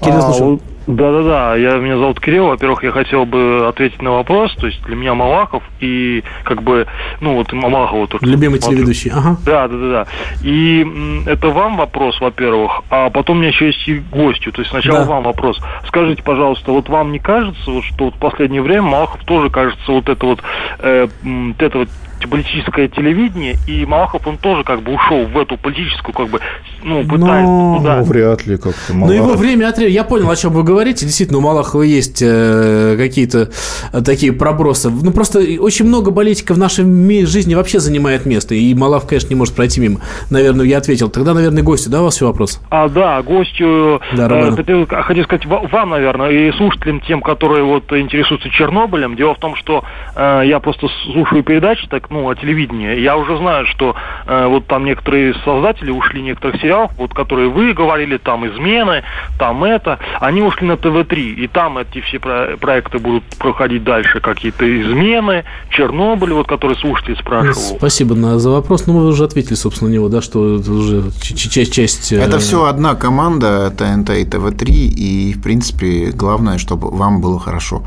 Кирилл, 0.00 0.18
А, 0.18 0.22
слушаем. 0.22 0.52
у- 0.54 0.60
Да-да-да, 0.86 1.56
я, 1.56 1.76
меня 1.78 1.96
зовут 1.96 2.20
Кирилл. 2.20 2.48
Во-первых, 2.48 2.84
я 2.84 2.90
хотел 2.90 3.24
бы 3.24 3.66
ответить 3.68 4.02
на 4.02 4.10
вопрос. 4.12 4.54
То 4.56 4.66
есть 4.66 4.82
для 4.84 4.96
меня 4.96 5.14
Малахов 5.14 5.62
и 5.80 6.22
как 6.44 6.62
бы, 6.62 6.86
ну 7.22 7.36
вот 7.36 7.50
Малахова 7.54 8.06
только 8.06 8.26
Любимый 8.26 8.58
смотрю. 8.60 8.76
телеведущий. 8.80 9.10
Ага. 9.10 9.38
Да, 9.46 9.66
да, 9.66 9.76
да, 9.78 9.90
да. 9.90 10.06
И 10.42 10.86
это 11.24 11.48
вам 11.48 11.78
вопрос, 11.78 12.20
во-первых, 12.20 12.82
а 12.90 13.08
потом 13.08 13.38
у 13.38 13.40
меня 13.40 13.48
еще 13.48 13.68
есть 13.68 13.88
и 13.88 13.94
гостю. 14.12 14.52
То 14.52 14.60
есть 14.60 14.70
сначала 14.72 14.98
Да. 15.00 15.04
вам 15.06 15.22
вопрос. 15.22 15.58
Скажите, 15.86 16.22
пожалуйста, 16.22 16.70
вот 16.70 16.88
вам 16.90 17.12
не 17.12 17.18
кажется, 17.18 17.70
вот, 17.70 17.84
что 17.84 18.04
вот 18.06 18.16
в 18.16 18.18
последнее 18.18 18.60
время 18.60 18.82
Малахов 18.82 19.24
тоже 19.24 19.48
кажется 19.48 19.90
вот 19.90 20.06
это 20.10 20.26
вот, 20.26 20.42
э, 20.80 21.08
м, 21.24 21.54
вот 21.58 21.88
вот 22.24 22.30
политическое 22.30 22.88
телевидение, 22.88 23.56
и 23.66 23.84
Малахов, 23.86 24.26
он 24.26 24.38
тоже 24.38 24.64
как 24.64 24.82
бы 24.82 24.92
ушел 24.94 25.26
в 25.26 25.38
эту 25.38 25.56
политическую, 25.56 26.14
как 26.14 26.28
бы, 26.28 26.40
ну, 26.82 27.02
пытается 27.02 27.42
Но- 27.52 27.76
туда. 27.78 27.96
Ну, 27.98 28.04
вряд 28.04 28.46
ли 28.46 28.56
как-то. 28.56 28.94
Но 28.94 29.12
его 29.12 29.24
Малахов. 29.26 29.40
время 29.40 29.68
от. 29.68 29.78
Я 29.78 30.04
понял, 30.04 30.30
о 30.30 30.36
чем 30.36 30.52
вы 30.52 30.62
говорите. 30.62 31.04
Действительно, 31.06 31.38
у 31.38 31.42
Малахова 31.42 31.82
есть 31.82 32.22
э, 32.24 32.96
какие-то 32.98 33.50
э, 33.92 34.00
такие 34.02 34.32
пробросы. 34.32 34.90
Ну, 34.90 35.10
просто 35.12 35.40
очень 35.58 35.86
много 35.86 36.10
политиков 36.12 36.56
в 36.56 36.60
нашей 36.60 36.84
жизни 37.26 37.54
вообще 37.54 37.80
занимает 37.80 38.26
место. 38.26 38.54
И 38.54 38.74
Малахов, 38.74 39.08
конечно, 39.08 39.28
не 39.28 39.34
может 39.34 39.54
пройти 39.54 39.80
мимо. 39.80 40.00
Наверное, 40.30 40.66
я 40.66 40.78
ответил. 40.78 41.08
Тогда, 41.10 41.34
наверное, 41.34 41.62
гостю, 41.62 41.90
да, 41.90 42.00
у 42.00 42.04
вас 42.04 42.14
все 42.16 42.26
вопрос? 42.26 42.60
А, 42.70 42.88
да, 42.88 43.22
гостю, 43.22 44.00
Да, 44.16 44.24
э, 44.24 44.28
Роман. 44.28 44.56
хотел, 44.56 44.86
хотел 44.86 45.24
сказать 45.24 45.46
ва- 45.46 45.66
вам, 45.70 45.90
наверное, 45.90 46.30
и 46.30 46.52
слушателям, 46.52 47.00
тем, 47.00 47.20
которые 47.20 47.64
вот 47.64 47.90
интересуются 47.92 48.48
Чернобылем. 48.50 49.16
Дело 49.16 49.34
в 49.34 49.38
том, 49.38 49.56
что 49.56 49.84
э, 50.14 50.42
я 50.46 50.60
просто 50.60 50.86
слушаю 51.04 51.42
передачи, 51.42 51.86
так, 51.88 52.10
ну, 52.14 52.28
о 52.28 52.34
телевидении. 52.34 53.00
Я 53.00 53.16
уже 53.16 53.36
знаю, 53.36 53.66
что 53.66 53.96
э, 54.26 54.46
вот 54.46 54.66
там 54.66 54.84
некоторые 54.84 55.34
создатели 55.44 55.90
ушли 55.90 56.22
некоторых 56.22 56.60
сериалов, 56.60 56.92
вот 56.96 57.12
которые 57.12 57.48
вы 57.48 57.72
говорили, 57.74 58.18
там 58.18 58.46
«Измены», 58.46 59.02
там 59.38 59.64
это, 59.64 59.98
они 60.20 60.42
ушли 60.42 60.66
на 60.66 60.76
ТВ-3, 60.76 61.34
и 61.34 61.48
там 61.48 61.76
эти 61.78 62.00
все 62.02 62.18
про- 62.20 62.56
проекты 62.56 62.98
будут 62.98 63.24
проходить 63.38 63.82
дальше, 63.82 64.20
какие-то 64.20 64.64
«Измены», 64.64 65.44
«Чернобыль», 65.70 66.32
вот 66.32 66.46
который 66.46 66.76
слушатель 66.76 67.16
спрашивал. 67.16 67.76
Спасибо 67.78 68.14
на, 68.14 68.38
за 68.38 68.50
вопрос. 68.50 68.86
Ну, 68.86 68.98
вы 68.98 69.08
уже 69.08 69.24
ответили, 69.24 69.54
собственно, 69.54 69.90
на 69.90 69.94
него, 69.94 70.08
да, 70.08 70.22
что 70.22 70.56
это 70.56 70.72
уже 70.72 71.10
часть... 71.20 71.72
часть 71.74 72.12
э, 72.12 72.20
Это 72.20 72.38
все 72.38 72.64
одна 72.64 72.94
команда 72.94 73.70
ТНТ 73.70 74.10
и 74.10 74.24
ТВ-3, 74.24 74.66
и, 74.70 75.32
в 75.34 75.42
принципе, 75.42 76.12
главное, 76.12 76.58
чтобы 76.58 76.90
вам 76.90 77.20
было 77.20 77.40
хорошо. 77.40 77.82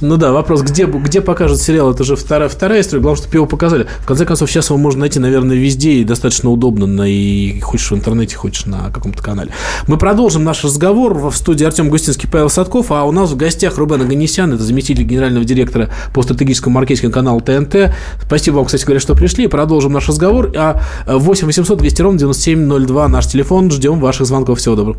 Ну 0.00 0.16
да, 0.16 0.32
вопрос, 0.32 0.62
где, 0.62 0.84
где 0.84 1.20
покажут 1.20 1.60
сериал, 1.60 1.90
это 1.90 2.04
же 2.04 2.16
вторая, 2.16 2.48
вторая 2.48 2.80
история. 2.80 3.02
Главное, 3.02 3.22
чтобы 3.22 3.36
его 3.36 3.46
показали. 3.46 3.86
В 4.00 4.06
конце 4.06 4.24
концов, 4.24 4.50
сейчас 4.50 4.68
его 4.70 4.78
можно 4.78 5.00
найти, 5.00 5.18
наверное, 5.18 5.56
везде 5.56 5.92
и 5.92 6.04
достаточно 6.04 6.50
удобно. 6.50 6.86
На, 6.86 7.08
и 7.08 7.60
хочешь 7.60 7.90
в 7.90 7.94
интернете, 7.94 8.36
хочешь 8.36 8.66
на 8.66 8.90
каком-то 8.90 9.22
канале. 9.22 9.50
Мы 9.86 9.98
продолжим 9.98 10.44
наш 10.44 10.64
разговор 10.64 11.14
в 11.14 11.32
студии 11.34 11.64
Артем 11.64 11.88
Густинский, 11.88 12.28
Павел 12.30 12.48
Садков, 12.48 12.90
а 12.90 13.04
у 13.04 13.12
нас 13.12 13.30
в 13.30 13.36
гостях 13.36 13.78
Рубен 13.78 14.02
Аганесян, 14.02 14.52
это 14.52 14.62
заместитель 14.62 15.04
генерального 15.04 15.44
директора 15.44 15.90
по 16.14 16.22
стратегическому 16.22 16.74
маркетингу 16.74 17.12
канала 17.12 17.40
ТНТ. 17.40 17.92
Спасибо 18.22 18.56
вам, 18.56 18.66
кстати 18.66 18.84
говоря, 18.84 19.00
что 19.00 19.14
пришли. 19.14 19.46
Продолжим 19.46 19.92
наш 19.92 20.08
разговор. 20.08 20.52
А 20.56 20.82
8 21.06 21.46
800 21.46 21.78
200 21.78 22.02
ровно 22.02 22.18
9702 22.18 23.08
наш 23.08 23.26
телефон. 23.26 23.70
Ждем 23.70 24.00
ваших 24.00 24.26
звонков. 24.26 24.58
Всего 24.58 24.76
доброго. 24.76 24.98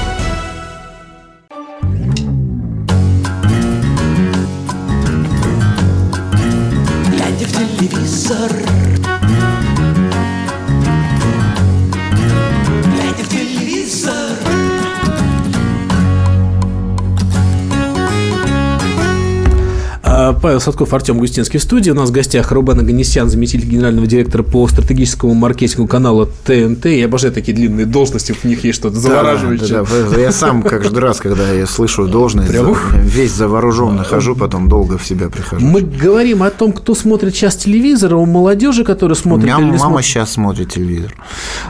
Павел 20.41 20.59
Садков, 20.59 20.91
Артем 20.93 21.19
Густинский 21.19 21.59
в 21.59 21.61
студии. 21.63 21.91
У 21.91 21.93
нас 21.93 22.09
в 22.09 22.11
гостях 22.11 22.51
Рубен 22.51 22.79
Аганесян, 22.79 23.29
заместитель 23.29 23.67
генерального 23.67 24.07
директора 24.07 24.41
по 24.41 24.67
стратегическому 24.67 25.35
маркетингу 25.35 25.85
канала 25.87 26.27
ТНТ. 26.45 26.85
Я 26.85 27.05
обожаю 27.05 27.31
такие 27.31 27.53
длинные 27.55 27.85
должности, 27.85 28.31
в 28.31 28.43
них 28.45 28.63
есть 28.63 28.79
что-то 28.79 28.95
завораживающее. 28.99 29.67
Да, 29.67 29.83
да, 29.83 30.09
да. 30.15 30.19
Я 30.19 30.31
сам 30.31 30.63
каждый 30.63 30.97
раз, 30.97 31.19
когда 31.19 31.51
я 31.51 31.67
слышу 31.67 32.07
должность, 32.07 32.49
Прям, 32.49 32.71
ух. 32.71 32.91
весь 32.95 33.33
завороженно 33.33 34.03
хожу, 34.03 34.35
потом 34.35 34.67
долго 34.67 34.97
в 34.97 35.05
себя 35.05 35.29
прихожу. 35.29 35.63
Мы 35.63 35.81
говорим 35.81 36.41
о 36.41 36.49
том, 36.49 36.71
кто 36.73 36.95
смотрит 36.95 37.35
сейчас 37.35 37.55
телевизор, 37.55 38.13
а 38.13 38.17
у 38.17 38.25
молодежи, 38.25 38.83
которая 38.83 39.15
У 39.15 39.19
смотрит 39.19 39.45
меня 39.45 39.57
или 39.57 39.65
не 39.65 39.71
мама 39.73 39.79
смотрит. 39.85 40.05
сейчас 40.07 40.31
смотрит 40.31 40.71
телевизор. 40.73 41.13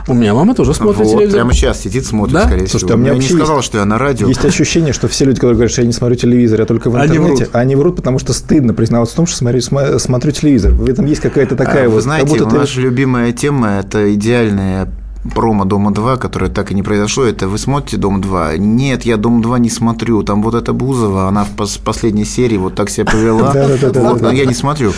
У 0.08 0.14
меня 0.14 0.32
мама 0.32 0.54
тоже 0.54 0.72
смотрит 0.72 1.00
Вот, 1.06 1.10
телевизор. 1.12 1.32
Прямо 1.40 1.52
сейчас 1.52 1.80
сидит, 1.82 2.06
смотрит, 2.06 2.32
Да? 2.34 2.44
скорее 2.46 2.60
Слушайте, 2.66 2.86
всего. 2.86 2.92
а 2.92 2.96
у 2.96 3.00
меня 3.00 3.12
я 3.12 3.18
не 3.18 3.28
сказал, 3.28 3.56
есть- 3.58 3.66
что 3.68 3.78
я 3.78 3.84
на 3.84 3.98
радио. 3.98 4.28
Есть 4.28 4.44
ощущение, 4.46 4.94
что 4.94 5.08
все 5.08 5.26
люди, 5.26 5.36
которые 5.36 5.56
говорят, 5.56 5.72
что 5.72 5.82
я 5.82 5.86
не 5.86 5.92
смотрю 5.92 6.16
телевизор, 6.16 6.60
я 6.60 6.64
только 6.66 6.88
в 6.88 6.96
Они 6.96 7.08
интернете, 7.18 7.44
врут. 7.44 7.54
они 7.54 7.76
врут, 7.76 7.96
потому 7.96 8.18
что 8.18 8.32
стыдно 8.62 8.74
признаваться 8.74 9.14
в 9.14 9.16
том, 9.16 9.26
что 9.26 9.36
смотрю, 9.36 9.60
смотрю 9.98 10.30
телевизор. 10.30 10.72
В 10.72 10.88
этом 10.88 11.06
есть 11.06 11.20
какая-то 11.20 11.56
такая 11.56 11.86
А, 11.86 11.88
вот... 11.88 11.96
Вы 11.96 12.00
знаете, 12.00 12.26
как 12.28 12.38
будто 12.38 12.50
ты- 12.50 12.56
наша 12.56 12.80
любимая 12.80 13.32
тема– 13.32 13.80
это 13.80 14.14
идеальная 14.14 14.88
промо 15.34 15.64
«Дома-2», 15.64 16.18
которое 16.18 16.50
так 16.50 16.72
и 16.72 16.74
не 16.74 16.82
произошло, 16.82 17.24
это 17.24 17.46
вы 17.46 17.56
смотрите 17.58 17.96
«Дом-2». 17.96 18.58
Нет, 18.58 19.04
я 19.04 19.16
«Дом-2» 19.16 19.60
не 19.60 19.70
смотрю. 19.70 20.22
Там 20.24 20.42
вот 20.42 20.54
эта 20.54 20.72
Бузова, 20.72 21.28
она 21.28 21.44
в 21.44 21.54
пос- 21.56 21.80
последней 21.82 22.24
серии 22.24 22.56
вот 22.56 22.74
так 22.74 22.90
себя 22.90 23.04
повела. 23.06 23.52
Вот, 24.02 24.20
но 24.20 24.30
я 24.32 24.44
не 24.46 24.54
смотрю. 24.54 24.92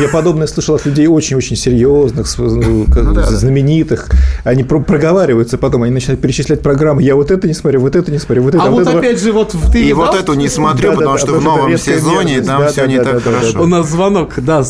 Я 0.00 0.08
подобное 0.12 0.46
слышал 0.46 0.76
от 0.76 0.86
людей 0.86 1.06
очень-очень 1.06 1.56
серьезных, 1.56 2.26
ну, 2.38 2.86
Ну 2.86 3.14
знаменитых. 3.22 4.08
Они 4.44 4.62
про- 4.62 4.80
проговариваются 4.80 5.58
потом, 5.58 5.82
они 5.82 5.92
начинают 5.92 6.20
перечислять 6.20 6.62
программы. 6.62 7.02
Я 7.02 7.16
вот 7.16 7.30
это 7.30 7.48
не 7.48 7.54
смотрю, 7.54 7.80
вот 7.80 7.96
это 7.96 8.12
не 8.12 8.18
смотрю, 8.18 8.44
вот 8.44 8.54
это. 8.54 8.64
А 8.64 8.70
вот 8.70 8.86
опять 8.86 9.20
же, 9.20 9.32
вот 9.32 9.54
ты 9.72 9.82
И 9.82 9.86
не 9.86 9.92
вот 9.92 10.14
эту 10.14 10.34
не 10.34 10.48
смотрю, 10.48 10.94
потому 10.94 11.18
что 11.18 11.32
в 11.34 11.42
новом 11.42 11.76
сезоне 11.78 12.42
там 12.42 12.68
все 12.68 12.86
не 12.86 12.98
так 12.98 13.14
Да-да-да-да-да. 13.14 13.38
У 13.38 13.52
хорошо. 13.52 13.66
нас 13.66 13.88
звонок, 13.90 14.30
да. 14.38 14.62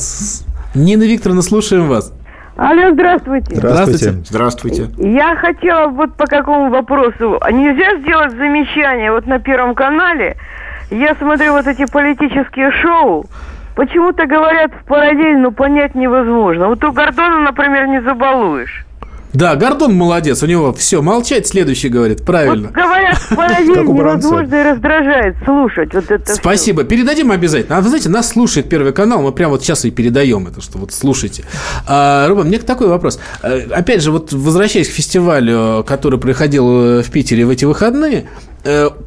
Нина 0.74 1.02
Викторовна, 1.02 1.42
слушаем 1.42 1.88
вас. 1.88 2.12
Алло, 2.57 2.92
здравствуйте. 2.92 3.57
Здравствуйте. 3.57 4.11
Здравствуйте. 4.24 4.90
Я 4.98 5.36
хотела 5.36 5.88
вот 5.88 6.14
по 6.14 6.26
какому 6.26 6.70
вопросу. 6.70 7.38
А 7.40 7.50
Нельзя 7.50 7.98
сделать 8.00 8.32
замечание 8.32 9.11
вот 9.11 9.26
на 9.26 9.38
Первом 9.38 9.74
канале? 9.74 10.36
Я 10.90 11.14
смотрю 11.14 11.53
вот 11.53 11.66
эти 11.66 11.90
политические 11.90 12.70
шоу. 12.72 13.24
Почему-то 13.74 14.26
говорят 14.26 14.70
в 14.72 14.84
параллель, 14.84 15.38
но 15.38 15.50
понять 15.50 15.94
невозможно. 15.94 16.68
Вот 16.68 16.84
у 16.84 16.92
Гордона, 16.92 17.38
например, 17.38 17.86
не 17.86 18.03
забалуешь. 18.03 18.84
Да, 19.32 19.56
Гордон 19.56 19.94
молодец, 19.94 20.42
у 20.42 20.46
него 20.46 20.72
все, 20.72 21.00
молчать 21.02 21.46
следующий 21.46 21.88
говорит, 21.88 22.24
правильно. 22.24 22.68
Вот 22.68 22.76
говорят 22.76 23.18
Баранца. 23.30 24.28
невозможно 24.28 24.54
и 24.54 24.62
раздражает 24.62 25.36
слушать 25.44 25.94
вот 25.94 26.10
это. 26.10 26.34
Спасибо. 26.34 26.84
Передадим 26.84 27.30
обязательно. 27.30 27.78
А 27.78 27.80
вы 27.80 27.88
знаете, 27.88 28.08
нас 28.08 28.28
слушает 28.28 28.68
Первый 28.68 28.92
канал, 28.92 29.22
мы 29.22 29.32
прямо 29.32 29.52
вот 29.52 29.62
сейчас 29.62 29.84
и 29.84 29.90
передаем 29.90 30.46
это, 30.46 30.60
что 30.60 30.78
вот 30.78 30.92
слушайте. 30.92 31.44
А, 31.86 32.28
Рубен, 32.28 32.46
мне 32.48 32.58
такой 32.58 32.88
вопрос. 32.88 33.18
А, 33.42 33.60
Опять 33.70 34.02
же, 34.02 34.10
вот 34.12 34.32
возвращаясь 34.32 34.88
к 34.88 34.92
фестивалю, 34.92 35.84
который 35.86 36.18
проходил 36.18 36.98
э, 36.98 37.02
в 37.02 37.10
Питере 37.10 37.44
в 37.46 37.50
эти 37.50 37.64
выходные, 37.64 38.18
э, 38.20 38.51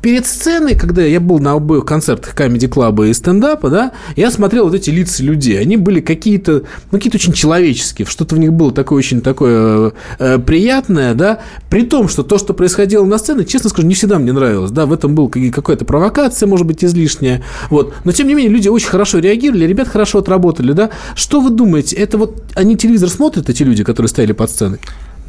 перед 0.01 0.25
сценой, 0.25 0.75
когда 0.75 1.01
я 1.03 1.19
был 1.19 1.39
на 1.39 1.53
обоих 1.53 1.85
концертах 1.85 2.35
Comedy 2.35 2.69
Club 2.69 3.09
и 3.09 3.13
стендапа, 3.13 3.69
да, 3.69 3.91
я 4.15 4.29
смотрел 4.31 4.65
вот 4.65 4.73
эти 4.73 4.89
лица 4.89 5.23
людей. 5.23 5.59
Они 5.59 5.77
были 5.77 6.01
какие-то, 6.01 6.63
ну, 6.91 6.97
какие-то 6.97 7.17
очень 7.17 7.33
человеческие. 7.33 8.05
Что-то 8.05 8.35
в 8.35 8.39
них 8.39 8.53
было 8.53 8.71
такое 8.71 8.99
очень 8.99 9.21
такое 9.21 9.93
э, 10.19 10.39
приятное, 10.39 11.13
да. 11.13 11.39
При 11.69 11.83
том, 11.83 12.09
что 12.09 12.23
то, 12.23 12.37
что 12.37 12.53
происходило 12.53 13.05
на 13.05 13.17
сцене, 13.17 13.45
честно 13.45 13.69
скажу, 13.69 13.87
не 13.87 13.93
всегда 13.95 14.19
мне 14.19 14.33
нравилось. 14.33 14.71
Да, 14.71 14.85
в 14.85 14.93
этом 14.93 15.15
была 15.15 15.29
какая- 15.29 15.51
какая-то 15.51 15.85
провокация, 15.85 16.47
может 16.47 16.67
быть, 16.67 16.83
излишняя. 16.83 17.43
Вот. 17.69 17.93
Но, 18.03 18.11
тем 18.11 18.27
не 18.27 18.33
менее, 18.33 18.51
люди 18.51 18.67
очень 18.67 18.89
хорошо 18.89 19.19
реагировали, 19.19 19.65
ребят 19.65 19.87
хорошо 19.87 20.19
отработали, 20.19 20.73
да. 20.73 20.89
Что 21.15 21.39
вы 21.41 21.49
думаете, 21.49 21.95
это 21.95 22.17
вот 22.17 22.43
они 22.55 22.75
телевизор 22.75 23.09
смотрят, 23.09 23.49
эти 23.49 23.63
люди, 23.63 23.83
которые 23.83 24.09
стояли 24.09 24.33
под 24.33 24.49
сценой? 24.49 24.79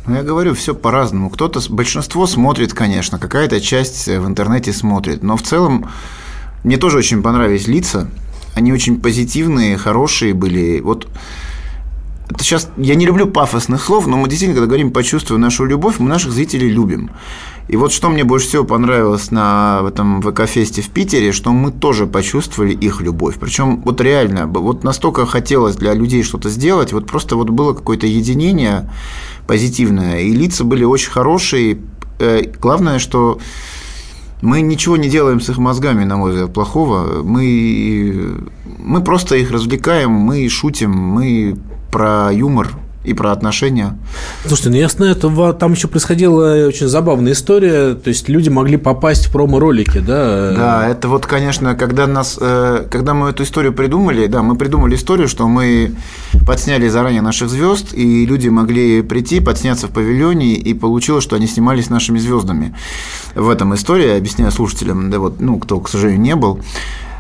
Ну, 0.06 0.14
я 0.14 0.22
говорю, 0.22 0.54
все 0.54 0.74
по-разному. 0.74 1.30
Кто-то, 1.30 1.60
большинство 1.68 2.26
смотрит, 2.26 2.72
конечно, 2.72 3.18
какая-то 3.18 3.60
часть 3.60 4.06
э, 4.06 4.20
в 4.20 4.26
интернете 4.26 4.72
смотрит. 4.72 5.22
Но 5.22 5.36
в 5.36 5.42
целом 5.42 5.90
мне 6.62 6.76
тоже 6.76 6.98
очень 6.98 7.22
понравились 7.22 7.66
лица. 7.66 8.08
Они 8.54 8.72
очень 8.72 9.00
позитивные, 9.00 9.76
хорошие 9.76 10.32
были. 10.32 10.80
Вот 10.80 11.08
это 12.28 12.42
сейчас 12.42 12.68
я 12.76 12.94
не 12.94 13.06
люблю 13.06 13.26
пафосных 13.26 13.82
слов, 13.82 14.06
но 14.06 14.16
мы 14.16 14.28
действительно, 14.28 14.54
когда 14.56 14.68
говорим 14.68 14.92
«почувствуй 14.92 15.38
нашу 15.38 15.64
любовь», 15.64 15.98
мы 15.98 16.08
наших 16.08 16.32
зрителей 16.32 16.68
любим. 16.68 17.10
И 17.68 17.76
вот 17.76 17.92
что 17.92 18.08
мне 18.08 18.22
больше 18.22 18.46
всего 18.46 18.64
понравилось 18.64 19.30
на 19.30 19.82
этом 19.86 20.22
ВК-фесте 20.22 20.82
в 20.82 20.90
Питере, 20.90 21.32
что 21.32 21.52
мы 21.52 21.72
тоже 21.72 22.06
почувствовали 22.06 22.72
их 22.72 23.00
любовь. 23.00 23.36
Причем 23.40 23.82
вот 23.82 24.00
реально, 24.00 24.46
вот 24.46 24.84
настолько 24.84 25.26
хотелось 25.26 25.74
для 25.74 25.92
людей 25.92 26.22
что-то 26.22 26.48
сделать, 26.48 26.92
вот 26.92 27.06
просто 27.06 27.34
вот 27.34 27.50
было 27.50 27.74
какое-то 27.74 28.06
единение 28.06 28.88
позитивное, 29.48 30.20
и 30.20 30.30
лица 30.30 30.64
были 30.64 30.84
очень 30.84 31.10
хорошие. 31.10 31.78
Э, 32.20 32.42
Главное, 32.60 33.00
что 33.00 33.40
мы 34.42 34.60
ничего 34.60 34.96
не 34.96 35.08
делаем 35.08 35.40
с 35.40 35.48
их 35.48 35.58
мозгами, 35.58 36.04
на 36.04 36.16
мой 36.16 36.30
взгляд, 36.30 36.52
плохого. 36.52 37.22
Мы, 37.24 38.36
мы 38.78 39.02
просто 39.02 39.36
их 39.36 39.50
развлекаем, 39.50 40.12
мы 40.12 40.48
шутим, 40.48 40.92
мы 40.92 41.56
про 41.90 42.30
юмор 42.32 42.70
и 43.06 43.12
про 43.14 43.32
отношения. 43.32 43.96
Слушайте, 44.46 44.70
ну 44.70 44.76
ясно, 44.76 45.04
это 45.04 45.28
ва- 45.28 45.52
там 45.52 45.72
еще 45.72 45.88
происходила 45.88 46.66
очень 46.66 46.88
забавная 46.88 47.32
история, 47.32 47.94
то 47.94 48.08
есть 48.08 48.28
люди 48.28 48.48
могли 48.48 48.76
попасть 48.76 49.26
в 49.26 49.32
промо-ролики, 49.32 49.98
да? 49.98 50.52
Да, 50.56 50.88
это 50.88 51.08
вот, 51.08 51.26
конечно, 51.26 51.74
когда 51.74 52.06
нас, 52.06 52.36
э, 52.40 52.86
когда 52.90 53.14
мы 53.14 53.30
эту 53.30 53.44
историю 53.44 53.72
придумали, 53.72 54.26
да, 54.26 54.42
мы 54.42 54.56
придумали 54.56 54.96
историю, 54.96 55.28
что 55.28 55.46
мы 55.48 55.94
подсняли 56.46 56.88
заранее 56.88 57.22
наших 57.22 57.48
звезд, 57.48 57.94
и 57.94 58.26
люди 58.26 58.48
могли 58.48 59.02
прийти, 59.02 59.40
подсняться 59.40 59.86
в 59.86 59.90
павильоне, 59.90 60.54
и 60.54 60.74
получилось, 60.74 61.24
что 61.24 61.36
они 61.36 61.46
снимались 61.46 61.90
нашими 61.90 62.18
звездами. 62.18 62.74
В 63.34 63.48
этом 63.48 63.74
история, 63.74 64.16
объясняю 64.16 64.50
слушателям, 64.50 65.10
да 65.10 65.18
вот, 65.18 65.40
ну, 65.40 65.58
кто, 65.58 65.80
к 65.80 65.88
сожалению, 65.88 66.22
не 66.22 66.34
был. 66.36 66.60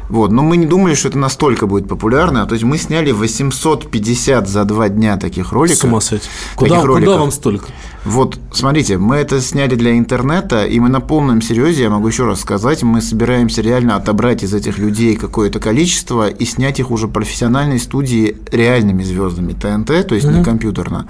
Вот, 0.08 0.30
но 0.30 0.42
мы 0.42 0.56
не 0.56 0.66
думали, 0.66 0.94
что 0.94 1.08
это 1.08 1.18
настолько 1.18 1.66
будет 1.66 1.88
популярно. 1.88 2.46
То 2.46 2.54
есть 2.54 2.64
мы 2.64 2.78
сняли 2.78 3.10
850 3.12 4.48
за 4.48 4.64
два 4.64 4.88
дня 4.88 5.16
таких 5.16 5.52
роликов. 5.52 5.78
С 5.78 5.84
ума 5.84 6.00
сойти. 6.00 6.28
Куда, 6.54 6.76
Таких 6.76 6.82
куда 6.82 6.94
роликов. 6.94 7.20
вам 7.20 7.30
столько? 7.32 7.66
Вот, 8.04 8.38
смотрите, 8.52 8.98
мы 8.98 9.16
это 9.16 9.40
сняли 9.40 9.74
для 9.74 9.98
интернета, 9.98 10.64
и 10.64 10.78
мы 10.78 10.88
на 10.88 11.00
полном 11.00 11.42
серьезе, 11.42 11.82
я 11.82 11.90
могу 11.90 12.06
еще 12.06 12.24
раз 12.24 12.40
сказать, 12.40 12.84
мы 12.84 13.00
собираемся 13.00 13.62
реально 13.62 13.96
отобрать 13.96 14.44
из 14.44 14.54
этих 14.54 14.78
людей 14.78 15.16
какое-то 15.16 15.58
количество 15.58 16.28
и 16.28 16.44
снять 16.44 16.78
их 16.78 16.92
уже 16.92 17.08
в 17.08 17.10
профессиональной 17.10 17.80
студии 17.80 18.36
реальными 18.52 19.02
звездами 19.02 19.54
ТНТ, 19.54 20.06
то 20.06 20.14
есть 20.14 20.24
не 20.24 20.34
Мгм. 20.36 20.44
компьютерно, 20.44 21.08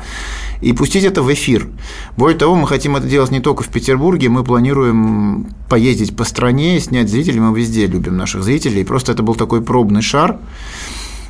и 0.62 0.72
пустить 0.72 1.04
это 1.04 1.20
в 1.22 1.30
эфир. 1.30 1.68
Более 2.16 2.38
того, 2.38 2.54
мы 2.54 2.66
хотим 2.66 2.96
это 2.96 3.06
делать 3.06 3.30
не 3.30 3.40
только 3.40 3.62
в 3.62 3.68
Петербурге, 3.68 4.30
мы 4.30 4.42
планируем 4.42 5.48
поездить 5.68 6.16
по 6.16 6.24
стране, 6.24 6.80
снять 6.80 7.10
зрителей, 7.10 7.40
мы 7.40 7.54
везде 7.58 7.86
любим 7.86 8.16
наших 8.16 8.42
зрителей, 8.42 8.84
просто 8.86 9.12
это 9.12 9.22
был 9.22 9.34
такой 9.34 9.60
пробный 9.60 10.02
шар. 10.02 10.38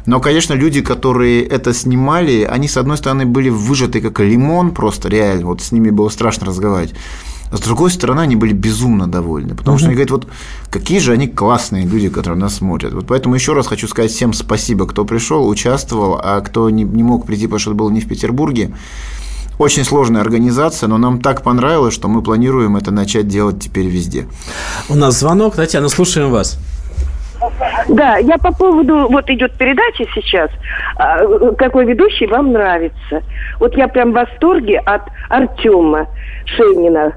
Но, 0.07 0.21
конечно, 0.21 0.55
люди, 0.55 0.83
которые 0.83 1.45
это 1.45 1.75
снимали, 1.75 2.49
они, 2.49 2.69
с 2.69 2.77
одной 2.77 2.97
стороны, 2.97 3.27
были 3.27 3.49
выжаты 3.49 4.01
как 4.01 4.21
лимон, 4.21 4.71
просто 4.71 5.09
реально, 5.09 5.47
вот 5.47 5.61
с 5.61 5.73
ними 5.73 5.91
было 5.91 6.09
страшно 6.11 6.47
разговаривать. 6.47 6.95
А 7.51 7.57
с 7.57 7.61
другой 7.61 7.91
стороны, 7.91 8.21
они 8.21 8.37
были 8.37 8.53
безумно 8.53 9.07
довольны, 9.07 9.55
потому 9.55 9.79
что 9.79 9.87
они 9.87 9.95
говорят, 9.95 10.11
вот 10.11 10.27
какие 10.71 10.99
же 10.99 11.13
они 11.13 11.29
классные 11.29 11.85
люди, 11.85 12.09
которые 12.09 12.39
нас 12.39 12.57
смотрят. 12.57 12.93
Вот 12.93 13.07
поэтому 13.07 13.35
еще 13.35 13.53
раз 13.53 13.67
хочу 13.67 13.87
сказать 13.87 14.11
всем 14.11 14.33
спасибо, 14.33 14.87
кто 14.87 15.05
пришел, 15.05 15.49
участвовал, 15.49 16.21
а 16.23 16.41
кто 16.41 16.71
не, 16.71 16.83
не 16.83 17.03
мог 17.03 17.27
прийти, 17.27 17.47
потому 17.47 17.61
что 17.61 17.71
это 17.71 17.79
было 17.79 17.91
не 17.91 18.01
в 18.01 18.09
Петербурге. 18.09 18.73
Очень 19.59 19.85
сложная 19.85 20.21
организация, 20.21 20.89
но 20.89 20.99
нам 20.99 21.21
так 21.21 21.43
понравилось, 21.43 21.95
что 21.95 22.09
мы 22.09 22.21
планируем 22.21 22.77
это 22.77 22.91
начать 22.91 23.27
делать 23.27 23.61
теперь 23.61 23.87
везде. 23.87 24.27
У 24.89 24.95
нас 24.95 25.19
звонок. 25.19 25.55
Татьяна, 25.55 25.89
слушаем 25.89 26.31
вас. 26.31 26.59
Да, 27.89 28.16
я 28.18 28.39
по 28.39 28.53
поводу, 28.53 29.09
вот 29.09 29.28
идет 29.30 29.53
передача 29.55 30.05
сейчас, 30.14 30.51
а, 30.97 31.53
какой 31.55 31.84
ведущий 31.84 32.26
вам 32.26 32.53
нравится. 32.53 33.22
Вот 33.61 33.76
я 33.76 33.89
прям 33.89 34.11
в 34.11 34.14
восторге 34.14 34.78
от 34.78 35.03
Артема 35.28 36.07
Шейнина. 36.47 37.12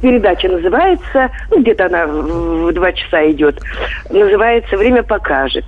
Передача 0.00 0.48
называется, 0.48 1.30
ну 1.50 1.60
где-то 1.60 1.86
она 1.86 2.06
в 2.06 2.72
два 2.72 2.92
часа 2.92 3.30
идет, 3.30 3.60
называется 4.10 4.76
«Время 4.76 5.02
покажет». 5.02 5.64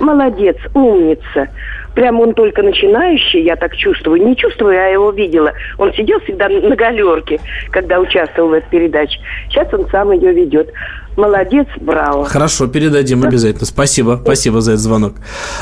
Молодец, 0.00 0.56
умница. 0.74 1.48
Прям 1.94 2.20
он 2.20 2.34
только 2.34 2.62
начинающий, 2.62 3.42
я 3.44 3.56
так 3.56 3.76
чувствую. 3.76 4.26
Не 4.26 4.36
чувствую, 4.36 4.78
а 4.78 4.88
его 4.88 5.10
видела. 5.10 5.52
Он 5.78 5.92
сидел 5.92 6.20
всегда 6.20 6.48
на 6.48 6.74
галерке, 6.74 7.40
когда 7.70 8.00
участвовал 8.00 8.50
в 8.50 8.52
этой 8.52 8.70
передаче. 8.70 9.18
Сейчас 9.48 9.72
он 9.72 9.86
сам 9.90 10.12
ее 10.12 10.32
ведет. 10.32 10.70
Молодец, 11.16 11.66
браво. 11.80 12.24
Хорошо, 12.24 12.66
передадим 12.68 13.22
обязательно. 13.22 13.66
Спасибо, 13.66 14.18
спасибо 14.22 14.62
за 14.62 14.72
этот 14.72 14.82
звонок. 14.84 15.14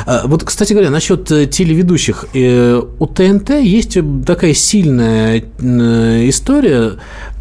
А, 0.07 0.23
Вот, 0.27 0.45
кстати 0.45 0.73
говоря, 0.73 0.91
насчет 0.91 1.31
э, 1.33 1.47
телеведущих. 1.47 2.27
Э, 2.35 2.81
У 2.99 3.07
ТНТ 3.07 3.51
есть 3.51 3.99
такая 4.25 4.55
сильная 4.55 5.43
э, 5.43 6.29
история, 6.29 6.93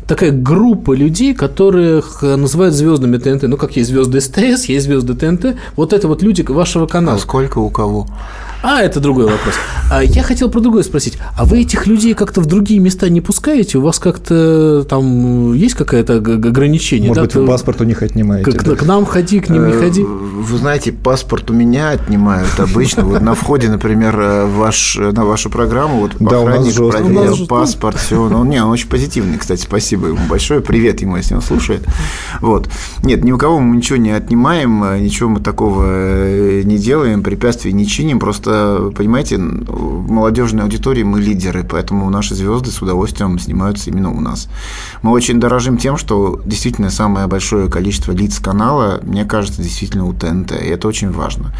такая 0.07 0.31
группа 0.31 0.93
людей, 0.93 1.35
которых 1.35 2.23
э, 2.23 2.35
называют 2.35 2.73
звездами 2.73 3.17
ТНТ. 3.17 3.43
Ну, 3.43 3.57
как 3.57 3.75
есть 3.77 3.89
звезды 3.89 4.21
СТС, 4.21 4.65
есть 4.65 4.85
звезды 4.85 5.13
ТНТ. 5.13 5.55
Вот 5.75 5.93
это 5.93 6.07
вот 6.07 6.23
люди 6.23 6.41
вашего 6.41 6.87
канала. 6.87 7.17
А 7.17 7.19
сколько 7.19 7.59
у 7.59 7.69
кого? 7.69 8.07
А, 8.61 8.81
это 8.81 8.99
другой 8.99 9.25
вопрос. 9.25 9.55
А 9.89 10.03
я 10.03 10.21
хотел 10.21 10.49
про 10.49 10.59
другое 10.59 10.83
спросить. 10.83 11.17
А 11.37 11.45
вы 11.45 11.61
этих 11.61 11.87
людей 11.87 12.13
как-то 12.13 12.41
в 12.41 12.45
другие 12.45 12.79
места 12.79 13.09
не 13.09 13.21
пускаете? 13.21 13.77
У 13.77 13.81
вас 13.81 13.99
как-то 13.99 14.85
там 14.87 15.53
есть 15.53 15.75
какое-то 15.75 16.15
ограничение? 16.15 17.07
Может 17.07 17.23
да? 17.23 17.27
быть, 17.27 17.35
вы 17.35 17.47
паспорт 17.47 17.81
у 17.81 17.85
них 17.85 18.03
отнимаете. 18.03 18.51
к, 18.51 18.63
да? 18.63 18.75
к 18.75 18.85
нам 18.85 19.05
ходи, 19.05 19.39
к 19.39 19.49
ним 19.49 19.67
не 19.67 19.73
Э, 19.73 19.79
ходи. 19.79 20.03
Вы 20.03 20.57
знаете, 20.57 20.91
паспорт 20.91 21.49
у 21.49 21.53
меня 21.53 21.89
отнимают 21.89 22.59
обычно. 22.59 23.03
Вот 23.03 23.21
на 23.21 23.33
входе, 23.33 23.69
например, 23.69 24.19
э, 24.19 24.45
ваш, 24.45 24.97
на 24.97 25.25
вашу 25.25 25.49
программу, 25.49 25.99
вот 25.99 26.11
Да, 26.19 26.41
у 26.41 26.45
нас 26.45 26.67
охранник 26.67 26.75
проверил 26.75 27.47
паспорт, 27.47 27.97
все. 27.97 28.29
Ну, 28.29 28.43
не, 28.43 28.61
он 28.63 28.71
очень 28.71 28.89
позитивный, 28.89 29.37
кстати, 29.37 29.61
спасибо 29.61 30.07
ему 30.07 30.19
большое. 30.27 30.61
Привет 30.61 31.01
ему, 31.01 31.17
если 31.17 31.35
он 31.35 31.41
слушает. 31.41 31.85
Вот. 32.41 32.69
Нет, 33.03 33.23
ни 33.23 33.31
у 33.31 33.37
кого 33.37 33.59
мы 33.59 33.77
ничего 33.77 33.97
не 33.97 34.11
отнимаем, 34.11 34.83
э, 34.83 34.99
ничего 34.99 35.29
мы 35.29 35.39
такого 35.39 36.63
не 36.63 36.77
делаем, 36.77 37.23
препятствий 37.23 37.73
не 37.73 37.87
чиним. 37.87 38.19
Просто, 38.19 38.48
понимаете, 38.95 39.37
в 39.37 40.11
молодежной 40.11 40.63
аудитории 40.63 41.03
мы 41.03 41.21
лидеры, 41.21 41.63
поэтому 41.63 42.09
наши 42.09 42.35
звезды 42.35 42.71
с 42.71 42.81
удовольствием 42.81 43.37
снимаются 43.39 43.89
именно 43.89 44.11
у 44.11 44.19
нас. 44.19 44.47
Мы 45.01 45.11
очень 45.11 45.39
дорожим 45.39 45.77
тем, 45.77 45.97
что 45.97 46.41
действительно 46.45 46.89
самое 46.89 47.27
большое 47.27 47.69
количество 47.69 48.11
лиц 48.11 48.39
канала, 48.39 48.99
мне 49.03 49.25
кажется, 49.25 49.61
действительно 49.61 50.05
у 50.05 50.13
ТНТ, 50.13 50.51
и 50.51 50.67
это 50.67 50.87
очень 50.87 51.11
важно. 51.11 51.53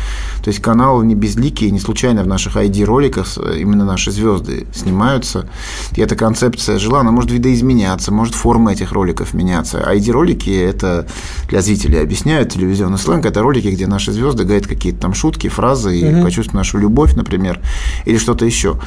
То 0.44 0.50
есть 0.50 0.62
канал 0.62 1.04
не 1.04 1.16
безликий, 1.16 1.70
не 1.72 1.80
случайно 1.80 2.24
в 2.24 2.28
наших 2.28 2.56
ID-роликах 2.56 3.38
именно 3.38 3.86
наши 3.86 4.12
звезды 4.12 4.68
снимаются, 4.74 5.48
и 5.96 6.02
эта 6.02 6.16
концепция 6.16 6.80
жила, 6.80 7.02
она 7.02 7.12
может 7.12 7.32
видоизменяться, 7.32 8.12
может 8.12 8.36
форма 8.36 8.72
этих 8.74 8.92
роликов 8.92 9.34
меняться. 9.34 9.80
ID-ролики– 9.80 10.50
это 10.70 11.06
для 11.50 11.62
зрителей 11.62 12.02
объясняют, 12.02 12.54
телевизионный 12.54 12.98
сленг– 12.98 13.26
это 13.28 13.42
ролики, 13.42 13.68
где 13.68 13.88
наши 13.88 14.12
звезды 14.12 14.44
говорят 14.44 14.68
какие-то 14.68 15.00
там 15.00 15.14
шутки, 15.14 15.48
фразы, 15.50 15.98
и 16.00 16.06
Мгм. 16.10 16.24
почувствуй 16.24 16.58
нашу 16.58 16.79
любовь, 16.80 17.14
например, 17.14 17.60
или 18.06 18.18
что-то 18.18 18.46
еще. 18.46 18.80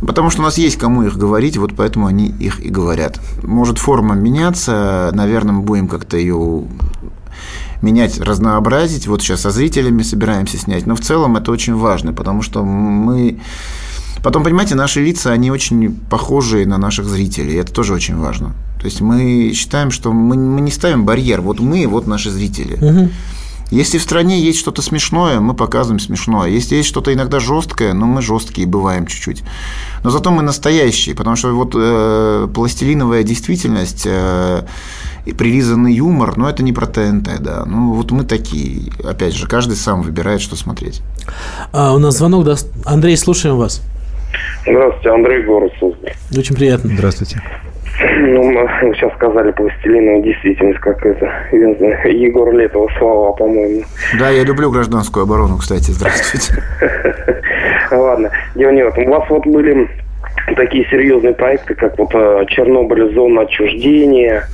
Потому 0.00 0.30
что 0.30 0.40
у 0.40 0.44
нас 0.44 0.58
есть 0.58 0.78
кому 0.78 1.02
их 1.04 1.16
говорить, 1.16 1.56
вот 1.56 1.74
поэтому 1.76 2.06
они 2.06 2.26
их 2.28 2.60
и 2.60 2.68
говорят. 2.68 3.20
Может 3.42 3.78
форма 3.78 4.14
меняться, 4.14 5.10
наверное, 5.12 5.52
мы 5.52 5.62
будем 5.62 5.86
как-то 5.86 6.16
ее 6.16 6.64
менять, 7.82 8.20
разнообразить. 8.20 9.06
Вот 9.06 9.22
сейчас 9.22 9.42
со 9.42 9.50
зрителями 9.50 10.02
собираемся 10.02 10.58
снять. 10.58 10.86
Но 10.86 10.96
в 10.96 11.00
целом 11.00 11.36
это 11.36 11.52
очень 11.52 11.74
важно, 11.74 12.12
потому 12.12 12.42
что 12.42 12.64
мы... 12.64 13.40
Потом, 14.22 14.44
понимаете, 14.44 14.76
наши 14.76 15.02
лица, 15.02 15.32
они 15.32 15.50
очень 15.50 15.94
похожи 16.08 16.64
на 16.64 16.78
наших 16.78 17.06
зрителей. 17.06 17.56
Это 17.56 17.72
тоже 17.72 17.92
очень 17.92 18.16
важно. 18.16 18.54
То 18.78 18.86
есть 18.86 19.00
мы 19.00 19.52
считаем, 19.54 19.90
что 19.90 20.12
мы, 20.12 20.36
мы 20.36 20.60
не 20.60 20.70
ставим 20.70 21.04
барьер. 21.04 21.40
Вот 21.40 21.60
мы, 21.60 21.86
вот 21.86 22.06
наши 22.06 22.30
зрители. 22.30 23.10
Если 23.72 23.96
в 23.96 24.02
стране 24.02 24.38
есть 24.38 24.58
что-то 24.58 24.82
смешное, 24.82 25.40
мы 25.40 25.54
показываем 25.54 25.98
смешное. 25.98 26.48
Если 26.48 26.76
есть 26.76 26.88
что-то 26.88 27.12
иногда 27.12 27.40
жесткое, 27.40 27.94
ну 27.94 28.04
мы 28.04 28.20
жесткие 28.20 28.66
бываем 28.66 29.06
чуть-чуть. 29.06 29.42
Но 30.04 30.10
зато 30.10 30.30
мы 30.30 30.42
настоящие, 30.42 31.14
потому 31.14 31.36
что 31.36 31.54
вот 31.54 31.72
э, 31.74 32.48
пластилиновая 32.54 33.22
действительность, 33.22 34.06
э, 34.06 34.62
и 35.24 35.32
прилизанный 35.32 35.94
юмор, 35.94 36.36
ну 36.36 36.48
это 36.48 36.62
не 36.62 36.72
про 36.72 36.86
ТНТ, 36.86 37.40
да. 37.40 37.64
Ну 37.64 37.94
вот 37.94 38.10
мы 38.10 38.24
такие. 38.24 38.92
Опять 39.02 39.34
же, 39.34 39.46
каждый 39.46 39.76
сам 39.76 40.02
выбирает, 40.02 40.42
что 40.42 40.54
смотреть. 40.54 41.00
А, 41.72 41.94
у 41.94 41.98
нас 41.98 42.18
звонок, 42.18 42.44
да. 42.44 42.56
Андрей, 42.84 43.16
слушаем 43.16 43.56
вас. 43.56 43.80
Здравствуйте, 44.62 45.10
Андрей, 45.10 45.44
город. 45.44 45.72
Очень 46.36 46.56
приятно. 46.56 46.90
Здравствуйте. 46.92 47.40
Ну, 48.24 48.52
мы 48.52 48.94
сейчас 48.94 49.12
сказали 49.14 49.50
пластилиновая 49.50 50.22
действительность, 50.22 50.78
как 50.78 51.04
это, 51.04 51.28
я 51.50 51.66
не 51.66 51.74
знаю, 51.74 52.18
Егор 52.20 52.54
Летова 52.54 52.88
слова, 52.96 53.32
по-моему. 53.32 53.82
Да, 54.16 54.30
я 54.30 54.44
люблю 54.44 54.70
гражданскую 54.70 55.24
оборону, 55.24 55.56
кстати. 55.56 55.90
Здравствуйте. 55.90 56.62
Ладно, 57.90 58.30
дело 58.54 58.70
не 58.70 58.84
в 58.84 58.88
этом. 58.88 59.08
У 59.08 59.10
вас 59.10 59.28
вот 59.28 59.44
были 59.44 59.88
такие 60.54 60.86
серьезные 60.88 61.34
проекты, 61.34 61.74
как 61.74 61.98
вот 61.98 62.10
э, 62.14 62.44
Чернобыль, 62.48 63.12
зона 63.12 63.42
отчуждения. 63.42 64.44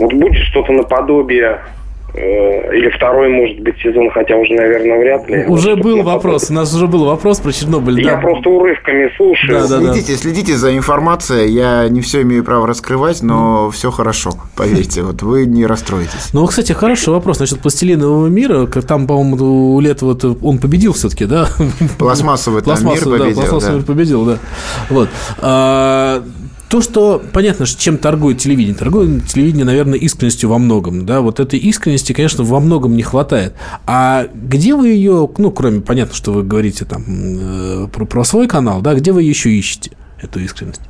Вот 0.00 0.12
будет 0.12 0.42
что-то 0.42 0.72
наподобие 0.72 1.60
или 2.14 2.90
второй, 2.90 3.28
может 3.28 3.60
быть, 3.60 3.76
сезон, 3.78 4.10
хотя 4.10 4.36
уже, 4.36 4.52
наверное, 4.52 4.98
вряд 4.98 5.28
ли. 5.28 5.46
Уже 5.46 5.76
был 5.76 6.02
вопрос. 6.02 6.50
У 6.50 6.52
нас 6.52 6.74
уже 6.74 6.86
был 6.86 7.06
вопрос 7.06 7.40
про 7.40 7.52
Чернобыль. 7.52 8.02
Я 8.02 8.16
да. 8.16 8.20
просто 8.20 8.50
урывками 8.50 9.10
слушаю. 9.16 9.66
следите, 9.66 10.16
следите 10.16 10.52
за 10.56 10.76
информацией. 10.76 11.50
Я 11.52 11.88
не 11.88 12.02
все 12.02 12.22
имею 12.22 12.44
право 12.44 12.66
раскрывать, 12.66 13.22
но 13.22 13.70
все 13.70 13.90
хорошо. 13.90 14.32
Поверьте, 14.56 15.02
вот 15.02 15.22
вы 15.22 15.46
не 15.46 15.64
расстроитесь. 15.64 16.32
Ну, 16.34 16.46
кстати, 16.46 16.72
хороший 16.72 17.10
вопрос 17.14 17.40
насчет 17.40 17.60
пластилинового 17.60 18.26
мира. 18.26 18.66
Как 18.66 18.84
Там, 18.84 19.06
по-моему, 19.06 19.74
у 19.74 19.80
Летова 19.80 20.16
он 20.42 20.58
победил 20.58 20.92
все-таки, 20.92 21.24
да? 21.24 21.48
Пластмассовый 21.98 22.60
там 22.60 22.74
мир 22.74 22.82
Пластмассовый, 22.82 23.18
да, 23.18 23.24
победил, 23.24 23.40
пластмассовый 23.40 23.72
да. 23.72 23.78
мир 23.78 23.86
победил, 23.86 24.24
да. 24.26 24.38
Вот. 24.90 25.08
А, 25.40 26.22
то, 26.72 26.80
что 26.80 27.22
понятно, 27.34 27.66
чем 27.66 27.98
торгует 27.98 28.38
телевидение. 28.38 28.74
Торгует 28.74 29.26
телевидение, 29.26 29.66
наверное, 29.66 29.98
искренностью 29.98 30.48
во 30.48 30.56
многом. 30.56 31.04
Да? 31.04 31.20
Вот 31.20 31.38
этой 31.38 31.58
искренности, 31.58 32.14
конечно, 32.14 32.44
во 32.44 32.60
многом 32.60 32.96
не 32.96 33.02
хватает. 33.02 33.52
А 33.86 34.26
где 34.32 34.74
вы 34.74 34.88
ее, 34.88 35.28
ну, 35.36 35.50
кроме, 35.50 35.82
понятно, 35.82 36.14
что 36.14 36.32
вы 36.32 36.42
говорите 36.42 36.86
там 36.86 37.04
э, 37.06 37.88
про, 37.92 38.06
про 38.06 38.24
свой 38.24 38.48
канал, 38.48 38.80
да, 38.80 38.94
где 38.94 39.12
вы 39.12 39.22
еще 39.22 39.50
ищете 39.50 39.90
эту 40.18 40.40
искренность? 40.40 40.80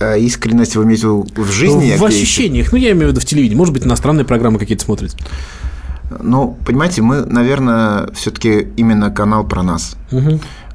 А 0.00 0.16
искренность 0.16 0.76
вы 0.76 0.84
имеете 0.84 1.08
в 1.08 1.50
жизни? 1.50 1.94
В 1.98 2.04
ощущениях. 2.06 2.72
Ну, 2.72 2.78
я 2.78 2.92
имею 2.92 3.08
в 3.08 3.10
виду 3.10 3.20
в 3.20 3.26
телевидении. 3.26 3.58
Может 3.58 3.74
быть, 3.74 3.84
иностранные 3.84 4.24
программы 4.24 4.58
какие-то 4.58 4.82
смотрите. 4.82 5.18
Ну, 6.22 6.56
понимаете, 6.64 7.02
мы, 7.02 7.26
наверное, 7.26 8.10
все-таки 8.14 8.68
именно 8.78 9.10
канал 9.10 9.46
про 9.46 9.62
нас. 9.62 9.94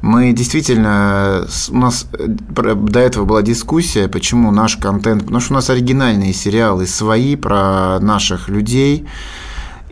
Мы 0.02 0.34
действительно, 0.34 1.46
у 1.70 1.78
нас 1.78 2.08
э, 2.14 2.26
до 2.28 3.00
этого 3.00 3.26
была 3.26 3.42
дискуссия, 3.44 4.08
почему 4.08 4.52
наш 4.52 4.78
контент, 4.78 5.22
потому 5.22 5.40
что 5.40 5.54
у 5.54 5.56
нас 5.56 5.70
оригинальные 5.70 6.34
сериалы 6.34 6.88
свои 6.88 7.36
про 7.36 8.00
наших 8.00 8.50
людей, 8.50 9.08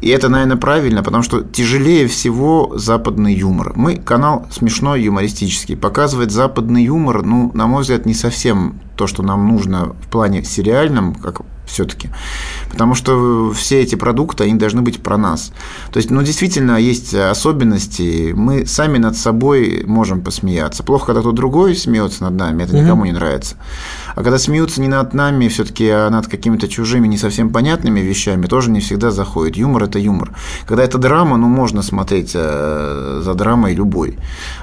и 0.01 0.09
это, 0.09 0.29
наверное, 0.29 0.57
правильно, 0.57 1.03
потому 1.03 1.23
что 1.23 1.43
тяжелее 1.43 2.07
всего 2.07 2.71
западный 2.75 3.33
юмор. 3.33 3.73
Мы 3.75 3.97
канал 3.97 4.47
смешной, 4.49 5.03
юмористический. 5.03 5.75
Показывать 5.75 6.31
западный 6.31 6.85
юмор, 6.85 7.23
ну, 7.23 7.51
на 7.53 7.67
мой 7.67 7.81
взгляд, 7.81 8.05
не 8.05 8.13
совсем 8.13 8.79
то, 8.95 9.07
что 9.07 9.23
нам 9.23 9.47
нужно 9.47 9.95
в 10.01 10.07
плане 10.07 10.43
сериальном, 10.43 11.15
как 11.15 11.41
все-таки. 11.69 12.09
Потому 12.69 12.95
что 12.95 13.51
все 13.53 13.81
эти 13.81 13.95
продукты, 13.95 14.43
они 14.43 14.55
должны 14.55 14.81
быть 14.81 15.01
про 15.01 15.17
нас. 15.17 15.51
То 15.91 15.97
есть, 15.97 16.11
ну, 16.11 16.21
действительно, 16.21 16.77
есть 16.77 17.13
особенности. 17.13 18.33
Мы 18.35 18.65
сами 18.65 18.97
над 18.97 19.15
собой 19.15 19.83
можем 19.85 20.21
посмеяться. 20.21 20.83
Плохо, 20.83 21.07
когда 21.07 21.21
кто-то 21.21 21.35
другой 21.35 21.75
смеется 21.75 22.23
над 22.23 22.33
нами, 22.33 22.63
это 22.63 22.75
никому 22.75 23.05
не 23.05 23.11
нравится. 23.11 23.55
А 24.15 24.23
когда 24.23 24.37
смеются 24.37 24.81
не 24.81 24.87
над 24.87 25.13
нами, 25.13 25.47
все-таки 25.47 25.89
а 25.89 26.09
над 26.09 26.27
какими-то 26.27 26.67
чужими, 26.67 27.07
не 27.07 27.17
совсем 27.17 27.49
понятными 27.49 27.99
вещами, 27.99 28.47
тоже 28.47 28.71
не 28.71 28.79
всегда 28.79 29.11
заходит. 29.11 29.57
Юмор– 29.57 29.83
это 29.85 29.99
юмор. 29.99 30.31
Когда 30.67 30.83
это 30.83 30.97
драма, 30.97 31.37
ну, 31.37 31.47
можно 31.47 31.81
смотреть 31.81 32.31
э, 32.33 33.21
за 33.23 33.33
драмой 33.33 33.73
любой. 33.73 34.17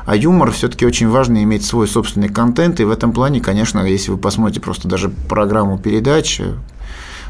А 0.05 0.17
юмор 0.17 0.51
все-таки 0.53 0.87
очень 0.87 1.09
важно 1.09 1.43
иметь 1.43 1.65
свой 1.65 1.89
собственный 1.89 2.29
контент, 2.29 2.81
и 2.81 2.85
в 2.85 2.91
этом 2.91 3.13
плане, 3.13 3.41
конечно, 3.41 3.81
если 3.81 4.11
вы 4.11 4.19
посмотрите 4.19 4.61
просто 4.61 4.89
даже 4.89 5.09
программу 5.09 5.79
передач, 5.79 6.41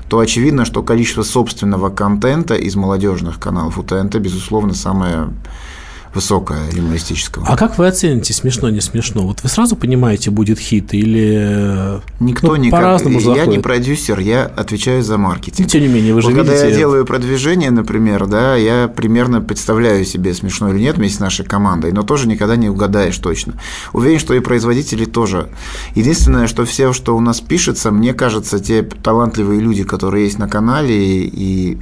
то 0.09 0.19
очевидно, 0.19 0.65
что 0.65 0.83
количество 0.83 1.23
собственного 1.23 1.91
контента 1.91 2.55
из 2.55 2.77
молодежных 2.77 3.41
каналов 3.41 3.79
у 3.79 3.83
ТНТ, 3.83 4.17
безусловно, 4.17 4.75
самое 4.75 5.31
высокое 6.17 6.71
юмористического. 6.73 7.47
А 7.47 7.57
как 7.57 7.79
вы 7.79 7.87
оцените, 7.87 8.33
смешно, 8.33 8.71
не 8.71 8.81
смешно? 8.81 9.23
Вот 9.23 9.43
вы 9.43 9.49
сразу 9.49 9.77
понимаете, 9.77 10.31
будет 10.31 10.59
хит 10.59 10.95
или... 10.95 12.01
Никто 12.19 12.49
ну, 12.49 12.57
никак... 12.57 12.81
По-разному 12.81 13.19
Я 13.21 13.25
заходит? 13.25 13.49
не 13.49 13.59
продюсер, 13.59 14.19
я 14.19 14.45
отвечаю 14.47 15.03
за 15.03 15.19
маркетинг. 15.19 15.61
Ну, 15.61 15.67
тем 15.67 15.83
не 15.83 15.89
менее, 15.89 16.14
вы 16.14 16.23
же 16.23 16.29
Вот 16.29 16.37
Когда 16.37 16.53
видите- 16.53 16.71
я 16.71 16.77
делаю 16.77 17.05
продвижение, 17.05 17.71
например, 17.71 18.27
да, 18.27 18.57
я 18.57 18.89
примерно 18.89 19.41
представляю 19.41 20.05
себе, 20.05 20.33
смешно 20.35 20.73
или 20.73 20.81
нет, 20.81 20.97
вместе 20.97 21.19
с 21.19 21.21
нашей 21.21 21.45
командой, 21.45 21.93
но 21.93 22.03
тоже 22.03 22.27
никогда 22.27 22.57
не 22.57 22.71
угадаешь 22.71 23.19
точно. 23.19 23.55
Уверен, 23.93 24.19
что 24.19 24.35
и 24.35 24.41
производители 24.41 25.05
тоже. 25.05 25.51
Единственное, 25.95 26.47
что 26.47 26.64
все, 26.64 26.93
что 26.95 27.14
у 27.14 27.21
нас 27.21 27.41
пишется, 27.43 27.91
мне 27.91 28.14
кажется, 28.14 28.59
те 28.59 28.83
талантливые 28.83 29.61
люди, 29.61 29.85
которые 29.85 30.25
есть 30.25 30.39
на 30.39 30.49
канале 30.49 31.27
и 31.27 31.79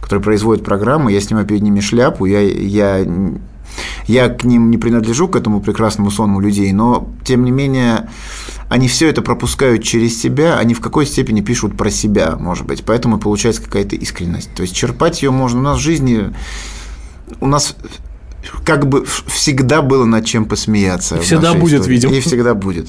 которые 0.00 0.22
производят 0.22 0.64
программы, 0.64 1.12
я 1.12 1.20
снимаю 1.20 1.46
перед 1.46 1.62
ними 1.62 1.80
шляпу, 1.80 2.26
я, 2.26 2.40
я 2.40 3.06
я 4.06 4.28
к 4.28 4.44
ним 4.44 4.70
не 4.70 4.78
принадлежу, 4.78 5.28
к 5.28 5.36
этому 5.36 5.60
прекрасному 5.60 6.10
сонму 6.10 6.40
людей, 6.40 6.72
но, 6.72 7.08
тем 7.24 7.44
не 7.44 7.50
менее, 7.50 8.08
они 8.68 8.88
все 8.88 9.08
это 9.08 9.22
пропускают 9.22 9.82
через 9.82 10.20
себя, 10.20 10.58
они 10.58 10.74
в 10.74 10.80
какой 10.80 11.06
степени 11.06 11.40
пишут 11.40 11.76
про 11.76 11.90
себя, 11.90 12.36
может 12.38 12.66
быть, 12.66 12.84
поэтому 12.84 13.18
получается 13.18 13.62
какая-то 13.62 13.96
искренность. 13.96 14.50
То 14.54 14.62
есть 14.62 14.74
черпать 14.74 15.22
ее 15.22 15.30
можно. 15.30 15.60
У 15.60 15.62
нас 15.62 15.78
в 15.78 15.80
жизни, 15.80 16.34
у 17.40 17.46
нас 17.46 17.74
как 18.64 18.88
бы 18.88 19.04
всегда 19.26 19.82
было 19.82 20.04
над 20.04 20.24
чем 20.24 20.44
посмеяться. 20.44 21.16
И 21.16 21.20
всегда 21.20 21.54
будет, 21.54 21.80
истории. 21.80 21.94
видимо. 21.94 22.14
И 22.14 22.20
всегда 22.20 22.54
будет. 22.54 22.88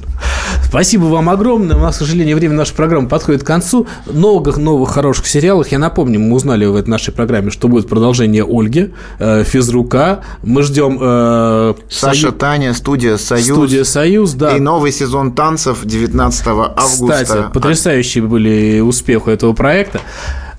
Спасибо 0.70 1.05
вам 1.05 1.30
огромное. 1.30 1.76
У 1.76 1.80
нас, 1.80 1.95
к 1.95 1.99
сожалению, 1.99 2.38
время 2.38 2.53
нашей 2.53 2.76
программы 2.76 3.09
подходит 3.09 3.43
к 3.43 3.45
концу. 3.47 3.88
Много 4.05 4.55
новых 4.59 4.91
хороших 4.91 5.26
сериалов. 5.26 5.67
Я 5.70 5.80
напомню, 5.80 6.20
мы 6.20 6.36
узнали 6.36 6.65
в 6.65 6.76
этой 6.76 6.89
нашей 6.89 7.11
программе, 7.11 7.49
что 7.49 7.67
будет 7.67 7.89
продолжение 7.89 8.45
Ольги, 8.47 8.91
э, 9.17 9.43
физрука. 9.43 10.20
Мы 10.43 10.61
ждем... 10.61 10.99
э, 11.01 11.74
Саша 11.89 12.28
Сою- 12.28 12.32
Таня, 12.34 12.74
студия 12.76 13.17
«Союз». 13.17 13.47
Студия 13.47 13.84
«Союз», 13.84 14.34
да. 14.34 14.55
И 14.55 14.59
новый 14.59 14.91
сезон 14.91 15.34
танцев 15.34 15.80
19 15.84 16.47
августа. 16.47 17.24
Кстати, 17.24 17.43
потрясающие 17.51 18.24
были 18.24 18.80
успехи 18.80 19.30
этого 19.30 19.53
проекта. 19.53 20.01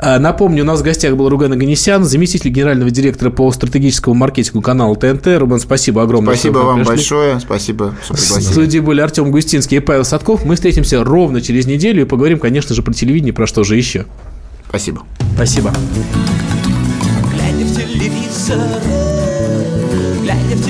А, 0.03 0.18
Напомню, 0.18 0.62
у 0.62 0.66
нас 0.66 0.80
в 0.80 0.82
гостях 0.82 1.14
был 1.14 1.28
Руган 1.28 1.53
Аганесян, 1.53 2.05
заместитель 2.05 2.48
генерального 2.51 2.90
директора 2.90 3.28
по 3.30 3.53
стратегическому 3.53 4.14
маркетингу 4.14 4.62
канала 4.62 4.96
ТНТ. 4.96 5.26
Рубен, 5.38 5.61
спасибо 5.61 6.03
огромное. 6.03 6.34
Спасибо 6.34 6.59
вам 6.59 6.76
пришли. 6.78 6.88
большое. 6.94 7.40
Спасибо, 7.40 7.94
что 8.03 8.14
В 8.14 8.20
пригласили. 8.20 8.51
студии 8.53 8.78
были 8.78 9.01
Артем 9.03 9.30
Густинский 9.30 9.76
и 9.76 9.80
Павел 9.80 10.05
Садков. 10.05 10.44
Мы 10.46 10.55
встретимся 10.55 11.05
ровно 11.05 11.42
через 11.42 11.66
неделю 11.66 12.03
и 12.03 12.05
поговорим, 12.07 12.38
конечно 12.38 12.74
же, 12.74 12.82
про 12.82 12.94
телевидение, 12.94 13.34
про 13.34 13.46
что 13.46 13.62
же 13.62 13.76
еще. 13.76 14.07
Спасибо. 14.70 15.03
Спасибо. 15.34 15.70
Глядя 17.34 17.64
в 17.66 17.76
телевизор, 17.76 18.59
глядя 20.22 20.38
в 20.57 20.64
телевизор, 20.64 20.69